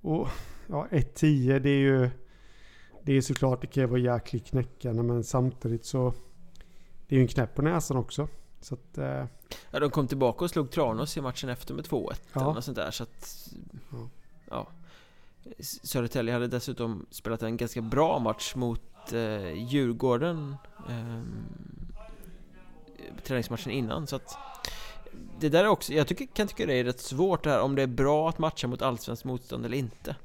Och 0.01 0.27
ja, 0.67 0.87
1-10 0.91 1.59
det 1.59 1.69
är 1.69 1.79
ju 1.79 2.09
det 3.03 3.13
är 3.13 3.21
såklart, 3.21 3.61
det 3.61 3.67
kan 3.67 3.83
ju 3.83 3.87
vara 3.87 3.99
jäkligt 3.99 4.47
knäckande 4.47 5.03
men 5.03 5.23
samtidigt 5.23 5.85
så 5.85 6.13
det 7.07 7.15
är 7.15 7.17
ju 7.17 7.21
en 7.21 7.27
knäpp 7.27 7.55
på 7.55 7.61
näsan 7.61 7.97
också. 7.97 8.27
Så 8.61 8.75
att, 8.75 8.97
eh, 8.97 9.25
ja, 9.71 9.79
de 9.79 9.89
kom 9.89 10.07
tillbaka 10.07 10.45
och 10.45 10.49
slog 10.49 10.71
Tranås 10.71 11.17
i 11.17 11.21
matchen 11.21 11.49
efter 11.49 11.73
med 11.73 11.85
2-1 11.85 12.21
Ja. 12.33 12.53
något 12.53 12.63
sånt 12.63 12.77
där 12.77 12.91
så 12.91 13.03
att... 13.03 13.49
Ja. 13.91 14.09
Ja. 14.49 14.67
Södertälje 15.83 16.33
hade 16.33 16.47
dessutom 16.47 17.05
spelat 17.09 17.43
en 17.43 17.57
ganska 17.57 17.81
bra 17.81 18.19
match 18.19 18.55
mot 18.55 19.13
eh, 19.13 19.51
Djurgården 19.53 20.55
eh, 20.89 21.21
träningsmatchen 23.23 23.71
innan 23.71 24.07
så 24.07 24.15
att 24.15 24.37
det 25.39 25.49
där 25.49 25.63
är 25.63 25.67
också, 25.67 25.93
jag 25.93 26.07
tycker, 26.07 26.25
kan 26.25 26.47
tycka 26.47 26.65
det 26.65 26.73
är 26.73 26.83
rätt 26.83 26.99
svårt 26.99 27.43
det 27.43 27.49
här 27.49 27.61
om 27.61 27.75
det 27.75 27.81
är 27.81 27.87
bra 27.87 28.29
att 28.29 28.39
matcha 28.39 28.67
mot 28.67 28.81
allsvenskt 28.81 29.25
motstånd 29.25 29.65
eller 29.65 29.77
inte. 29.77 30.15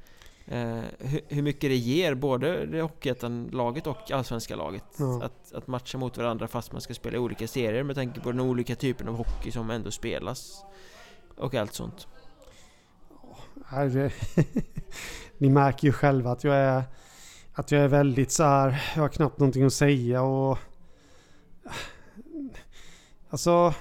Eh, 0.48 0.78
hur, 0.98 1.20
hur 1.28 1.42
mycket 1.42 1.70
det 1.70 1.76
ger 1.76 2.14
både 2.14 2.66
det 2.66 2.82
Hockeyettan-laget 2.82 3.86
och 3.86 4.10
allsvenska 4.10 4.56
laget 4.56 4.84
Ja. 4.98 5.22
att, 5.24 5.52
att 5.52 5.66
matcha 5.66 5.98
mot 5.98 6.18
varandra 6.18 6.48
fast 6.48 6.72
man 6.72 6.80
ska 6.80 6.94
spela 6.94 7.16
i 7.16 7.18
olika 7.20 7.46
serier 7.48 7.82
med 7.82 7.96
tanke 7.96 8.20
på 8.20 8.30
den 8.32 8.40
olika 8.40 8.74
typen 8.74 9.08
av 9.08 9.14
hockey 9.16 9.50
som 9.50 9.70
ändå 9.70 9.90
spelas 9.90 10.64
och 11.36 11.54
allt 11.54 11.74
sånt. 11.74 12.06
ni 15.38 15.50
märker 15.50 15.86
ju 15.86 15.92
själva 15.92 16.30
att 16.30 16.44
jag 16.44 16.56
är 16.56 16.82
att 17.52 17.70
jag 17.72 17.82
är 17.82 17.88
väldigt 17.88 18.32
så 18.32 18.44
här. 18.44 18.82
Jag 18.94 19.02
har 19.02 19.08
knappt 19.08 19.38
någonting 19.38 19.64
att 19.64 19.72
säga 19.72 20.22
och 20.22 20.58
alltså 23.28 23.74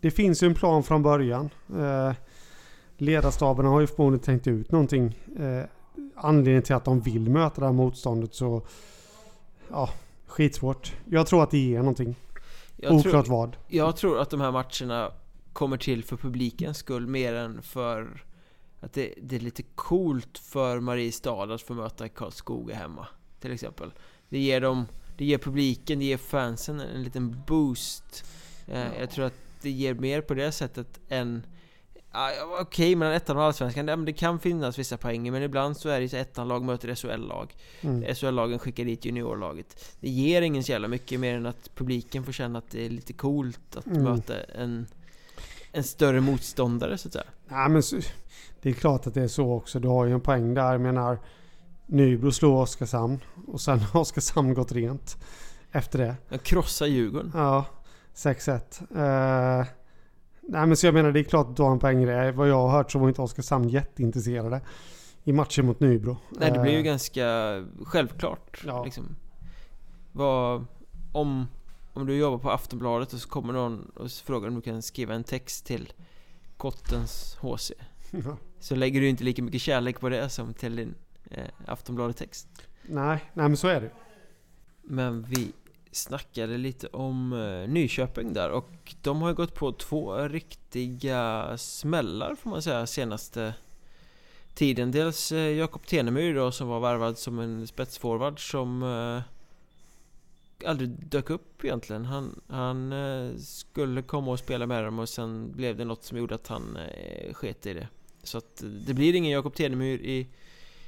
det 0.00 0.10
finns 0.10 0.42
ju 0.42 0.46
en 0.46 0.54
plan 0.54 0.82
från 0.82 1.02
början. 1.02 1.50
Eh, 1.78 2.12
ledarstaben 2.96 3.66
har 3.66 3.80
ju 3.80 3.86
förmodligen 3.86 4.24
tänkt 4.24 4.46
ut 4.46 4.72
någonting. 4.72 5.18
Eh, 5.38 5.64
anledningen 6.20 6.62
till 6.62 6.74
att 6.74 6.84
de 6.84 7.00
vill 7.00 7.30
möta 7.30 7.60
det 7.60 7.66
här 7.66 7.72
motståndet 7.72 8.34
så 8.34 8.62
ja, 9.70 9.90
skitsvårt. 10.26 10.92
Jag 11.04 11.26
tror 11.26 11.42
att 11.42 11.50
det 11.50 11.58
ger 11.58 11.78
någonting. 11.78 12.16
Jag 12.76 12.92
Oklart 12.92 13.26
tror, 13.26 13.36
vad. 13.36 13.56
jag 13.68 13.96
tror 13.96 14.20
att 14.20 14.30
de 14.30 14.40
här 14.40 14.52
matcherna 14.52 15.12
kommer 15.52 15.76
till 15.76 16.04
för 16.04 16.16
publikens 16.16 16.78
skull 16.78 17.06
mer 17.06 17.34
än 17.34 17.62
för 17.62 18.24
att 18.80 18.92
det, 18.92 19.14
det 19.22 19.36
är 19.36 19.40
lite 19.40 19.62
coolt 19.62 20.38
för 20.38 20.80
Mariestad 20.80 21.54
att 21.54 21.62
få 21.62 21.74
möta 21.74 22.08
Karlskoga 22.08 22.74
hemma 22.74 23.06
till 23.40 23.52
exempel. 23.52 23.92
Det 24.28 24.38
ger 24.38 24.60
dem, 24.60 24.86
det 25.16 25.24
ger 25.24 25.38
publiken, 25.38 25.98
det 25.98 26.04
ger 26.04 26.16
fansen 26.16 26.80
en 26.80 27.02
liten 27.02 27.42
boost. 27.46 28.24
Eh, 28.66 28.98
jag 29.00 29.10
tror 29.10 29.24
att 29.24 29.34
det 29.62 29.70
ger 29.70 29.94
mer 29.94 30.20
på 30.20 30.34
det 30.34 30.52
sättet 30.52 31.00
än 31.08 31.46
Ja, 32.12 32.30
Okej, 32.60 32.96
mellan 32.96 33.14
ettan 33.14 33.36
och 33.36 33.42
allsvenskan, 33.42 33.84
men 33.86 34.04
det 34.04 34.12
kan 34.12 34.38
finnas 34.38 34.78
vissa 34.78 34.96
poänger 34.96 35.32
men 35.32 35.42
ibland 35.42 35.76
så 35.76 35.88
är 35.88 36.00
det 36.00 36.08
så 36.08 36.16
ettan-lag 36.16 36.64
möter 36.64 36.94
SHL-lag 36.94 37.54
Mm. 37.80 38.14
SHL-lagen 38.14 38.58
skickar 38.58 38.84
dit 38.84 39.04
juniorlaget 39.04 39.94
Det 40.00 40.08
ger 40.08 40.42
ingen 40.42 40.64
så 40.64 40.72
jävla 40.72 40.88
mycket 40.88 41.20
mer 41.20 41.34
än 41.36 41.46
att 41.46 41.70
publiken 41.74 42.24
får 42.24 42.32
känna 42.32 42.58
att 42.58 42.70
det 42.70 42.86
är 42.86 42.90
lite 42.90 43.12
coolt 43.12 43.76
att 43.76 43.86
Mm. 43.86 44.02
möta 44.02 44.34
en 44.42 44.86
En 45.72 45.84
större 45.84 46.20
motståndare 46.20 46.98
så 46.98 47.08
att 47.08 47.12
säga 47.12 47.24
Nej, 47.48 47.68
men 47.68 47.82
det 48.62 48.68
är 48.68 48.72
klart 48.72 49.06
att 49.06 49.14
det 49.14 49.22
är 49.22 49.28
så 49.28 49.52
också. 49.52 49.80
Du 49.80 49.88
har 49.88 50.06
ju 50.06 50.12
en 50.12 50.20
poäng 50.20 50.54
där. 50.54 50.72
Jag 50.72 50.80
menar, 50.80 51.18
Nybro 51.86 52.32
slår 52.32 52.62
Oskarshamn 52.62 53.18
och 53.46 53.60
sen 53.60 53.78
har 53.78 54.00
Oskarshamn 54.00 54.54
gått 54.54 54.72
rent 54.72 55.16
efter 55.72 55.98
det. 55.98 56.14
Jag 56.28 56.42
krossar 56.42 56.86
Djurgården 56.86 57.32
Ja, 57.34 57.64
6-1. 58.14 59.60
Eh, 59.60 59.66
nej 60.50 60.66
men 60.66 60.76
så 60.76 60.86
jag 60.86 60.94
menar 60.94 61.12
det 61.12 61.20
är 61.20 61.24
klart 61.24 61.46
att 61.48 61.56
du 61.56 61.62
har 61.62 61.72
en 61.72 61.78
poäng 61.78 62.02
i 62.02 62.06
det. 62.06 62.32
Vad 62.32 62.48
jag 62.48 62.56
har 62.56 62.68
hört 62.68 62.92
så 62.92 62.98
var 62.98 63.08
inte 63.08 63.22
Oskarshamn 63.22 63.68
jätteintresserade 63.68 64.60
i 65.24 65.32
matchen 65.32 65.66
mot 65.66 65.80
Nybro. 65.80 66.16
Nej 66.30 66.50
det 66.52 66.58
blir 66.58 66.72
ju 66.72 66.78
Eh, 66.78 66.82
ganska 66.84 67.26
självklart 67.84 68.62
Ja. 68.66 68.84
liksom 68.84 69.16
Vad 70.12 70.66
Om 71.12 71.46
Om 71.92 72.06
du 72.06 72.16
jobbar 72.16 72.38
på 72.38 72.50
Aftonbladet 72.50 73.12
och 73.12 73.20
så 73.20 73.28
kommer 73.28 73.52
någon 73.52 73.90
och 73.96 74.10
frågar 74.10 74.48
om 74.48 74.54
du 74.54 74.60
kan 74.60 74.82
skriva 74.82 75.14
en 75.14 75.24
text 75.24 75.66
till 75.66 75.92
Kottens 76.56 77.36
HC 77.40 77.72
ja. 78.10 78.36
Så 78.58 78.74
lägger 78.74 79.00
du 79.00 79.08
inte 79.08 79.24
lika 79.24 79.42
mycket 79.42 79.60
kärlek 79.60 80.00
på 80.00 80.08
det 80.08 80.28
som 80.28 80.54
till 80.54 80.76
din 80.76 80.94
eh, 81.30 81.44
Aftonbladet-text 81.66 82.48
nej, 82.82 83.24
nej 83.34 83.48
men 83.48 83.56
så 83.56 83.68
är 83.68 83.80
det. 83.80 83.90
Men 84.82 85.22
vi 85.22 85.52
snackade 85.92 86.58
lite 86.58 86.86
om 86.86 87.32
eh, 87.32 87.68
Nyköping 87.68 88.32
där 88.32 88.50
och 88.50 88.94
de 89.02 89.22
har 89.22 89.28
ju 89.28 89.34
gått 89.34 89.54
på 89.54 89.72
två 89.72 90.28
riktiga 90.28 91.58
smällar 91.58 92.34
får 92.34 92.50
man 92.50 92.62
säga 92.62 92.86
senaste 92.86 93.54
tiden. 94.54 94.90
Dels 94.90 95.32
eh, 95.32 95.38
Jakob 95.38 95.86
Tenemyr 95.86 96.34
då 96.34 96.52
som 96.52 96.68
var 96.68 96.80
värvad 96.80 97.18
som 97.18 97.38
en 97.38 97.66
spetsforward 97.66 98.50
som 98.50 98.82
eh, 98.82 99.22
aldrig 100.68 100.88
dök 100.88 101.30
upp 101.30 101.64
egentligen. 101.64 102.04
Han, 102.04 102.40
han 102.48 102.94
skulle 103.38 104.02
komma 104.02 104.30
och 104.30 104.38
spela 104.38 104.66
med 104.66 104.84
dem 104.84 104.98
och 104.98 105.08
sen 105.08 105.52
blev 105.52 105.76
det 105.76 105.84
något 105.84 106.04
som 106.04 106.18
gjorde 106.18 106.34
att 106.34 106.46
han 106.46 106.78
sket 107.32 107.66
i 107.66 107.74
det. 107.74 107.88
Så 108.22 108.38
att 108.38 108.62
det 108.86 108.94
blir 108.94 109.14
ingen 109.14 109.32
Jakob 109.32 109.54
Tenemyr 109.54 109.98
i, 109.98 110.28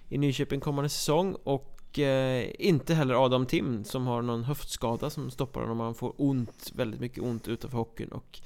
i 0.08 0.18
Nyköping 0.18 0.60
kommande 0.60 0.88
säsong 0.88 1.36
och 1.44 1.71
eh, 1.98 2.50
inte 2.58 2.94
heller 2.94 3.24
Adam 3.24 3.46
Tim 3.46 3.84
som 3.84 4.06
har 4.06 4.22
någon 4.22 4.44
höftskada 4.44 5.10
som 5.10 5.30
stoppar 5.30 5.60
honom. 5.60 5.80
Han 5.80 5.94
får 5.94 6.12
ont, 6.16 6.72
väldigt 6.74 7.00
mycket 7.00 7.22
ont 7.22 7.48
utanför 7.48 7.78
hockeyn 7.78 8.12
och 8.12 8.40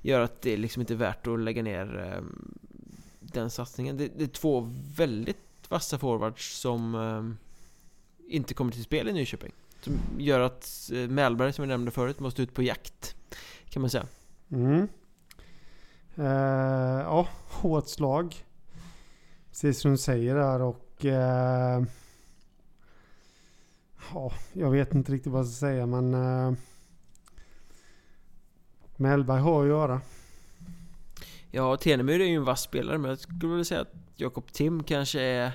gör 0.00 0.20
att 0.20 0.42
det 0.42 0.56
liksom 0.56 0.80
inte 0.80 0.94
är 0.94 0.98
värt 0.98 1.26
att 1.26 1.40
lägga 1.40 1.62
ner 1.62 2.12
eh, 2.14 2.22
den 3.20 3.50
satsningen. 3.50 3.96
Det, 3.96 4.08
det 4.16 4.24
är 4.24 4.28
två 4.28 4.72
väldigt 4.96 5.36
vassa 5.68 5.98
forwards 5.98 6.58
som 6.58 6.94
eh, 6.94 8.34
inte 8.34 8.54
kommer 8.54 8.72
till 8.72 8.84
spel 8.84 9.08
i 9.08 9.12
Nyköping. 9.12 9.52
Som 9.80 9.98
gör 10.18 10.40
att 10.40 10.90
eh, 10.92 11.52
som 11.52 11.62
jag 11.62 11.68
nämnde 11.68 11.90
förut 11.90 12.20
måste 12.20 12.42
ut 12.42 12.54
på 12.54 12.62
jakt. 12.62 13.16
Kan 13.68 13.80
man 13.80 13.90
säga. 13.90 14.06
Mm. 14.50 14.88
Eh, 16.16 17.00
ja, 17.04 17.28
hårt 17.48 17.88
slag. 17.88 18.34
Precis 19.48 19.80
som 19.80 19.90
du 19.90 19.98
säger 19.98 20.34
där 20.34 20.62
och... 20.62 21.04
Eh, 21.04 21.82
ja, 24.16 24.32
jag 24.52 24.70
vet 24.70 24.94
inte 24.94 25.12
riktigt 25.12 25.32
vad 25.32 25.40
jag 25.40 25.46
ska 25.46 25.66
säga 25.66 25.86
men... 25.86 26.14
Eh, 26.14 26.52
Mellberg 28.96 29.40
har 29.40 29.62
att 29.62 29.68
göra. 29.68 30.00
Ja, 31.50 31.76
Tenemyr 31.76 32.20
är 32.20 32.24
ju 32.24 32.34
en 32.34 32.44
vass 32.44 32.62
spelare 32.62 32.98
men 32.98 33.08
jag 33.08 33.18
skulle 33.18 33.48
vilja 33.48 33.64
säga 33.64 33.80
att 33.80 33.94
Jakob 34.16 34.52
Tim 34.52 34.82
kanske 34.82 35.20
är 35.20 35.52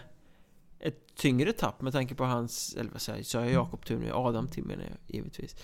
ett 0.80 1.16
tyngre 1.16 1.54
tapp 1.54 1.82
med 1.82 1.94
tanke 1.94 2.16
på 2.16 2.24
hans, 2.24 2.76
eller 2.76 2.92
vad 2.92 3.02
säger 3.02 3.20
jag, 3.20 3.26
sa 3.26 3.40
jag 3.40 3.52
Jakob 3.52 3.86
Tim 3.86 4.00
nu? 4.00 4.12
Adam 4.14 4.48
Tim 4.48 4.66
menar 4.66 4.84
jag 4.84 5.16
givetvis. 5.16 5.56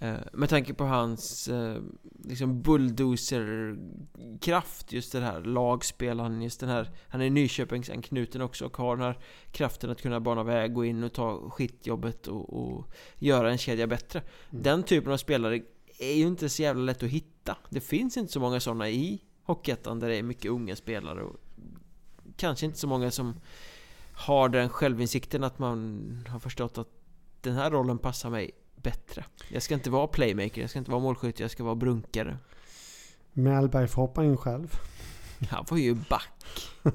Eh, 0.00 0.16
med 0.32 0.48
tanke 0.48 0.74
på 0.74 0.84
hans 0.84 1.48
eh, 1.48 1.82
liksom 2.24 2.62
bulldozer-kraft, 2.62 4.92
just 4.92 5.12
det 5.12 5.20
här 5.20 5.40
lagspelaren, 5.40 6.42
just 6.42 6.60
den 6.60 6.68
här, 6.68 6.90
han 7.08 7.20
är 7.20 7.30
Nyköpingsanknuten 7.30 8.42
också 8.42 8.66
och 8.66 8.76
har 8.76 8.96
den 8.96 9.06
här 9.06 9.18
kraften 9.50 9.90
att 9.90 10.02
kunna 10.02 10.20
bana 10.20 10.42
väg, 10.42 10.74
gå 10.74 10.84
in 10.84 11.04
och 11.04 11.12
ta 11.12 11.50
skitjobbet 11.50 12.26
och, 12.26 12.52
och 12.52 12.92
göra 13.18 13.50
en 13.50 13.58
kedja 13.58 13.86
bättre. 13.86 14.22
Mm. 14.50 14.62
Den 14.62 14.82
typen 14.82 15.12
av 15.12 15.16
spelare 15.16 15.62
är 15.98 16.14
ju 16.14 16.26
inte 16.26 16.48
så 16.48 16.62
jävla 16.62 16.82
lätt 16.82 17.02
att 17.02 17.08
hitta. 17.08 17.56
Det 17.70 17.80
finns 17.80 18.16
inte 18.16 18.32
så 18.32 18.40
många 18.40 18.60
sådana 18.60 18.88
i 18.88 19.22
Hockeyettan 19.42 20.00
där 20.00 20.08
det 20.08 20.16
är 20.16 20.22
mycket 20.22 20.50
unga 20.50 20.76
spelare 20.76 21.22
och 21.22 21.36
kanske 22.36 22.66
inte 22.66 22.78
så 22.78 22.86
många 22.86 23.10
som 23.10 23.40
har 24.12 24.48
den 24.48 24.68
självinsikten 24.68 25.44
att 25.44 25.58
man 25.58 26.28
har 26.28 26.38
förstått 26.38 26.78
att 26.78 26.88
den 27.40 27.54
här 27.54 27.70
rollen 27.70 27.98
passar 27.98 28.30
mig 28.30 28.50
bättre. 28.86 29.24
Jag 29.48 29.62
ska 29.62 29.74
inte 29.74 29.90
vara 29.90 30.06
playmaker, 30.06 30.60
jag 30.60 30.70
ska 30.70 30.78
inte 30.78 30.90
vara 30.90 31.00
målskytt, 31.00 31.40
jag 31.40 31.50
ska 31.50 31.64
vara 31.64 31.74
brunkare. 31.74 32.38
Mellberg 33.32 33.88
får 33.88 34.02
hoppa 34.02 34.24
in 34.24 34.36
själv. 34.36 34.74
Han 35.50 35.64
var 35.70 35.78
ju 35.78 35.94
back. 35.94 36.68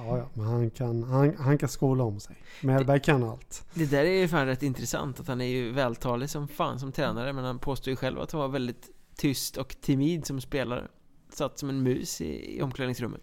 Ja, 0.00 0.18
ja, 0.18 0.28
men 0.34 0.46
han 0.46 0.70
kan, 0.70 1.02
han, 1.02 1.36
han 1.38 1.58
kan 1.58 1.68
skola 1.68 2.04
om 2.04 2.20
sig. 2.20 2.36
Mellberg 2.62 3.00
kan 3.00 3.24
allt. 3.24 3.66
Det 3.74 3.86
där 3.86 4.04
är 4.04 4.20
ju 4.20 4.28
fan 4.28 4.46
rätt 4.46 4.62
intressant 4.62 5.20
att 5.20 5.28
han 5.28 5.40
är 5.40 5.44
ju 5.44 5.72
vältalig 5.72 6.30
som 6.30 6.48
fan 6.48 6.78
som 6.78 6.92
tränare 6.92 7.32
men 7.32 7.44
han 7.44 7.58
påstår 7.58 7.90
ju 7.90 7.96
själv 7.96 8.20
att 8.20 8.32
han 8.32 8.40
var 8.40 8.48
väldigt 8.48 8.90
tyst 9.16 9.56
och 9.56 9.76
timid 9.80 10.26
som 10.26 10.40
spelare. 10.40 10.88
Satt 11.32 11.58
som 11.58 11.68
en 11.68 11.82
mus 11.82 12.20
i, 12.20 12.58
i 12.58 12.62
omklädningsrummet. 12.62 13.22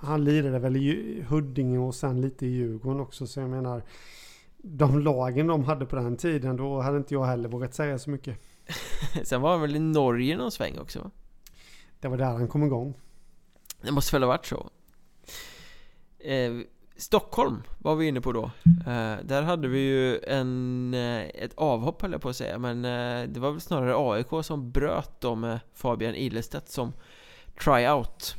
Han, 0.00 0.24
lirade 0.24 0.58
väl 0.58 0.76
i 0.76 1.24
Huddinge 1.28 1.78
och 1.78 1.94
sen 1.94 2.20
lite 2.20 2.46
i 2.46 2.48
Djurgården 2.48 3.00
också 3.00 3.26
så 3.26 3.40
jag 3.40 3.50
menar 3.50 3.82
de 4.62 5.00
lagen 5.00 5.46
de 5.46 5.64
hade 5.64 5.86
på 5.86 5.96
den 5.96 6.16
tiden 6.16 6.56
då 6.56 6.80
hade 6.80 6.96
inte 6.96 7.14
jag 7.14 7.24
heller 7.24 7.48
vågat 7.48 7.74
säga 7.74 7.98
så 7.98 8.10
mycket. 8.10 8.38
Sen 9.24 9.40
var 9.40 9.50
han 9.50 9.60
väl 9.60 9.76
i 9.76 9.78
Norge 9.78 10.36
någon 10.36 10.50
sväng 10.50 10.78
också? 10.78 11.10
Det 12.00 12.08
var 12.08 12.16
där 12.16 12.24
han 12.24 12.48
kom 12.48 12.64
igång. 12.64 12.94
Det 13.82 13.92
måste 13.92 14.16
väl 14.16 14.22
ha 14.22 14.28
varit 14.28 14.46
så. 14.46 14.70
Eh, 16.18 16.52
Stockholm 16.96 17.62
var 17.78 17.96
vi 17.96 18.08
inne 18.08 18.20
på 18.20 18.32
då. 18.32 18.44
Eh, 18.86 19.16
där 19.24 19.42
hade 19.42 19.68
vi 19.68 19.78
ju 19.78 20.18
en, 20.18 20.94
eh, 20.94 21.20
ett 21.20 21.54
avhopp 21.54 22.02
höll 22.02 22.12
jag 22.12 22.20
på 22.20 22.28
att 22.28 22.36
säga, 22.36 22.58
men 22.58 22.84
eh, 22.84 23.28
det 23.28 23.40
var 23.40 23.50
väl 23.50 23.60
snarare 23.60 23.94
AIK 23.96 24.44
som 24.44 24.70
bröt 24.70 25.20
då 25.20 25.34
med 25.34 25.60
Fabian 25.74 26.14
Ilestedt 26.14 26.68
som 26.68 26.92
tryout. 27.64 28.36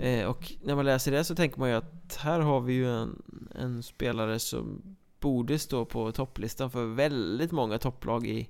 Eh, 0.00 0.26
och 0.26 0.52
när 0.62 0.74
man 0.74 0.84
läser 0.84 1.12
det 1.12 1.24
så 1.24 1.34
tänker 1.34 1.60
man 1.60 1.68
ju 1.68 1.74
att 1.74 2.16
här 2.16 2.40
har 2.40 2.60
vi 2.60 2.72
ju 2.72 2.90
en, 2.90 3.22
en 3.54 3.82
spelare 3.82 4.38
som 4.38 4.96
borde 5.24 5.58
stå 5.58 5.84
på 5.84 6.12
topplistan 6.12 6.70
för 6.70 6.84
väldigt 6.86 7.52
många 7.52 7.78
topplag 7.78 8.26
i, 8.26 8.48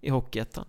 i 0.00 0.10
Hockeyettan. 0.10 0.64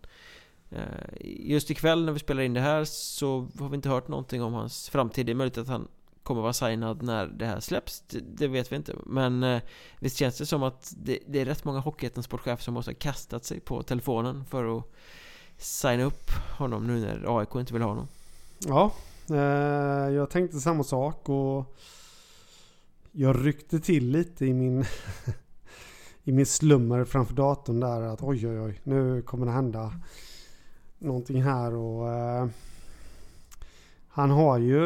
Eh, 0.70 0.82
just 1.22 1.72
ikväll 1.72 2.06
när 2.06 2.12
vi 2.12 2.20
spelar 2.20 2.42
in 2.44 2.54
det 2.54 2.62
här 2.62 2.84
så 2.86 3.48
har 3.60 3.70
vi 3.70 3.76
inte 3.76 3.90
hört 3.90 4.08
någonting 4.08 4.44
om 4.44 4.54
hans 4.54 4.90
framtid. 4.90 5.26
Det 5.26 5.32
är 5.32 5.36
möjligt 5.36 5.58
att 5.58 5.68
han 5.68 5.88
kommer 6.24 6.42
vara 6.42 6.54
signad 6.54 7.02
när 7.02 7.28
det 7.28 7.46
här 7.46 7.60
släpps. 7.60 8.02
Det, 8.02 8.20
det 8.20 8.48
vet 8.48 8.72
vi 8.72 8.76
inte. 8.76 8.96
Men 9.06 9.44
eh, 9.44 9.62
visst 10.00 10.18
känns 10.18 10.38
det 10.38 10.46
som 10.46 10.64
att 10.64 10.94
det, 10.98 11.20
det 11.28 11.40
är 11.40 11.46
rätt 11.46 11.64
många 11.64 11.80
Hockeyettans 11.80 12.26
sportchefer 12.26 12.64
som 12.64 12.74
måste 12.74 12.92
ha 12.92 12.96
kastat 13.00 13.46
sig 13.46 13.60
på 13.60 13.84
telefonen 13.84 14.46
för 14.46 14.78
att 14.78 14.84
signa 15.58 16.04
upp 16.04 16.30
honom 16.58 16.88
nu 16.88 17.00
när 17.00 17.40
AIK 17.40 17.56
inte 17.56 17.74
vill 17.74 17.82
ha 17.82 17.90
honom. 17.90 18.08
Ja, 18.60 18.92
eh, 19.30 20.14
jag 20.14 20.30
tänkte 20.30 20.60
samma 20.60 20.84
sak 20.84 21.30
och 21.30 21.76
jag 23.12 23.46
ryckte 23.46 23.80
till 23.80 24.12
lite 24.12 24.46
i 24.46 24.54
min 24.54 24.86
i 26.32 26.34
min 26.34 26.46
slummer 26.46 27.06
framför 27.06 27.34
datorn 27.34 27.80
där 27.80 28.02
att 28.02 28.22
oj 28.24 28.48
oj 28.48 28.60
oj 28.60 28.80
nu 28.84 29.22
kommer 29.22 29.46
det 29.46 29.52
hända 29.52 29.94
någonting 31.00 31.42
här 31.44 31.74
och 31.76 32.10
eh, 32.10 32.48
han 34.08 34.30
har 34.30 34.58
ju 34.60 34.82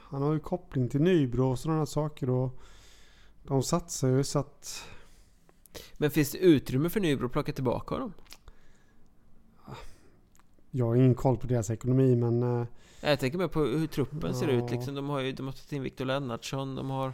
han 0.00 0.22
har 0.22 0.32
ju 0.32 0.40
koppling 0.40 0.88
till 0.88 1.00
Nybro 1.02 1.50
och 1.50 1.58
sådana 1.58 1.86
saker 1.86 2.30
och 2.30 2.60
de 3.42 3.62
satsar 3.62 4.08
ju 4.08 4.24
så 4.24 4.38
att 4.38 4.84
Men 5.96 6.10
finns 6.10 6.32
det 6.32 6.38
utrymme 6.38 6.88
för 6.88 7.00
Nybro 7.00 7.26
att 7.26 7.32
plocka 7.32 7.52
tillbaka 7.52 7.94
honom? 7.94 8.12
jag 10.70 10.86
har 10.86 10.94
ingen 10.96 11.14
koll 11.14 11.36
på 11.36 11.46
deras 11.46 11.70
ekonomi 11.70 12.16
men 12.16 12.42
eh, 12.42 12.66
Jag 13.00 13.20
tänker 13.20 13.38
mer 13.38 13.48
på 13.48 13.60
hur 13.60 13.86
truppen 13.86 14.34
ser 14.34 14.48
Ja. 14.48 14.64
ut 14.64 14.70
liksom. 14.70 14.94
De 14.94 15.08
har 15.08 15.20
ju 15.20 15.32
de 15.32 15.46
har 15.46 15.52
tagit 15.52 15.72
in 15.72 15.82
Viktor 15.82 16.04
Lennartsson, 16.04 16.74
de 16.74 16.90
har 16.90 17.12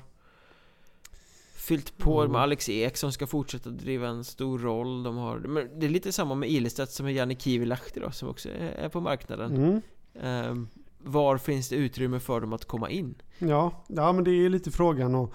Fyllt 1.61 1.99
på 1.99 2.21
Mm. 2.21 2.33
med 2.33 2.41
Alex 2.41 2.69
Ek 2.69 2.97
som 2.97 3.13
ska 3.13 3.27
fortsätta 3.27 3.71
driva 3.71 4.09
en 4.09 4.25
stor 4.25 4.59
roll. 4.59 5.03
De 5.03 5.17
har, 5.17 5.39
men 5.39 5.81
det 5.81 5.87
är 5.87 5.91
lite 5.91 6.13
samma 6.13 6.35
med 6.35 6.51
Ilestedt 6.51 6.91
som 6.91 7.07
med 7.07 7.15
Janne 7.15 7.35
Kivilahti 7.35 8.01
då, 8.01 8.11
som 8.11 8.29
också 8.29 8.49
är 8.49 8.53
är 8.85 8.89
på 8.89 9.01
marknaden. 9.01 9.57
mm, 9.57 9.81
Ehm, 10.23 10.69
var 10.99 11.39
finns 11.39 11.69
det 11.69 11.77
utrymme 11.77 12.21
för 12.21 12.41
dem 12.41 12.53
att 12.53 12.65
komma 12.65 12.91
in? 12.91 13.15
ja, 13.39 13.85
ja 13.89 14.13
men 14.13 14.25
det 14.25 14.31
är 14.31 14.49
lite 14.49 14.71
frågan 14.71 15.15
och 15.15 15.33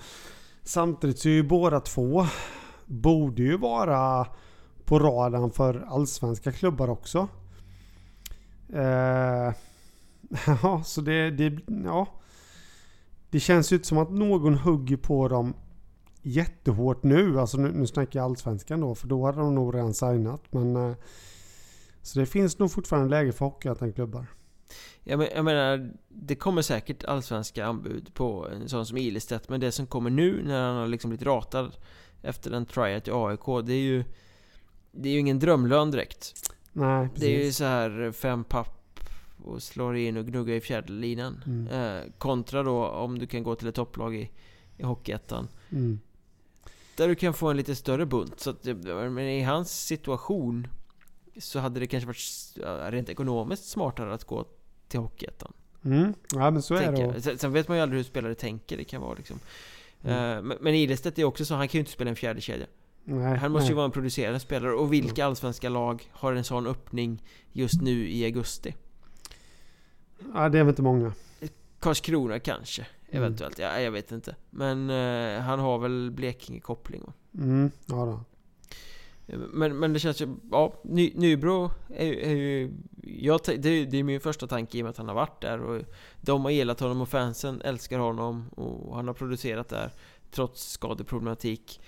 samtidigt 0.63 1.19
så 1.19 1.28
är 1.30 1.34
ju 1.34 1.43
båda 1.43 1.80
två 1.80 2.26
borde 2.86 3.41
ju 3.41 3.57
vara 3.57 4.28
på 4.86 4.99
radarn 4.99 5.51
för 5.51 5.86
allsvenska 5.89 6.51
klubbar 6.51 6.89
också. 6.89 7.28
Eh, 8.73 9.53
ja, 10.63 10.84
så 10.86 11.01
det, 11.01 11.32
det, 11.32 11.59
ja. 11.84 12.07
Det 13.30 13.39
känns 13.39 13.71
ju 13.71 13.76
inte 13.76 13.88
som 13.88 13.97
att 13.97 14.11
någon 14.11 14.55
hugger 14.57 14.97
på 14.97 15.28
dem 15.28 15.53
jättehårt 16.26 17.03
nu. 17.03 17.39
Alltså 17.39 17.57
nu, 17.57 17.71
nu 17.71 17.88
snackar 17.88 18.19
jag 18.19 18.26
allsvenskan 18.26 18.82
då, 18.82 18.95
för 18.95 19.07
då 19.07 19.26
hade 19.26 19.38
de 19.38 19.55
nog 19.55 19.76
redan 19.76 19.93
signat. 19.93 20.41
Men, 20.51 20.76
eh, 20.76 20.95
så 22.01 22.19
det 22.19 22.26
finns 22.26 22.59
nog 22.59 22.71
fortfarande 22.71 23.09
läge 23.09 23.32
för 23.32 23.45
Hockeyettan-klubbar. 23.45 24.26
Jag, 25.03 25.17
men, 25.17 25.28
jag 25.36 25.45
menar, 25.45 25.93
det 26.07 26.36
kommer 26.36 26.61
säkert 26.61 27.03
allsvenska 27.03 27.65
anbud 27.65 28.13
på 28.13 28.47
en 28.47 28.69
sån 28.69 28.86
som 28.86 28.97
Ilestedt, 28.97 29.49
men 29.49 29.59
det 29.59 29.71
som 29.71 29.88
kommer 29.88 30.09
nu 30.09 30.43
när 30.43 30.63
han 30.67 30.76
har 30.76 30.88
liksom 30.88 31.09
blivit 31.09 31.26
ratad 31.26 31.71
efter 32.21 32.51
en 32.51 32.65
tryout 32.65 33.07
i 33.07 33.11
AIK, 33.11 33.65
det 33.65 33.73
är 33.73 33.82
ju 33.82 34.03
Det 34.91 35.09
är 35.09 35.13
ju 35.13 35.19
ingen 35.19 35.39
drömlön 35.39 35.91
direkt. 35.91 36.34
Nej, 36.73 37.07
precis. 37.09 37.21
Det 37.21 37.36
är 37.41 37.45
ju 37.45 37.51
så 37.51 37.63
här 37.63 38.11
fem 38.11 38.43
papp 38.43 38.99
och 39.43 39.63
slår 39.63 39.95
in 39.97 40.17
och 40.17 40.26
gnuggar 40.26 40.53
i 40.53 40.61
fjärde 40.61 40.93
Mm. 41.45 41.67
eh, 41.67 42.03
Kontra 42.17 42.63
då 42.63 42.88
om 42.88 43.19
du 43.19 43.28
kan 43.28 43.43
gå 43.43 43.55
till 43.55 43.67
ett 43.67 43.76
topplag 43.76 44.15
i, 44.15 44.32
i 44.78 44.84
Hockeyettan. 44.84 45.47
Mm. 45.69 45.99
Där 46.96 47.08
du 47.08 47.16
kan 47.16 47.34
få 47.34 47.48
en 47.50 47.58
lite 47.58 47.76
större 47.76 48.06
bunt. 48.06 48.39
Så 48.39 48.50
att, 48.50 48.64
det- 48.64 48.74
men 49.10 49.20
i 49.20 49.41
hans 49.41 49.86
situation 49.86 50.68
så 51.39 51.60
hade 51.60 51.80
det 51.80 51.88
kanske 51.88 52.08
varit 52.08 52.93
rent 52.93 53.10
ekonomiskt 53.10 53.66
smartare 53.66 54.14
att 54.14 54.24
gå 54.24 54.46
till 54.88 55.00
Hockeyettan. 55.00 55.54
Mm. 55.86 56.14
Ja 56.34 56.52
men 56.52 56.62
så 56.62 56.76
är 56.76 56.91
det. 56.91 57.02
jag. 57.02 57.39
Sen, 57.39 57.54
vet 57.54 57.68
man 57.68 57.78
ju 57.78 57.84
aldrig 57.84 57.98
hur 58.00 58.04
spelare 58.04 58.36
tänker. 58.36 58.78
Det 58.78 58.84
kan 58.84 59.02
vara 59.02 59.14
liksom. 59.14 59.39
Mm. 60.04 60.38
Eh, 60.38 60.41
men, 60.43 60.58
men 60.62 60.76
Ilestedt 60.76 61.20
är 61.20 61.24
också 61.24 61.46
så, 61.46 61.56
han 61.56 61.68
kan 61.68 61.78
ju 61.78 61.80
inte 61.80 61.91
spela 61.91 62.10
en 62.10 62.16
fjärde 62.16 62.41
kedja. 62.41 62.66
Nej, 63.04 63.38
Han 63.38 63.52
måste 63.52 63.64
nej. 63.64 63.70
ju 63.70 63.76
vara 63.76 63.86
en 63.86 63.91
producerande 63.91 64.39
spelare. 64.39 64.74
Och 64.74 64.93
vilka 64.93 65.26
allsvenska 65.26 65.70
lag 65.70 66.10
har 66.12 66.34
en 66.34 66.43
sån 66.43 66.68
öppning 66.68 67.24
just 67.52 67.82
nu 67.82 68.10
i 68.10 68.26
augusti? 68.26 68.76
Ja, 70.34 70.50
det 70.50 70.60
är 70.60 70.64
väl 70.64 70.70
inte 70.70 70.82
många. 70.82 71.14
Karlskrona 71.80 72.39
kanske, 72.39 72.82
Mm. 72.82 73.05
Eventuellt. 73.18 73.59
Ja, 73.59 73.80
jag 73.82 73.91
vet 73.91 74.11
inte. 74.11 74.36
Men 74.49 74.89
eh, 74.89 75.41
han 75.41 75.59
har 75.59 75.78
väl 75.80 76.11
Blekinge-koppling 76.11 77.01
va? 77.05 77.13
Mm. 77.38 77.72
Ja 77.86 77.95
då. 78.05 78.20
Men, 79.53 79.80
men 79.80 79.93
det 79.93 79.99
känns 79.99 80.22
ju, 80.22 80.36
ja, 80.51 80.74
Ny, 80.84 81.11
Nybro 81.16 81.72
är, 81.89 82.13
är 82.13 82.36
ju... 82.36 82.74
Jag, 83.01 83.39
det, 83.45 83.70
är- 83.70 83.86
det 83.86 83.97
är 83.97 84.03
min 84.03 84.20
första 84.20 84.47
tanke 84.47 84.78
i 84.78 84.82
och 84.82 84.84
med 84.84 84.89
att 84.89 84.97
han 84.97 85.07
har 85.07 85.16
varit 85.16 85.41
där 85.41 85.61
och 85.61 85.82
de 86.22 86.43
har 86.43 86.51
gillat 86.51 86.80
honom 86.80 87.01
och 87.01 87.09
fansen 87.09 87.61
älskar 87.61 87.99
honom 87.99 88.49
och 88.49 88.95
han 88.95 89.07
har 89.07 89.13
producerat 89.13 89.70
där 89.70 89.91
trots 90.32 90.72
skadeproblematik. 90.72 91.82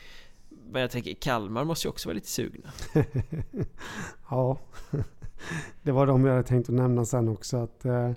Men 0.71 0.81
jag 0.81 0.91
tänker, 0.91 1.13
Kalmar 1.13 1.63
måste 1.63 1.87
ju 1.87 1.89
också 1.89 2.09
vara 2.09 2.15
lite 2.15 2.27
sugna. 2.29 2.69
ja. 4.29 4.59
Det 5.83 5.91
var 5.91 6.07
de 6.07 6.25
jag 6.25 6.31
hade 6.31 6.47
tänkt 6.47 6.69
att 6.69 6.75
nämna 6.75 7.05
sen 7.05 7.27
också. 7.27 7.57
Att, 7.57 7.85
eh, 7.85 8.11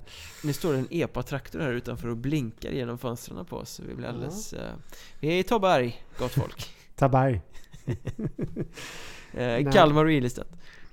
Nu 0.44 0.52
står 0.52 0.72
det 0.72 0.78
en 0.78 0.88
epa-traktor 0.90 1.60
här 1.60 1.72
utanför 1.72 2.08
och 2.08 2.16
blinkar 2.16 2.70
genom 2.70 2.98
fönstren 2.98 3.44
på 3.44 3.56
oss. 3.56 3.80
Vi 3.88 3.94
blir 3.94 4.06
alldeles... 4.06 4.52
Eh, 4.52 4.72
vi 5.20 5.28
är 5.28 5.38
i 5.38 5.42
Taberg, 5.42 6.04
gott 6.18 6.32
folk. 6.32 6.70
Taberg. 6.96 7.40
Eh, 9.32 9.72
Kalmar 9.72 10.04
och 10.04 10.12
Ilestedt. 10.12 10.48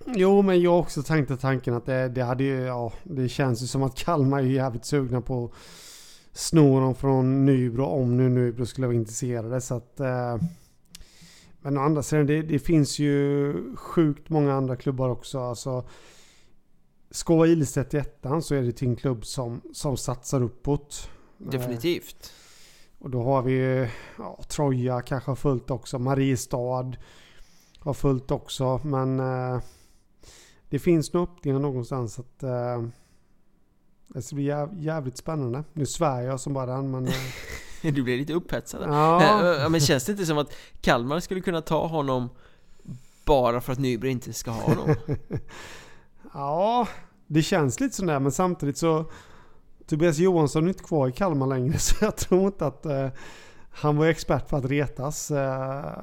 Jo, 0.05 0.41
men 0.41 0.61
jag 0.61 0.71
har 0.71 0.79
också 0.79 1.03
tänkt 1.03 1.41
tanken 1.41 1.73
att 1.73 1.85
det, 1.85 2.09
det 2.09 2.21
hade 2.21 2.43
ju, 2.43 2.61
ja, 2.61 2.93
det 3.03 3.29
känns 3.29 3.63
ju 3.63 3.67
som 3.67 3.83
att 3.83 3.95
Kalmar 3.95 4.39
är 4.39 4.43
jävligt 4.43 4.85
sugna 4.85 5.21
på 5.21 5.45
att 5.45 5.51
sno 6.37 6.73
honom 6.73 6.95
från 6.95 7.45
Nybro 7.45 7.85
om 7.85 8.17
nu 8.17 8.29
Nybro 8.29 8.65
skulle 8.65 8.87
vara 8.87 8.97
intresserade. 8.97 9.61
Så 9.61 9.75
att, 9.75 9.99
eh, 9.99 10.37
men 11.61 11.77
å 11.77 11.81
andra 11.81 12.03
sidan, 12.03 12.25
det, 12.25 12.41
det 12.41 12.59
finns 12.59 12.99
ju 12.99 13.53
sjukt 13.75 14.29
många 14.29 14.53
andra 14.53 14.75
klubbar 14.75 15.09
också. 15.09 15.39
Alltså, 15.39 15.83
ska 17.11 17.35
vara 17.35 17.47
Ilestedt 17.47 17.93
i 17.93 17.97
ettan 17.97 18.41
så 18.41 18.55
är 18.55 18.61
det 18.61 18.81
en 18.81 18.95
klubb 18.95 19.25
som, 19.25 19.61
som 19.73 19.97
satsar 19.97 20.41
uppåt. 20.41 21.09
Eh, 21.39 21.49
Definitivt. 21.49 22.33
och 22.99 23.09
då 23.09 23.23
har 23.23 23.41
vi 23.41 23.87
ja, 24.17 24.39
Troja 24.47 25.01
kanske 25.01 25.31
har 25.31 25.35
fullt 25.35 25.71
också. 25.71 25.99
Mariestad 25.99 26.93
har 27.79 27.93
fullt 27.93 28.31
också. 28.31 28.81
Men 28.83 29.19
eh, 29.19 29.59
det 30.69 30.79
finns 30.79 31.13
nog 31.13 31.23
öppningar 31.23 31.59
någonstans. 31.59 32.19
Att, 32.19 32.43
eh, 32.43 32.83
det 34.07 34.21
ska 34.21 34.35
bli 34.35 34.45
jäv, 34.45 34.69
jävligt 34.77 35.17
spännande. 35.17 35.63
Nu 35.73 35.85
svär 35.85 36.21
jag 36.21 36.39
som 36.39 36.53
bara 36.53 36.65
den 36.65 36.91
men... 36.91 37.07
Eh, 37.07 37.13
Du 37.81 38.03
blir 38.03 38.17
lite 38.17 38.33
upphetsad. 38.33 38.81
ja, 38.83 39.21
Eh, 39.55 39.61
Ja, 39.61 39.69
men 39.69 39.79
känns 39.81 40.05
det 40.05 40.11
inte 40.11 40.25
som 40.25 40.37
att 40.37 40.53
Kalmar 40.81 41.19
skulle 41.19 41.41
kunna 41.41 41.61
ta 41.61 41.87
honom 41.87 42.29
bara 43.25 43.61
för 43.61 43.73
att 43.73 43.79
Nybro 43.79 44.07
inte 44.09 44.33
ska 44.33 44.51
ha 44.51 44.61
honom? 44.73 44.95
ja, 46.33 46.87
det 47.27 47.41
känns 47.41 47.79
lite 47.79 47.95
sådär 47.95 48.19
men 48.19 48.31
samtidigt 48.31 48.77
så... 48.77 49.05
Tobias 49.87 50.17
Johansson 50.17 50.63
är 50.63 50.67
inte 50.67 50.83
kvar 50.83 51.07
i 51.07 51.11
Kalmar 51.11 51.47
längre 51.47 51.77
så 51.77 52.05
jag 52.05 52.15
tror 52.15 52.45
inte 52.45 52.65
att... 52.67 52.85
Eh, 52.85 53.07
han 53.71 53.97
var 53.97 54.05
ju 54.05 54.11
expert 54.11 54.47
på 54.49 54.57
att 54.57 54.65
retas. 54.65 55.31
Eh, 55.31 55.93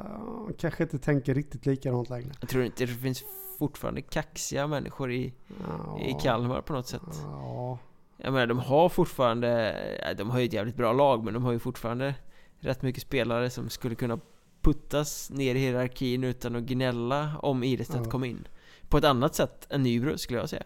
kanske 0.59 0.83
inte 0.83 0.99
tänker 0.99 1.35
riktigt 1.35 1.67
likadant 1.67 2.11
längre. 2.11 2.33
Jag 2.41 2.49
tror 2.49 2.65
inte 2.65 2.87
det 2.87 2.93
finns 2.93 3.25
fortfarande 3.59 4.03
kaxiga 4.03 4.67
människor 4.67 5.13
i, 5.13 5.35
Ja. 5.69 6.01
i 6.01 6.13
Kalmar 6.23 6.61
på 6.61 6.73
något 6.73 6.87
sätt. 6.87 7.03
Ja, 7.23 7.79
Jag 8.17 8.33
menar 8.33 8.47
de 8.47 8.59
har 8.59 8.89
fortfarande 8.89 9.75
De 10.19 10.31
har 10.31 10.39
ju 10.39 10.47
ett 10.47 10.53
jävligt 10.53 10.77
bra 10.77 10.93
lag 10.93 11.25
men 11.25 11.35
de 11.35 11.45
har 11.45 11.53
ju 11.53 11.59
fortfarande 11.59 12.15
Rätt 12.61 12.83
mycket 12.83 13.03
spelare 13.03 13.51
som 13.51 13.69
skulle 13.69 13.95
kunna 13.95 14.19
Puttas 14.63 15.31
ner 15.31 15.55
i 15.55 15.59
hierarkin 15.59 16.25
utan 16.25 16.57
att 16.57 16.63
gnälla 16.63 17.31
om 17.43 17.63
Ilestedt 17.65 18.01
Ja. 18.05 18.11
kom 18.11 18.25
in 18.25 18.49
På 18.95 18.99
ett 18.99 19.05
annat 19.05 19.35
sätt 19.35 19.67
än 19.71 19.83
Nybro 19.83 20.19
skulle 20.19 20.39
jag 20.39 20.49
säga 20.49 20.63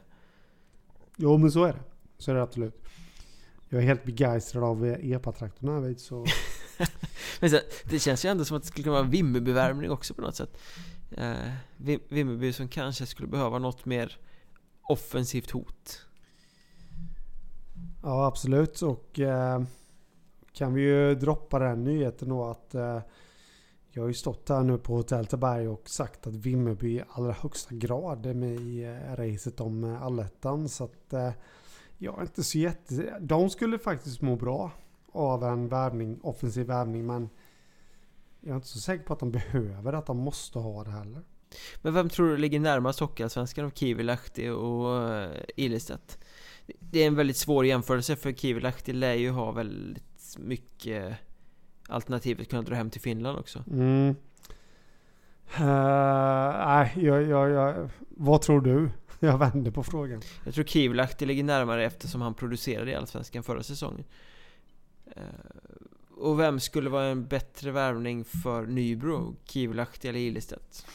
Jo 1.16 1.36
men 1.38 1.50
så 1.52 1.64
är 1.64 1.72
det. 1.72 1.78
Så 2.18 2.30
är 2.30 2.34
det 2.34 2.42
absolut. 2.42 2.84
Jag 3.68 3.82
är 3.82 3.86
helt 3.86 4.04
begeistrad 4.04 4.64
av 4.64 4.84
EPA-traktorn 4.86 5.68
här 5.84 5.94
så... 5.94 6.26
Men 7.40 7.50
sen, 7.50 7.60
det 7.84 7.98
känns 7.98 8.24
ju 8.24 8.28
ändå 8.28 8.44
som 8.44 8.56
att 8.56 8.62
det 8.62 8.68
skulle 8.68 8.82
kunna 8.84 8.94
vara 8.94 9.04
en 9.04 9.10
Vimmerbyvärmning 9.10 9.90
också 9.90 10.14
på 10.14 10.20
något 10.22 10.34
sätt 10.36 10.58
eh, 11.10 11.32
Vi- 11.76 12.02
Vimmerby 12.08 12.52
som 12.52 12.68
kanske 12.68 13.06
skulle 13.06 13.28
behöva 13.28 13.58
något 13.58 13.84
mer 13.84 14.16
Offensivt 14.82 15.50
hot 15.50 16.06
Ja 18.02 18.26
absolut 18.26 18.82
och 18.82 19.20
eh, 19.20 19.62
kan 20.52 20.74
vi 20.74 20.82
ju 20.82 21.14
droppa 21.14 21.58
den 21.58 21.84
nyheten 21.84 22.28
då 22.28 22.44
att 22.44 22.74
eh, 22.74 23.00
jag 23.98 24.02
har 24.02 24.08
ju 24.08 24.14
stått 24.14 24.48
här 24.48 24.62
nu 24.62 24.78
på 24.78 24.96
Hotell 24.96 25.26
Taberg 25.26 25.68
och 25.68 25.88
sagt 25.88 26.26
att 26.26 26.34
Vimmerby 26.34 26.96
i 26.96 27.02
allra 27.08 27.32
högsta 27.32 27.74
grad 27.74 28.26
är 28.26 28.34
med 28.34 28.60
i 28.60 28.82
eh, 28.84 29.16
racet 29.16 29.60
om 29.60 29.84
eh, 29.84 30.02
allettan 30.02 30.68
så 30.68 30.84
att 30.84 31.12
eh, 31.12 31.30
jag 31.98 32.18
är 32.18 32.22
inte 32.22 32.44
så 32.44 32.58
jätte... 32.58 33.18
De 33.20 33.50
skulle 33.50 33.78
faktiskt 33.78 34.20
må 34.20 34.36
bra 34.36 34.70
av 35.12 35.44
en 35.44 35.68
värvning, 35.68 36.20
offensiv 36.22 36.66
värvning 36.66 37.06
men 37.06 37.28
jag 38.40 38.50
är 38.50 38.56
inte 38.56 38.68
så 38.68 38.78
säker 38.78 39.04
på 39.04 39.12
att 39.12 39.20
de 39.20 39.30
behöver 39.30 39.92
att 39.92 40.06
de 40.06 40.16
måste 40.16 40.58
ha 40.58 40.84
det 40.84 40.90
heller. 40.90 41.22
Men 41.82 41.94
vem 41.94 42.08
tror 42.08 42.28
du 42.28 42.36
ligger 42.36 42.60
närmast 42.60 43.00
Hockeyallsvenskan 43.00 43.64
av 43.64 43.70
Kivilahti 43.70 44.48
och 44.48 45.02
Ilestedt? 45.56 46.18
Det 46.80 47.02
är 47.02 47.06
en 47.06 47.14
väldigt 47.16 47.36
svår 47.36 47.66
jämförelse 47.66 48.16
för 48.16 48.32
Kivilahti 48.32 48.92
lär 48.92 49.14
ju 49.14 49.30
ha 49.30 49.52
väldigt 49.52 50.36
mycket 50.38 51.16
alternativ 51.88 52.40
att 52.40 52.48
kunna 52.48 52.62
dra 52.62 52.74
hem 52.74 52.90
till 52.90 53.00
Finland 53.00 53.38
också. 53.38 53.64
Mm. 53.70 54.16
Eh, 55.56 55.66
Nej, 56.66 56.92
jag, 56.96 57.22
jag, 57.22 57.50
jag, 57.50 57.90
vad 58.08 58.42
tror 58.42 58.60
du? 58.60 58.90
Jag 59.20 59.38
vänder 59.38 59.70
på 59.70 59.82
frågan. 59.82 60.22
Jag 60.44 60.54
tror 60.54 60.64
Kivilahti 60.64 61.26
ligger 61.26 61.44
närmare 61.44 61.84
eftersom 61.84 62.22
han 62.22 62.34
producerade 62.34 62.90
i 62.90 62.94
Allsvenskan 62.94 63.42
förra 63.42 63.62
säsongen. 63.62 64.04
Eh, 65.16 65.22
och 66.16 66.40
vem 66.40 66.60
skulle 66.60 66.90
vara 66.90 67.04
en 67.04 67.26
bättre 67.26 67.70
värvning 67.70 68.24
för 68.24 68.66
Nybro? 68.66 69.36
Kivilahti 69.44 70.08
eller 70.08 70.18
Ilestedt? 70.18 70.86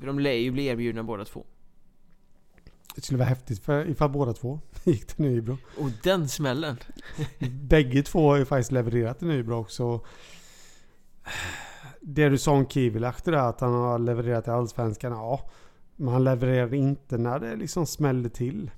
De 0.00 0.18
lär 0.18 0.32
ju 0.32 0.50
bli 0.50 0.66
erbjudna 0.66 1.02
båda 1.02 1.24
två. 1.24 1.46
Det 2.94 3.00
skulle 3.00 3.18
vara 3.18 3.28
häftigt 3.28 3.64
för, 3.64 3.88
ifall 3.88 4.10
båda 4.10 4.32
två 4.32 4.60
gick 4.84 5.06
till 5.06 5.24
Nybro. 5.24 5.58
Och 5.78 5.90
den 6.02 6.28
smällen! 6.28 6.76
Bägge 7.50 8.02
två 8.02 8.28
har 8.30 8.36
ju 8.36 8.44
faktiskt 8.44 8.72
levererat 8.72 9.18
till 9.18 9.28
Nybro 9.28 9.54
också. 9.54 10.00
Det 12.00 12.28
du 12.28 12.38
sa 12.38 12.52
om 12.52 12.68
Kivilahti 12.68 13.30
där, 13.30 13.38
att 13.38 13.60
han 13.60 13.72
har 13.72 13.98
levererat 13.98 14.44
till 14.44 14.52
Allsvenskan. 14.52 15.12
Ja, 15.12 15.50
men 15.96 16.08
han 16.08 16.24
levererade 16.24 16.76
inte 16.76 17.18
när 17.18 17.38
det 17.38 17.56
liksom 17.56 17.86
smällde 17.86 18.28
till. 18.28 18.70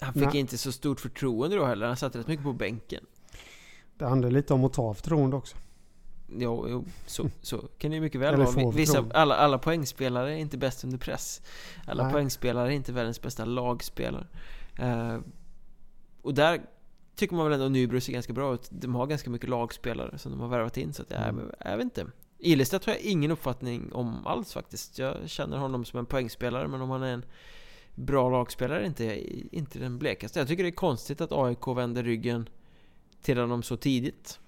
Han 0.00 0.14
fick 0.14 0.22
Nej. 0.24 0.36
inte 0.36 0.58
så 0.58 0.72
stort 0.72 1.00
förtroende 1.00 1.56
då 1.56 1.64
heller, 1.64 1.86
han 1.86 1.96
satt 1.96 2.16
rätt 2.16 2.26
mycket 2.26 2.44
på 2.44 2.52
bänken. 2.52 3.04
Det 3.98 4.06
handlar 4.06 4.30
lite 4.30 4.54
om 4.54 4.64
att 4.64 4.72
ta 4.72 4.94
förtroende 4.94 5.36
också. 5.36 5.56
Jo, 6.36 6.66
jo 6.68 6.84
så, 7.06 7.30
så 7.42 7.58
kan 7.58 7.90
det 7.90 7.94
ju 7.94 8.00
mycket 8.00 8.20
väl 8.20 8.34
Eller 8.34 8.44
vara. 8.44 8.70
Vissa, 8.70 9.04
alla, 9.14 9.36
alla 9.36 9.58
poängspelare 9.58 10.32
är 10.32 10.36
inte 10.36 10.58
bäst 10.58 10.84
under 10.84 10.98
press. 10.98 11.42
Alla 11.86 12.02
Nej. 12.04 12.12
poängspelare 12.12 12.68
är 12.68 12.76
inte 12.76 12.92
världens 12.92 13.22
bästa 13.22 13.44
lagspelare. 13.44 14.26
Eh, 14.78 15.18
och 16.22 16.34
där 16.34 16.60
tycker 17.16 17.36
man 17.36 17.44
väl 17.44 17.52
ändå 17.52 17.66
att 17.66 17.72
Nybro 17.72 18.00
ser 18.00 18.12
ganska 18.12 18.32
bra 18.32 18.54
ut. 18.54 18.68
De 18.70 18.94
har 18.94 19.06
ganska 19.06 19.30
mycket 19.30 19.48
lagspelare 19.50 20.18
som 20.18 20.32
de 20.32 20.40
har 20.40 20.48
värvat 20.48 20.76
in. 20.76 20.92
Så 20.92 21.02
att 21.02 21.10
jag, 21.10 21.22
Mm. 21.28 21.50
jag 21.64 21.76
vet 21.76 21.84
inte. 21.84 22.06
Ilestedt 22.38 22.84
har 22.84 22.92
jag 22.92 23.02
ingen 23.02 23.30
uppfattning 23.30 23.92
om 23.92 24.26
alls 24.26 24.52
faktiskt. 24.52 24.98
Jag 24.98 25.16
känner 25.30 25.56
honom 25.58 25.84
som 25.84 25.98
en 25.98 26.06
poängspelare, 26.06 26.68
men 26.68 26.80
om 26.80 26.90
han 26.90 27.02
är 27.02 27.12
en 27.12 27.24
bra 27.94 28.30
lagspelare 28.30 28.86
inte, 28.86 29.22
inte 29.56 29.78
den 29.78 29.98
blekaste. 29.98 30.38
Jag 30.38 30.48
tycker 30.48 30.62
det 30.62 30.68
är 30.68 30.72
konstigt 30.72 31.20
att 31.20 31.32
AIK 31.32 31.66
vänder 31.76 32.02
ryggen 32.02 32.48
till 33.22 33.38
honom 33.38 33.62
så 33.62 33.76
tidigt. 33.76 34.40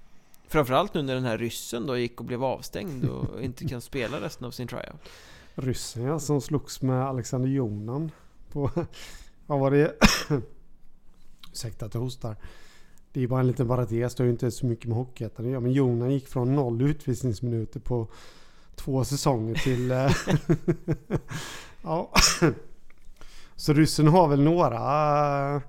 Framförallt 0.51 0.95
nu 0.95 1.03
när 1.03 1.15
den 1.15 1.25
här 1.25 1.39
ryssen 1.39 1.87
då 1.87 1.97
gick 1.97 2.21
och 2.21 2.27
blev 2.27 2.45
avstängd 2.45 3.05
och 3.05 3.43
inte 3.43 3.69
kan 3.69 3.81
spela 3.81 4.21
resten 4.21 4.47
av 4.47 4.51
sin 4.51 4.69
tryout. 4.69 5.09
Ryssen 5.55 6.03
ja, 6.03 6.19
som 6.19 6.41
slogs 6.41 6.83
med 6.83 7.07
Alexander 7.07 7.49
Jonan. 7.49 8.11
På, 8.53 8.71
vad 9.47 9.61
var 9.61 9.71
det? 9.71 9.95
Ursäkta 11.53 11.87
att 11.87 11.95
jag 11.95 12.01
hostar. 12.01 12.37
Det 13.13 13.23
är 13.23 13.27
bara 13.27 13.41
en 13.41 13.47
liten 13.47 13.69
parentes. 13.69 14.15
Det 14.15 14.23
har 14.23 14.27
ju 14.27 14.33
inte 14.33 14.51
så 14.51 14.67
mycket 14.67 14.87
med 14.87 14.97
Hockeyettan 14.97 15.45
att 15.45 15.51
göra. 15.51 15.61
Men 15.61 15.73
Jonan 15.73 16.11
gick 16.11 16.29
från 16.29 16.55
noll 16.55 16.83
utvisningsminuter 16.83 17.81
på 17.81 18.09
två 18.75 19.05
säsonger 19.05 19.55
till... 19.55 19.91
eh, 19.91 20.11
ja. 21.83 22.13
Så 23.57 23.73
ryssen 23.73 24.09
har 24.09 24.29
väl 24.29 24.43
några 24.43 25.57
uh, 25.57 25.63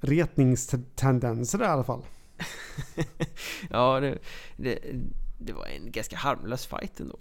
retningstendenser 0.00 1.62
i 1.62 1.66
alla 1.66 1.84
fall. 1.84 2.02
Ja, 3.70 4.00
det, 4.00 4.18
det, 4.56 4.78
det 5.38 5.52
var 5.52 5.66
en 5.66 5.92
ganska 5.92 6.16
harmlös 6.16 6.66
fight 6.66 7.00
ändå. 7.00 7.16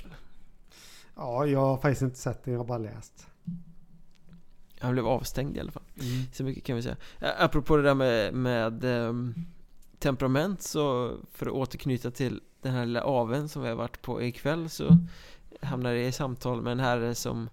Ja, 1.15 1.45
jag 1.45 1.59
har 1.59 1.77
faktiskt 1.77 2.01
inte 2.01 2.17
sett 2.17 2.43
det. 2.43 2.51
Jag 2.51 2.57
har 2.57 2.65
bara 2.65 2.77
läst. 2.77 3.27
Han 4.79 4.93
blev 4.93 5.07
avstängd 5.07 5.57
i 5.57 5.59
alla 5.59 5.71
fall. 5.71 5.83
Så 6.33 6.43
mycket 6.43 6.63
kan 6.63 6.75
vi 6.75 6.81
säga. 6.81 6.95
Apropå 7.19 7.77
det 7.77 7.83
där 7.83 7.93
med, 7.93 8.33
med 8.33 8.83
ehm, 8.83 9.33
temperament 9.99 10.61
så 10.61 11.17
för 11.33 11.45
att 11.45 11.51
återknyta 11.51 12.11
till 12.11 12.41
den 12.61 12.73
här 12.73 12.85
lilla 12.85 13.01
aven 13.01 13.49
som 13.49 13.61
vi 13.61 13.67
har 13.69 13.75
varit 13.75 14.01
på 14.01 14.21
ikväll 14.21 14.69
så 14.69 14.97
hamnade 15.61 15.95
jag 15.95 16.07
i 16.07 16.11
samtal 16.11 16.61
med 16.61 16.71
en 16.71 16.79
herre 16.79 17.15
som 17.15 17.49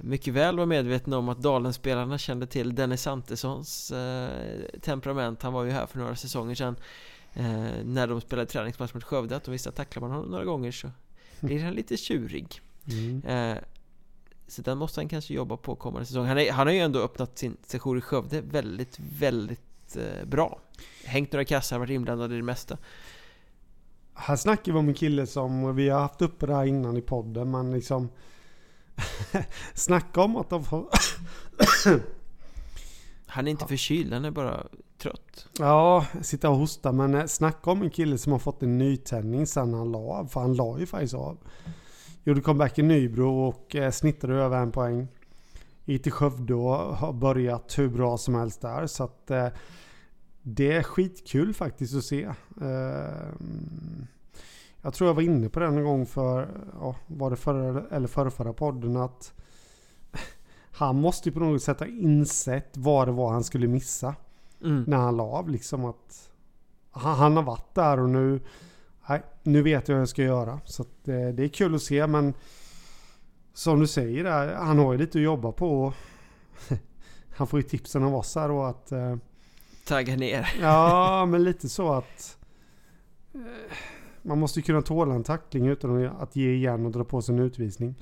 mycket 0.00 0.34
väl 0.34 0.56
var 0.56 0.66
medveten 0.66 1.12
om 1.12 1.28
att 1.28 1.42
Dalenspelarna 1.42 2.18
kände 2.18 2.46
till 2.46 2.74
Dennis 2.74 3.06
Antessons 3.06 3.90
eh, 3.90 4.80
temperament. 4.80 5.42
Han 5.42 5.52
var 5.52 5.64
ju 5.64 5.70
här 5.70 5.86
för 5.86 5.98
några 5.98 6.16
säsonger 6.16 6.54
sedan 6.54 6.76
eh, 7.34 7.84
när 7.84 8.06
de 8.06 8.20
spelade 8.20 8.50
träningsmatch 8.50 8.94
mot 8.94 9.04
Skövde 9.04 9.36
att 9.36 9.44
de 9.44 9.50
visste 9.50 9.68
att 9.68 9.76
tacklar 9.76 10.00
man 10.00 10.10
honom 10.10 10.30
några 10.30 10.44
gånger 10.44 10.72
så 10.72 10.90
blir 11.40 11.64
han 11.64 11.74
lite 11.74 11.96
tjurig. 11.96 12.60
Mm. 12.86 13.22
Eh, 13.24 13.58
så 14.46 14.62
den 14.62 14.78
måste 14.78 15.00
han 15.00 15.08
kanske 15.08 15.34
jobba 15.34 15.56
på 15.56 15.76
kommande 15.76 16.06
säsong. 16.06 16.26
Han, 16.26 16.38
är, 16.38 16.52
han 16.52 16.66
har 16.66 16.74
ju 16.74 16.80
ändå 16.80 16.98
öppnat 16.98 17.38
sin 17.38 17.56
session 17.66 17.98
i 17.98 18.00
Skövde 18.00 18.40
väldigt, 18.40 18.98
väldigt 18.98 19.96
eh, 19.96 20.26
bra. 20.26 20.60
Hängt 21.04 21.32
några 21.32 21.44
kassar, 21.44 21.78
varit 21.78 21.90
inblandad 21.90 22.32
i 22.32 22.36
det 22.36 22.42
mesta. 22.42 22.78
Här 24.14 24.36
snackar 24.36 24.72
vi 24.72 24.78
om 24.78 24.88
en 24.88 24.94
kille 24.94 25.26
som 25.26 25.76
vi 25.76 25.88
har 25.88 26.00
haft 26.00 26.22
uppe 26.22 26.46
där 26.46 26.64
innan 26.64 26.96
i 26.96 27.00
podden. 27.00 27.50
Men 27.50 27.72
liksom... 27.72 28.08
snacka 29.74 30.20
om 30.20 30.36
att 30.36 30.50
de 30.50 30.64
får... 30.64 30.88
Han 33.26 33.46
är 33.46 33.50
inte 33.50 33.66
förkyld, 33.66 34.12
han 34.12 34.24
är 34.24 34.30
bara 34.30 34.66
trött. 34.98 35.46
Ja, 35.58 36.06
sitta 36.22 36.50
och 36.50 36.56
hosta. 36.56 36.92
Men 36.92 37.14
eh, 37.14 37.26
snacka 37.26 37.70
om 37.70 37.82
en 37.82 37.90
kille 37.90 38.18
som 38.18 38.32
har 38.32 38.38
fått 38.38 38.62
en 38.62 38.78
nytändning 38.78 39.46
sen 39.46 39.74
han 39.74 39.92
la 39.92 39.98
av. 39.98 40.26
För 40.26 40.40
han 40.40 40.54
la 40.54 40.78
ju 40.78 40.86
faktiskt 40.86 41.14
av. 41.14 41.38
Gjorde 42.24 42.40
comeback 42.40 42.78
i 42.78 42.82
Nybro 42.82 43.48
och 43.48 43.76
eh, 43.76 43.90
snittade 43.90 44.34
över 44.34 44.58
en 44.58 44.72
poäng. 44.72 45.08
Gick 45.84 46.02
till 46.02 46.12
Skövde 46.12 46.54
och 46.54 46.96
har 46.96 47.12
börjat 47.12 47.78
hur 47.78 47.88
bra 47.88 48.18
som 48.18 48.34
helst 48.34 48.60
där. 48.60 48.86
Så 48.86 49.04
att 49.04 49.30
eh, 49.30 49.48
det 50.42 50.72
är 50.72 50.82
skitkul 50.82 51.54
faktiskt 51.54 51.94
att 51.94 52.04
se. 52.04 52.28
Jag 54.88 54.94
tror 54.94 55.08
jag 55.08 55.14
var 55.14 55.22
inne 55.22 55.48
på 55.48 55.60
det 55.60 55.66
en 55.66 55.84
gång 55.84 56.06
för, 56.06 56.48
ja, 56.80 56.96
var 57.06 57.30
det 57.30 57.36
förra 57.36 57.84
eller 57.90 58.08
förra, 58.08 58.30
förra 58.30 58.52
podden 58.52 58.96
att 58.96 59.32
han 60.72 61.00
måste 61.00 61.28
ju 61.28 61.32
på 61.32 61.40
något 61.40 61.62
sätt 61.62 61.80
ha 61.80 61.86
insett 61.86 62.76
vad 62.76 63.08
det 63.08 63.12
var 63.12 63.32
han 63.32 63.44
skulle 63.44 63.66
missa 63.66 64.14
Mm. 64.64 64.84
när 64.86 64.96
han 64.96 65.16
la 65.16 65.22
av. 65.22 65.48
Liksom 65.48 65.84
att 65.84 66.30
han, 66.90 67.16
han 67.16 67.36
har 67.36 67.42
varit 67.42 67.74
där 67.74 68.00
och 68.00 68.08
nu, 68.10 68.40
nej, 69.08 69.22
nu 69.42 69.62
vet 69.62 69.88
jag 69.88 69.94
vad 69.94 70.00
jag 70.02 70.08
ska 70.08 70.22
göra. 70.22 70.60
Så 70.64 70.82
att, 70.82 71.08
eh, 71.08 71.28
det 71.28 71.44
är 71.44 71.48
kul 71.48 71.74
att 71.74 71.82
se 71.82 72.06
men 72.06 72.34
som 73.54 73.80
du 73.80 73.86
säger 73.86 74.24
där, 74.24 74.54
han 74.54 74.78
har 74.78 74.92
ju 74.92 74.98
lite 74.98 75.18
att 75.18 75.24
jobba 75.24 75.52
på. 75.52 75.92
han 77.36 77.46
får 77.46 77.60
ju 77.60 77.68
tipsen 77.68 78.04
av 78.04 78.14
oss 78.14 78.34
här 78.34 78.48
då 78.48 78.62
att 78.62 78.92
eh, 78.92 79.16
Tagga 79.86 80.16
ner. 80.16 80.54
Ja, 80.60 81.26
men 81.26 81.44
lite 81.44 81.68
så 81.68 81.92
att 81.92 82.38
eh, 83.34 83.40
man 84.28 84.38
måste 84.38 84.58
ju 84.58 84.62
kunna 84.62 84.82
tåla 84.82 85.14
en 85.14 85.24
tackling 85.24 85.66
utan 85.66 86.06
att 86.06 86.36
ge 86.36 86.52
igen 86.54 86.86
och 86.86 86.92
dra 86.92 87.04
på 87.04 87.22
sig 87.22 87.34
en 87.34 87.40
utvisning. 87.40 87.94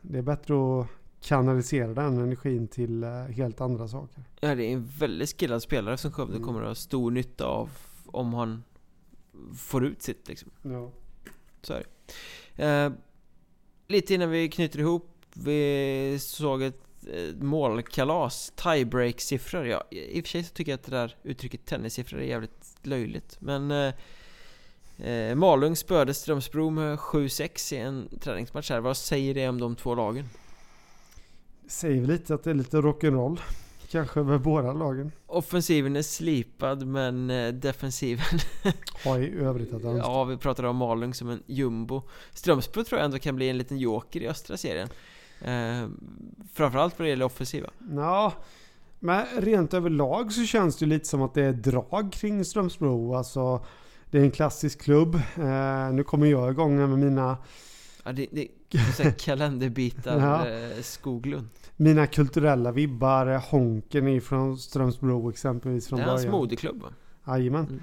Det 0.00 0.18
är 0.18 0.22
bättre 0.22 0.54
att 0.80 0.86
kanalisera 1.20 1.94
den 1.94 2.18
energin 2.18 2.68
till 2.68 3.04
eh, 3.04 3.10
helt 3.24 3.60
andra 3.60 3.88
saker. 3.88 4.24
Ja, 4.40 4.54
det 4.54 4.64
är 4.64 4.72
en 4.72 4.86
väldigt 4.98 5.40
skillad 5.40 5.62
spelare 5.62 5.96
som 5.96 6.12
Skövde 6.12 6.32
Mm. 6.36 6.46
kommer 6.46 6.60
att 6.62 6.68
ha 6.68 6.74
stor 6.74 7.10
nytta 7.10 7.46
av 7.46 7.70
om 8.06 8.34
han 8.34 8.64
får 9.56 9.84
ut 9.84 10.02
sitt 10.02 10.28
liksom. 10.28 10.50
Ja. 10.62 10.90
Så 11.62 11.72
är 11.72 11.84
det. 12.56 12.64
Eh, 12.64 12.92
lite 13.88 14.14
innan 14.14 14.30
vi 14.30 14.48
knyter 14.48 14.78
ihop. 14.78 15.10
Vi 15.34 16.18
såg 16.20 16.62
ett 16.62 16.80
målkalas, 17.40 18.52
tiebreak-siffror. 18.56 19.66
Ja, 19.66 19.84
I 19.90 20.20
och 20.20 20.24
för 20.24 20.30
sig 20.30 20.44
så 20.44 20.54
tycker 20.54 20.72
jag 20.72 20.78
att 20.78 20.84
det 20.84 20.90
där 20.96 21.16
uttrycket 21.22 21.64
tennissiffror 21.66 22.20
är 22.20 22.24
jävligt 22.24 22.76
löjligt. 22.82 23.36
Men 23.40 23.70
eh, 23.70 23.94
eh 24.98 25.34
Malung 25.34 25.76
spöade 25.76 26.14
Strömsbro 26.14 26.70
med 26.70 26.98
7-6 26.98 27.74
i 27.74 27.78
en 27.78 28.08
träningsmatch 28.20 28.70
här. 28.70 28.80
Vad 28.80 28.96
säger 28.96 29.34
det 29.34 29.48
om 29.48 29.60
de 29.60 29.76
två 29.76 29.94
lagen? 29.94 30.28
Säger 31.66 32.00
väl 32.00 32.10
lite 32.10 32.34
att 32.34 32.44
det 32.44 32.50
är 32.50 32.54
lite 32.54 32.76
rock'n'roll. 32.76 33.40
Kanske 33.90 34.20
över 34.20 34.38
båda 34.38 34.72
lagen. 34.72 35.12
Offensiven 35.26 35.96
är 35.96 36.02
slipad 36.02 36.86
men 36.86 37.30
eh, 37.30 37.52
defensiven 37.52 38.24
Har 39.04 39.18
i 39.18 39.38
övrigt 39.38 39.74
att 39.74 39.84
önska. 39.84 40.08
Ja, 40.08 40.24
vi 40.24 40.36
pratade 40.36 40.68
om 40.68 40.76
Malung 40.76 41.14
som 41.14 41.30
en 41.30 41.42
jumbo 41.46 42.02
Strömsbro 42.32 42.84
tror 42.84 42.98
jag 42.98 43.04
ändå 43.04 43.18
kan 43.18 43.36
bli 43.36 43.48
en 43.48 43.58
liten 43.58 43.78
joker 43.78 44.20
i 44.20 44.28
östra 44.28 44.56
serien 44.56 44.88
eh, 45.40 45.88
Framförallt 46.52 46.98
vad 46.98 47.06
det 47.06 47.10
gäller 47.10 47.24
offensiva 47.24 47.70
Ja, 47.90 48.32
men 48.98 49.26
rent 49.36 49.74
överlag 49.74 50.32
så 50.32 50.44
känns 50.44 50.76
det 50.76 50.86
lite 50.86 51.08
som 51.08 51.22
att 51.22 51.34
det 51.34 51.42
är 51.42 51.52
drag 51.52 52.12
kring 52.12 52.44
Strömsbro. 52.44 53.14
Alltså, 53.14 53.64
det 54.14 54.20
är 54.20 54.24
en 54.24 54.30
klassisk 54.30 54.82
klubb. 54.82 55.14
Eh, 55.14 55.92
nu 55.92 56.04
kommer 56.04 56.26
jag 56.26 56.50
igång 56.50 56.76
med 56.76 56.88
mina... 56.88 57.36
Ja, 58.04 58.12
det, 58.12 58.26
det 58.30 58.48
är 58.70 59.10
kalenderbitar 59.18 60.18
ja. 60.18 60.48
eh, 60.48 60.82
Skoglund 60.82 61.48
mina 61.76 62.06
kulturella 62.06 62.72
vibbar. 62.72 63.26
Honken 63.50 64.08
är 64.08 64.20
från 64.20 64.58
Strömsbro 64.58 65.30
exempelvis 65.30 65.88
från 65.88 65.96
början. 65.96 66.16
Det 66.16 66.22
är 66.22 66.26
hans 66.26 66.32
moderklubb 66.32 66.82
va? 66.82 66.88
Jajamän. 67.26 67.80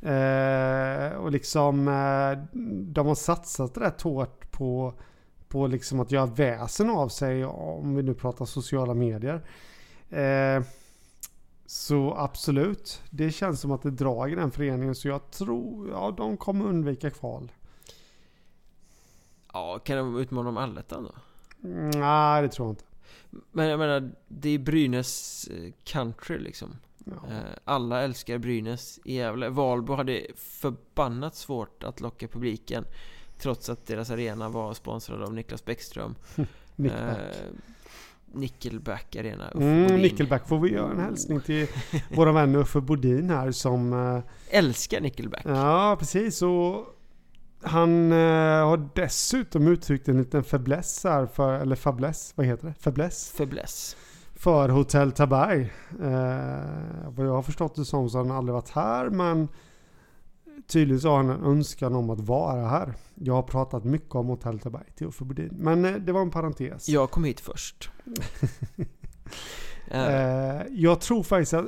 Mm. 0.00 1.12
Eh, 1.12 1.18
och 1.18 1.32
liksom 1.32 1.88
eh, 1.88 2.58
de 2.92 3.06
har 3.06 3.14
satsat 3.14 3.78
rätt 3.78 4.02
hårt 4.02 4.50
på, 4.50 4.94
på 5.48 5.66
liksom 5.66 6.00
att 6.00 6.12
göra 6.12 6.26
väsen 6.26 6.90
av 6.90 7.08
sig 7.08 7.44
om 7.44 7.94
vi 7.94 8.02
nu 8.02 8.14
pratar 8.14 8.44
sociala 8.44 8.94
medier. 8.94 9.42
Eh, 10.10 10.62
så 11.74 12.14
absolut, 12.14 13.02
det 13.10 13.30
känns 13.30 13.60
som 13.60 13.72
att 13.72 13.82
det 13.82 13.90
drar 13.90 14.28
i 14.28 14.34
den 14.34 14.50
föreningen 14.50 14.94
så 14.94 15.08
jag 15.08 15.30
tror, 15.30 15.90
ja 15.90 16.14
de 16.16 16.36
kommer 16.36 16.64
undvika 16.64 17.10
kval. 17.10 17.52
Ja, 19.52 19.78
kan 19.78 19.96
de 19.96 20.18
utmana 20.18 20.48
om 20.48 20.56
allettan 20.56 21.04
då? 21.04 21.14
Nej, 21.98 22.42
det 22.42 22.48
tror 22.48 22.68
jag 22.68 22.72
inte. 22.72 22.84
Men 23.52 23.66
jag 23.66 23.78
menar, 23.78 24.12
det 24.28 24.48
är 24.48 24.58
Brynäs 24.58 25.48
eh, 25.48 25.72
country 25.84 26.38
liksom. 26.38 26.76
Ja. 27.04 27.12
Eh, 27.12 27.58
alla 27.64 28.02
älskar 28.02 28.38
Brynäs 28.38 29.00
i 29.04 29.14
Gävle. 29.14 29.48
Valbo 29.48 29.94
hade 29.94 30.26
förbannat 30.36 31.34
svårt 31.34 31.84
att 31.84 32.00
locka 32.00 32.28
publiken. 32.28 32.84
Trots 33.38 33.68
att 33.68 33.86
deras 33.86 34.10
arena 34.10 34.48
var 34.48 34.74
sponsrad 34.74 35.22
av 35.22 35.34
Niklas 35.34 35.64
Bäckström. 35.64 36.14
Nickelback. 36.76 37.18
Eh, 37.18 37.73
Nickelback 38.34 39.16
Arena. 39.16 39.50
mm, 39.50 40.02
Nickelback 40.02 40.48
får 40.48 40.58
vi 40.58 40.72
göra 40.72 40.90
en 40.90 41.00
hälsning 41.00 41.40
till 41.40 41.66
våra 42.14 42.32
vänner 42.32 42.58
Uffe 42.58 42.80
Bodin 42.80 43.30
här 43.30 43.50
som... 43.50 43.92
Eh, 43.92 44.58
älskar 44.58 45.00
Nickelback. 45.00 45.42
Ja, 45.44 45.96
precis. 45.98 46.42
Och 46.42 46.86
han 47.62 48.12
eh, 48.12 48.18
har 48.66 48.88
dessutom 48.94 49.68
uttryckt 49.68 50.08
en 50.08 50.18
liten 50.18 50.44
fäbless 50.44 51.04
här 51.04 51.26
för, 51.26 51.52
eller 51.60 51.76
fäbless, 51.76 52.32
vad 52.36 52.46
heter 52.46 52.66
det? 52.66 52.74
Fäbless? 52.74 53.32
Fäbless. 53.36 53.96
För 54.34 54.68
Hotell 54.68 55.12
Taberg. 55.12 55.72
Eh, 56.02 57.08
vad 57.08 57.26
jag 57.26 57.32
har 57.32 57.42
förstått 57.42 57.74
det 57.76 57.84
som 57.84 58.10
så 58.10 58.18
har 58.18 58.24
han 58.24 58.36
aldrig 58.36 58.54
varit 58.54 58.70
här 58.70 59.10
men 59.10 59.48
tydligen 60.66 61.00
så 61.00 61.08
har 61.08 61.16
han 61.16 61.30
en 61.30 61.44
önskan 61.44 61.94
om 61.94 62.10
att 62.10 62.20
vara 62.20 62.68
här. 62.68 62.94
Jag 63.14 63.34
har 63.34 63.42
pratat 63.42 63.84
mycket 63.84 64.14
om 64.14 64.26
Hotell 64.26 64.58
Taberg 64.58 64.92
till 64.94 65.06
Uffe 65.06 65.24
Bodin. 65.24 65.50
Men 65.52 65.84
eh, 65.84 65.94
det 65.94 66.12
var 66.12 66.20
en 66.20 66.30
parentes. 66.30 66.88
Jag 66.88 67.10
kom 67.10 67.24
hit 67.24 67.40
först. 67.40 67.90
eh, 69.90 70.62
jag 70.70 71.00
tror 71.00 71.22
faktiskt 71.22 71.54
att 71.54 71.66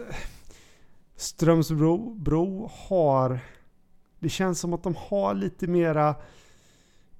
Strömsbro 1.16 2.14
bro 2.14 2.70
har 2.72 3.40
det 4.18 4.28
känns 4.28 4.61
som 4.61 4.72
att 4.72 4.82
de 4.82 4.94
har 4.99 5.34
lite 5.34 5.66
mera 5.66 6.14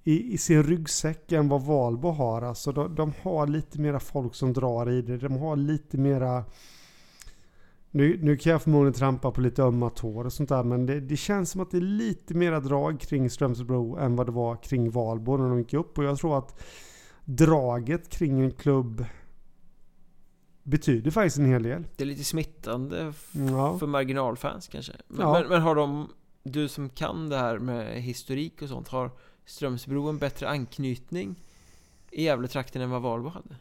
i, 0.05 0.33
i 0.33 0.39
sin 0.39 0.63
ryggsäck 0.63 1.33
än 1.33 1.49
vad 1.49 1.63
Valbo 1.63 2.09
har. 2.09 2.43
Alltså 2.43 2.73
de, 2.73 2.95
de, 2.95 3.13
har 3.23 3.47
lite 3.47 3.81
mera 3.81 4.01
folk 4.01 4.35
som 4.35 4.53
drar 4.53 4.91
i 4.91 5.03
det. 5.03 5.19
De 5.19 5.37
har 5.37 5.57
lite 5.57 5.99
mera... 5.99 6.45
Nu, 7.91 8.19
nu 8.23 8.37
kan 8.37 8.53
jag 8.53 8.63
förmodligen 8.63 8.93
trampa 8.93 9.31
på 9.31 9.41
lite 9.41 9.63
ömma 9.63 9.91
tår 9.91 10.25
och 10.25 10.33
sånt 10.33 10.49
där. 10.49 10.63
Men 10.63 10.87
det, 10.87 11.01
det 11.01 11.17
känns 11.17 11.51
som 11.51 11.61
att 11.61 11.71
det 11.71 11.77
är 11.77 11.81
lite 11.81 12.35
mera 12.35 12.61
drag 12.61 13.01
kring 13.01 13.31
Strömsbro 13.31 13.97
än 13.97 14.17
vad 14.17 14.27
det 14.27 14.33
var 14.33 14.57
kring 14.57 14.91
Valbo 14.91 15.37
när 15.37 15.49
de 15.49 15.59
gick 15.59 15.75
upp. 15.75 15.99
Och 15.99 16.05
jag 16.05 16.19
tror 16.19 16.39
att 16.39 16.63
draget 17.25 18.09
kring 18.09 18.41
en 18.41 18.51
klubb 18.51 19.05
betyder 20.63 21.11
faktiskt 21.11 21.39
en 21.39 21.47
hel 21.47 21.63
del. 21.63 21.85
Det 21.97 22.05
är 22.05 22.07
lite 22.07 22.25
smittande 22.25 23.13
ja. 23.33 23.79
för 23.79 23.87
marginalfans 23.87 24.69
kanske. 24.69 24.93
Men, 25.09 25.27
ja. 25.27 25.33
men, 25.33 25.49
men, 25.49 25.63
har 25.63 25.75
de 25.75 26.09
du 26.43 26.69
som 26.69 26.89
kan 26.89 27.29
det 27.29 27.37
här 27.37 27.59
med 27.59 28.03
historik 28.03 28.63
och 28.63 28.69
sånt, 28.69 28.89
har 28.89 29.11
Strömsbro 29.45 30.09
en 30.09 30.19
bättre 30.19 30.49
anknytning 30.49 31.43
i 32.11 32.25
Gävletrakten 32.25 32.83
än 32.83 32.91
vad 32.91 33.03
Valbo 33.03 33.29
hade? 33.29 33.57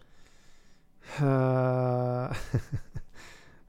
Uh, 1.22 2.36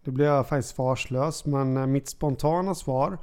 då 0.07 0.13
blir 0.13 0.27
jag 0.27 0.49
faktiskt 0.49 0.75
svarslös, 0.75 1.45
men 1.45 1.77
eh, 1.77 1.87
mitt 1.87 2.09
spontana 2.09 2.75
svar 2.75 3.19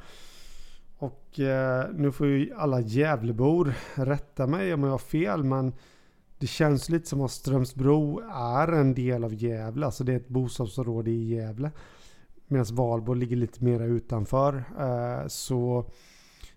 och 1.04 1.40
uh, 1.40 1.94
nu 1.94 2.12
får 2.12 2.28
ju 2.28 2.54
alla 2.54 2.82
Gävlebor 2.82 3.74
rätta 3.96 4.48
mig 4.48 4.74
om 4.74 4.84
jag 4.84 4.92
har 4.92 4.98
fel, 4.98 5.44
men 5.44 5.74
det 6.38 6.48
känns 6.48 6.90
lite 6.90 7.10
som 7.10 7.22
att 7.22 7.32
Strömsbro 7.32 8.22
är 8.34 8.68
en 8.68 8.94
del 8.94 9.24
av 9.24 9.34
Gävle, 9.34 9.86
alltså 9.86 10.04
det 10.04 10.14
är 10.14 10.18
ett 10.18 10.28
bostadsområde 10.28 11.12
i 11.12 11.36
Gävle. 11.36 11.72
Medan 12.48 12.66
Valborg 12.76 13.20
ligger 13.20 13.36
lite 13.36 13.64
mer 13.64 13.80
utanför. 13.80 14.64
Eh, 14.80 15.28
så 15.28 15.86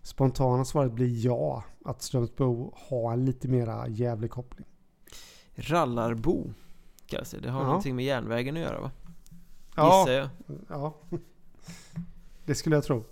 spontana 0.03 0.65
svaret 0.65 0.93
blir 0.93 1.25
ja. 1.25 1.65
Att 1.85 2.03
Strömsbro 2.03 2.75
har 2.77 3.13
en 3.13 3.25
lite 3.25 3.49
mera 3.49 3.89
jävlig 3.89 4.31
koppling. 4.31 4.67
Rallarbo 5.55 6.53
kallas 7.07 7.31
det. 7.31 7.41
Det 7.41 7.51
har 7.51 7.61
ja. 7.61 7.67
någonting 7.67 7.97
med 7.97 8.05
järnvägen 8.05 8.57
att 8.57 8.63
göra 8.63 8.81
va? 8.81 8.91
Ja, 9.77 10.01
Gissar 10.01 10.13
jag. 10.13 10.29
ja. 10.69 10.95
Det 12.45 12.55
skulle 12.55 12.77
jag 12.77 12.85
tro. 12.85 13.05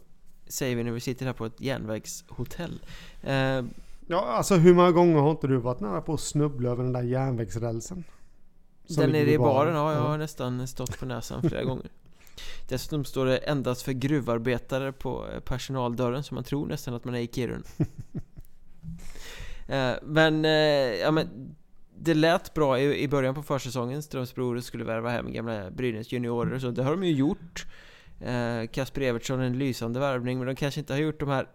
Säger 0.47 0.77
vi 0.77 0.85
när 0.85 0.91
vi 0.91 1.01
sitter 1.01 1.27
här 1.27 1.33
på 1.33 1.47
ett 1.47 1.61
järnvägshotell. 1.61 2.81
Eh, 3.23 3.63
ja, 4.07 4.21
alltså 4.21 4.55
hur 4.55 4.75
många 4.75 4.91
gånger 4.91 5.21
har 5.21 5.31
inte 5.31 5.47
du 5.47 5.57
varit 5.57 5.81
nära 5.81 6.01
på 6.01 6.15
att 6.15 6.21
snubbla 6.21 6.71
över 6.71 6.85
den 6.85 6.93
där 6.93 7.03
järnvägsrälsen? 7.03 8.05
Den 8.89 9.11
nere 9.11 9.33
i 9.33 9.39
baren, 9.39 9.75
ja 9.75 9.93
jag 9.93 10.01
har 10.01 10.19
nästan 10.19 10.69
stått 10.69 10.99
på 10.99 11.07
näsan 11.07 11.43
flera 11.43 11.65
gånger. 11.65 11.91
Dessutom 12.69 13.05
står 13.05 13.27
det 13.27 13.37
endast 13.37 13.83
för 13.83 13.93
gruvarbetare 13.93 14.93
på 14.93 15.27
eh, 15.29 15.41
personaldörren 15.41 16.25
så 16.25 16.35
man 16.35 16.45
tror 16.45 16.67
nästan 16.67 16.95
att 16.95 17.05
man 17.05 17.15
är 17.15 17.21
i 17.21 17.27
Kiruna 17.33 17.65
eh, 19.69 19.95
Men, 20.03 20.45
eh, 20.45 20.51
ja 21.01 21.11
men 21.11 21.55
det 21.99 22.15
lät 22.15 22.55
bra 22.55 22.81
i, 22.81 23.09
början 23.09 23.35
på 23.35 23.43
försäsongen 23.43 24.03
Strömsbro 24.03 24.63
skulle 24.63 24.85
värva 24.85 25.11
hem 25.11 25.33
gamla 25.33 25.71
Brynäs 25.71 26.13
juniorer 26.13 26.55
och 26.55 26.61
så 26.61 26.71
det 26.71 26.83
har 26.83 26.91
de 26.91 27.05
ju 27.05 27.13
gjort 27.13 27.67
eh, 28.21 28.67
Kasper 28.73 29.01
Evertsson 29.01 29.41
en 29.41 29.59
lysande 29.59 30.01
värvning 30.01 30.39
men 30.39 30.47
de 30.47 30.57
kanske 30.57 30.81
inte 30.81 30.93
har 30.93 31.01
gjort 31.01 31.21
de 31.21 31.29
här 31.29 31.49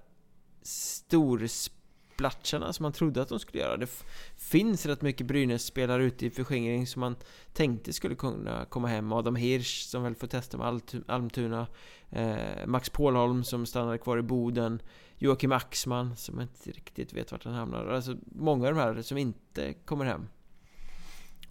storsplatcharna 0.62 2.74
som 2.74 2.84
man 2.84 2.94
trodde 2.94 3.22
att 3.22 3.30
de 3.30 3.40
skulle 3.40 3.64
göra. 3.64 3.78
Det 3.78 3.90
finns 4.38 4.86
rätt 4.86 5.02
mycket 5.02 5.28
Brynäs-spelare 5.28 6.04
ute 6.04 6.26
i 6.26 6.30
förskingring 6.30 6.88
som 6.88 7.00
man 7.00 7.16
tänkte 7.54 7.94
skulle 7.94 8.16
kunna 8.16 8.66
komma 8.66 8.88
hem. 8.88 9.14
Adam 9.14 9.36
Hirsch 9.36 9.84
som 9.84 10.04
väl 10.04 10.16
får 10.16 10.28
testa 10.28 10.58
med 10.58 10.82
Almtuna. 11.08 11.68
Eh, 12.10 12.68
Max 12.68 12.90
Pålholm 12.90 13.44
som 13.44 13.66
stannade 13.66 13.98
kvar 13.98 14.18
i 14.18 14.22
Boden. 14.22 14.82
Joakim 15.20 15.52
Axman 15.52 16.16
som 16.16 16.42
inte 16.42 16.72
riktigt 16.72 17.14
vet 17.14 17.32
vart 17.32 17.46
han 17.46 17.54
hamnar. 17.54 17.86
Alltså 17.88 18.16
många 18.26 18.68
av 18.68 18.74
de 18.74 18.80
här 18.80 19.02
som 19.02 19.18
inte 19.18 19.74
kommer 19.74 20.06
hem. 20.06 20.28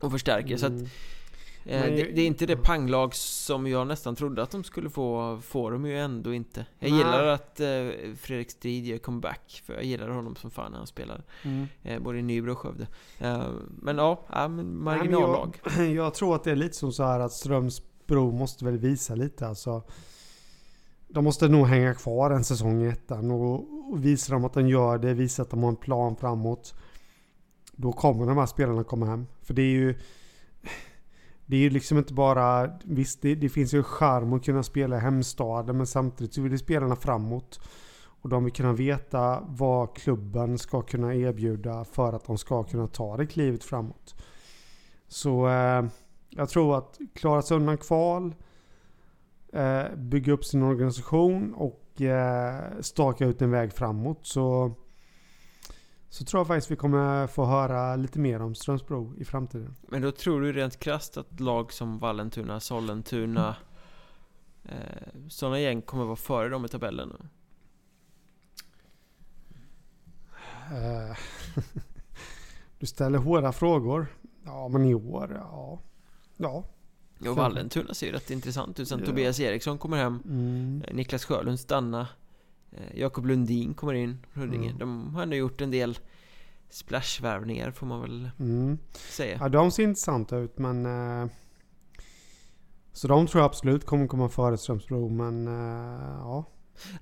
Och 0.01 0.13
förstärker. 0.13 0.49
Mm. 0.49 0.59
Så 0.59 0.67
att 0.67 0.73
mm. 0.73 0.89
Eh, 1.69 1.83
det, 1.83 2.03
det, 2.03 2.21
är 2.23 2.27
inte 2.27 2.47
det 2.47 2.57
panglag 2.57 3.15
som 3.15 3.67
jag 3.67 3.87
nästan 3.87 4.17
trodde 4.17 4.43
att 4.43 4.51
de 4.51 4.65
skulle 4.65 4.91
få, 4.91 5.39
får 5.43 5.73
de 5.73 5.87
ju 5.87 5.99
ändå 5.99 6.35
inte. 6.35 6.67
Jag 6.79 6.91
Nej. 6.91 6.99
gillar 6.99 7.27
att 7.27 7.61
eh, 7.61 7.67
Fredrik 8.17 8.51
Strid 8.51 8.87
gör 8.87 8.99
comeback, 8.99 9.63
för 9.67 9.75
jag 9.75 9.85
gillar 9.85 10.09
honom 10.09 10.37
som 10.37 10.51
fan 10.51 10.71
när 10.71 10.79
han 10.79 10.87
spelar. 10.87 11.25
Mm. 11.43 11.67
Eh, 11.83 12.01
både 12.01 12.19
i 12.19 12.23
Nybro 12.23 12.53
och 12.53 12.59
Skövde. 12.59 12.87
Eh, 13.19 13.49
men 13.69 13.99
ja, 13.99 14.25
ja 14.33 14.49
men 14.49 14.83
marginallag. 14.83 15.61
Nej, 15.77 15.87
jag, 15.87 15.95
jag, 16.07 16.15
tror 16.15 16.35
att 16.35 16.45
det 16.45 16.51
är 16.51 16.57
lite 16.57 16.77
som 16.77 16.93
så 16.93 17.03
här 17.03 17.21
att 17.21 17.33
Strömsbro 17.33 18.31
måste 18.31 18.65
väl 18.65 18.79
visa 18.79 19.15
lite 19.15 19.47
alltså. 19.47 19.83
De 21.09 21.25
måste 21.25 21.49
nog 21.49 21.67
hänga 21.67 21.95
kvar 21.95 22.31
en 22.31 22.45
säsong 22.45 22.83
i 22.83 22.89
ettan 22.89 23.31
och, 23.31 23.55
och 23.93 24.05
visa 24.05 24.33
dem 24.33 24.45
att 24.45 24.53
de 24.53 24.69
gör 24.69 24.99
det, 24.99 25.15
visa 25.15 25.43
att 25.43 25.51
de 25.51 25.63
har 25.63 25.69
en 25.69 25.77
plan 25.77 26.17
framåt. 26.17 26.75
Då 27.73 27.93
kommer 27.93 28.27
de 28.27 28.37
här 28.37 28.47
spelarna 28.47 28.85
komma 28.85 29.07
hem. 29.07 29.27
För 29.43 29.55
det 29.55 29.63
är 29.63 29.71
ju 29.71 29.95
det 31.47 31.57
är 31.57 31.61
ju 31.61 31.71
liksom 31.71 31.99
inte 31.99 32.15
bara, 32.15 32.71
visst 32.85 33.23
det, 33.23 33.35
det 33.35 33.49
finns 33.49 33.75
ju 33.75 33.83
charm 33.83 34.33
att 34.33 34.45
kunna 34.45 34.63
spela 34.63 34.97
i 34.97 35.01
hemstaden 35.01 35.77
men 35.77 35.87
samtidigt 35.87 36.35
så 36.35 36.43
vill 36.43 36.53
ju 36.53 36.59
spelarna 36.59 36.97
framåt. 36.97 37.61
Och 38.21 38.29
de 38.29 38.45
vill 38.45 38.53
kunna 38.53 38.73
veta 38.73 39.43
vad 39.49 39.97
klubben 39.97 40.59
ska 40.59 40.83
kunna 40.83 41.15
erbjuda 41.15 41.85
för 41.85 42.13
att 42.13 42.25
de 42.25 42.39
ska 42.39 42.65
kunna 42.65 42.87
ta 42.87 43.17
det 43.17 43.27
klivet 43.27 43.65
framåt. 43.65 44.15
Så 45.09 45.49
eh, 45.49 45.85
Jag 46.31 46.49
tror 46.49 46.79
att 46.79 46.99
klara 47.15 47.43
sig 47.43 47.57
undan 47.57 47.79
kval, 47.79 48.35
eh, 49.53 49.95
bygga 49.97 50.33
upp 50.33 50.45
sin 50.45 50.63
organisation 50.63 51.55
och 51.55 52.01
eh, 52.01 52.81
staka 52.81 53.27
ut 53.27 53.43
en 53.43 53.51
väg 53.51 53.73
framåt 53.73 54.27
så, 54.27 54.75
så 56.09 56.25
tror 56.25 56.41
jag 56.41 56.47
faktiskt 56.47 56.71
vi 56.71 56.77
kommer 56.77 57.27
få 57.27 57.45
höra 57.45 57.97
lite 57.97 58.19
mer 58.19 58.43
om 58.43 58.55
Strömsbro 58.55 59.15
i 59.17 59.25
framtiden. 59.25 59.75
Men 59.83 60.03
då 60.03 60.13
tror 60.13 60.41
du 60.41 60.53
rent 60.53 60.79
krasst 60.79 61.17
att 61.17 61.41
lag 61.41 61.73
som 61.73 61.99
Vallentuna, 61.99 62.61
Sollentuna 62.61 63.57
eh, 64.65 64.73
Sådana 65.29 65.61
gäng 65.61 65.83
kommer 65.83 66.05
vara 66.05 66.17
före 66.17 66.49
dem 66.49 66.65
i 66.65 66.69
tabellen? 66.69 67.29
Du 72.79 72.87
ställer 72.87 73.19
hårda 73.19 73.53
frågor. 73.53 74.07
Ja, 74.45 74.69
men 74.69 74.85
i 74.85 74.95
år, 74.95 75.33
ja. 75.35 75.79
Ja. 76.37 76.65
Ja, 77.19 77.35
Vallentuna 77.35 77.95
ser 77.95 78.07
ju 78.07 78.13
rätt 78.13 78.31
intressant 78.31 78.81
ut. 78.81 78.89
Sen 78.89 79.01
Ja. 79.01 79.07
Tobias 79.07 79.41
Eriksson 79.41 79.79
kommer 79.79 79.97
hem. 79.97 80.23
Mm. 80.25 80.83
Eh, 80.89 80.95
Niklas 80.95 81.25
Sjölund 81.25 81.61
stanna. 81.61 82.09
Eh, 82.73 82.99
Jakob 83.01 83.27
Lundin 83.27 83.75
kommer 83.75 83.95
in. 83.95 84.19
Huddinge. 84.35 84.67
Mm. 84.67 84.79
De 84.79 85.15
har 85.15 85.23
ändå 85.23 85.37
gjort 85.37 85.61
en 85.61 85.71
del 85.71 85.99
splashvärvningar 86.71 87.71
får 87.71 87.87
man 87.87 88.01
väl 88.01 88.31
Mm. 88.39 88.79
säga. 88.95 89.39
Ja, 89.41 89.49
de 89.49 89.71
ser 89.71 89.83
intressanta 89.83 90.37
ut 90.37 90.59
men... 90.59 90.87
Eh, 90.87 91.29
så 92.93 93.09
de 93.09 93.27
tror 93.27 93.41
jag 93.41 93.47
absolut 93.49 93.85
kommer 93.87 94.07
komma 94.07 94.29
före 94.29 94.59
Strömsbro 94.59 95.09
men 95.09 95.47
eh, 95.49 96.15
ja. 96.19 96.45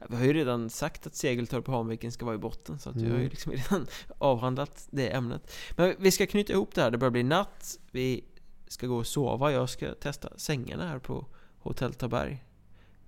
Vi 0.08 0.16
har 0.16 0.24
ju 0.24 0.32
redan 0.32 0.70
sagt 0.70 1.06
att 1.06 1.14
Segeltorp 1.14 1.68
och 1.68 1.74
Hanviken 1.74 2.12
ska 2.12 2.24
vara 2.24 2.34
i 2.34 2.38
botten 2.38 2.78
så 2.78 2.90
att 2.90 2.96
vi 2.96 3.02
har 3.02 3.08
ju 3.08 3.14
Mm. 3.14 3.28
liksom 3.30 3.52
redan 3.70 3.86
avhandlat 4.18 4.88
det 4.90 5.08
ämnet. 5.14 5.52
Men 5.76 5.94
vi 5.98 6.10
ska 6.10 6.26
knyta 6.26 6.52
ihop 6.52 6.74
det 6.74 6.82
här. 6.82 6.90
Det 6.90 6.98
börjar 6.98 7.10
bli 7.10 7.22
natt. 7.22 7.78
Vi 7.90 8.24
ska 8.68 8.86
gå 8.86 8.96
och 8.96 9.06
sova. 9.06 9.52
Jag 9.52 9.68
ska 9.68 9.94
testa 9.94 10.28
sängarna 10.36 10.88
här 10.88 10.98
på 10.98 11.26
Hotell 11.58 11.94
Taberg. 11.94 12.44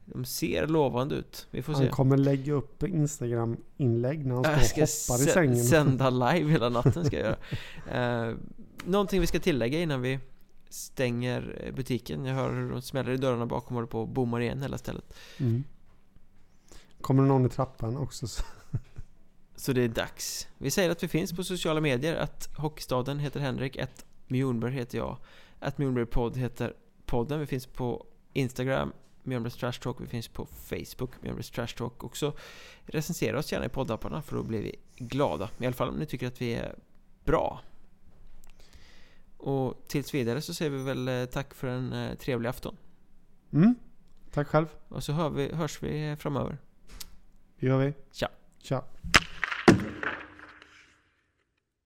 De 0.04 0.24
ser 0.24 0.66
lovande 0.66 1.14
ut. 1.14 1.46
Vi 1.50 1.62
får 1.62 1.74
se. 1.74 1.80
Han 1.80 1.90
kommer 1.90 2.16
lägga 2.16 2.52
upp 2.52 2.82
Instagram-inlägg 2.82 4.26
när 4.26 4.34
han 4.34 4.44
står 4.44 4.52
Jag 4.52 4.60
och 4.62 4.66
ska 4.66 4.80
hoppar 4.80 5.24
i 5.24 5.26
sä- 5.26 5.32
sängen. 5.32 5.64
sända 5.64 6.10
live 6.10 6.50
hela 6.50 6.68
natten 6.68 7.04
ska 7.04 7.18
jag 7.18 7.36
göra. 7.90 8.28
Eh, 8.28 8.34
någonting 8.84 9.20
vi 9.20 9.26
ska 9.26 9.40
tillägga 9.40 9.80
innan 9.80 10.02
vi 10.02 10.18
stänger 10.68 11.72
butiken. 11.76 12.24
Jag 12.24 12.34
hör 12.34 12.52
hur 12.54 12.70
de 12.70 12.82
smäller 12.82 13.12
i 13.12 13.16
dörrarna 13.16 13.46
bakom 13.46 13.68
och 13.68 13.74
håller 13.74 13.88
på 13.88 14.00
och 14.00 14.08
bommar 14.08 14.40
igen 14.40 14.62
hela 14.62 14.78
stället. 14.78 15.14
Mm. 15.38 15.64
Kommer 17.00 17.22
det 17.22 17.28
någon 17.28 17.46
i 17.46 17.48
trappan 17.48 17.96
också? 17.96 18.28
Så. 18.28 18.42
Så 19.56 19.72
det 19.72 19.82
är 19.82 19.88
dags. 19.88 20.48
Vi 20.58 20.70
säger 20.70 20.90
att 20.90 21.02
vi 21.02 21.08
finns 21.08 21.32
på 21.32 21.44
sociala 21.44 21.80
medier. 21.80 22.16
Att 22.16 22.48
Hockeystaden 22.56 23.18
heter 23.18 23.40
Henrik. 23.40 23.76
Att 23.78 24.04
Mjornberg 24.26 24.72
heter 24.72 24.98
jag. 24.98 25.16
Att 25.60 25.78
Mjornberg 25.78 26.06
podd 26.06 26.36
heter 26.36 26.74
podden. 27.06 27.40
Vi 27.40 27.46
finns 27.46 27.66
på 27.66 28.06
Instagram. 28.32 28.92
Mjölnbergs 29.22 29.56
Trash 29.56 29.72
Talk. 29.72 30.00
Vi 30.00 30.06
finns 30.06 30.28
på 30.28 30.46
Facebook. 30.46 31.22
Mjölnbergs 31.22 31.50
Trash 31.50 31.66
Talk. 31.76 32.04
Också 32.04 32.32
recensera 32.86 33.38
oss 33.38 33.52
gärna 33.52 33.66
i 33.66 33.68
poddapparna 33.68 34.22
för 34.22 34.36
då 34.36 34.42
blir 34.42 34.62
vi 34.62 34.76
glada. 34.96 35.50
I 35.58 35.66
alla 35.66 35.74
fall 35.74 35.88
om 35.88 35.96
ni 35.96 36.06
tycker 36.06 36.26
att 36.26 36.42
vi 36.42 36.54
är 36.54 36.74
bra. 37.24 37.60
Och 39.36 39.84
tills 39.88 40.14
vidare 40.14 40.40
så 40.40 40.54
säger 40.54 40.70
vi 40.70 40.82
väl 40.82 41.08
eh, 41.08 41.24
tack 41.24 41.54
för 41.54 41.68
en 41.68 41.92
eh, 41.92 42.14
trevlig 42.14 42.48
afton. 42.48 42.76
Mm. 43.52 43.74
Tack 44.32 44.48
själv. 44.48 44.66
Och 44.88 45.04
så 45.04 45.12
hör 45.12 45.30
vi, 45.30 45.54
hörs 45.54 45.82
vi 45.82 46.16
framöver. 46.18 46.58
Det 47.60 47.66
gör 47.66 47.78
vi. 47.78 47.94
Tja. 48.12 48.28
Tja. 48.58 48.84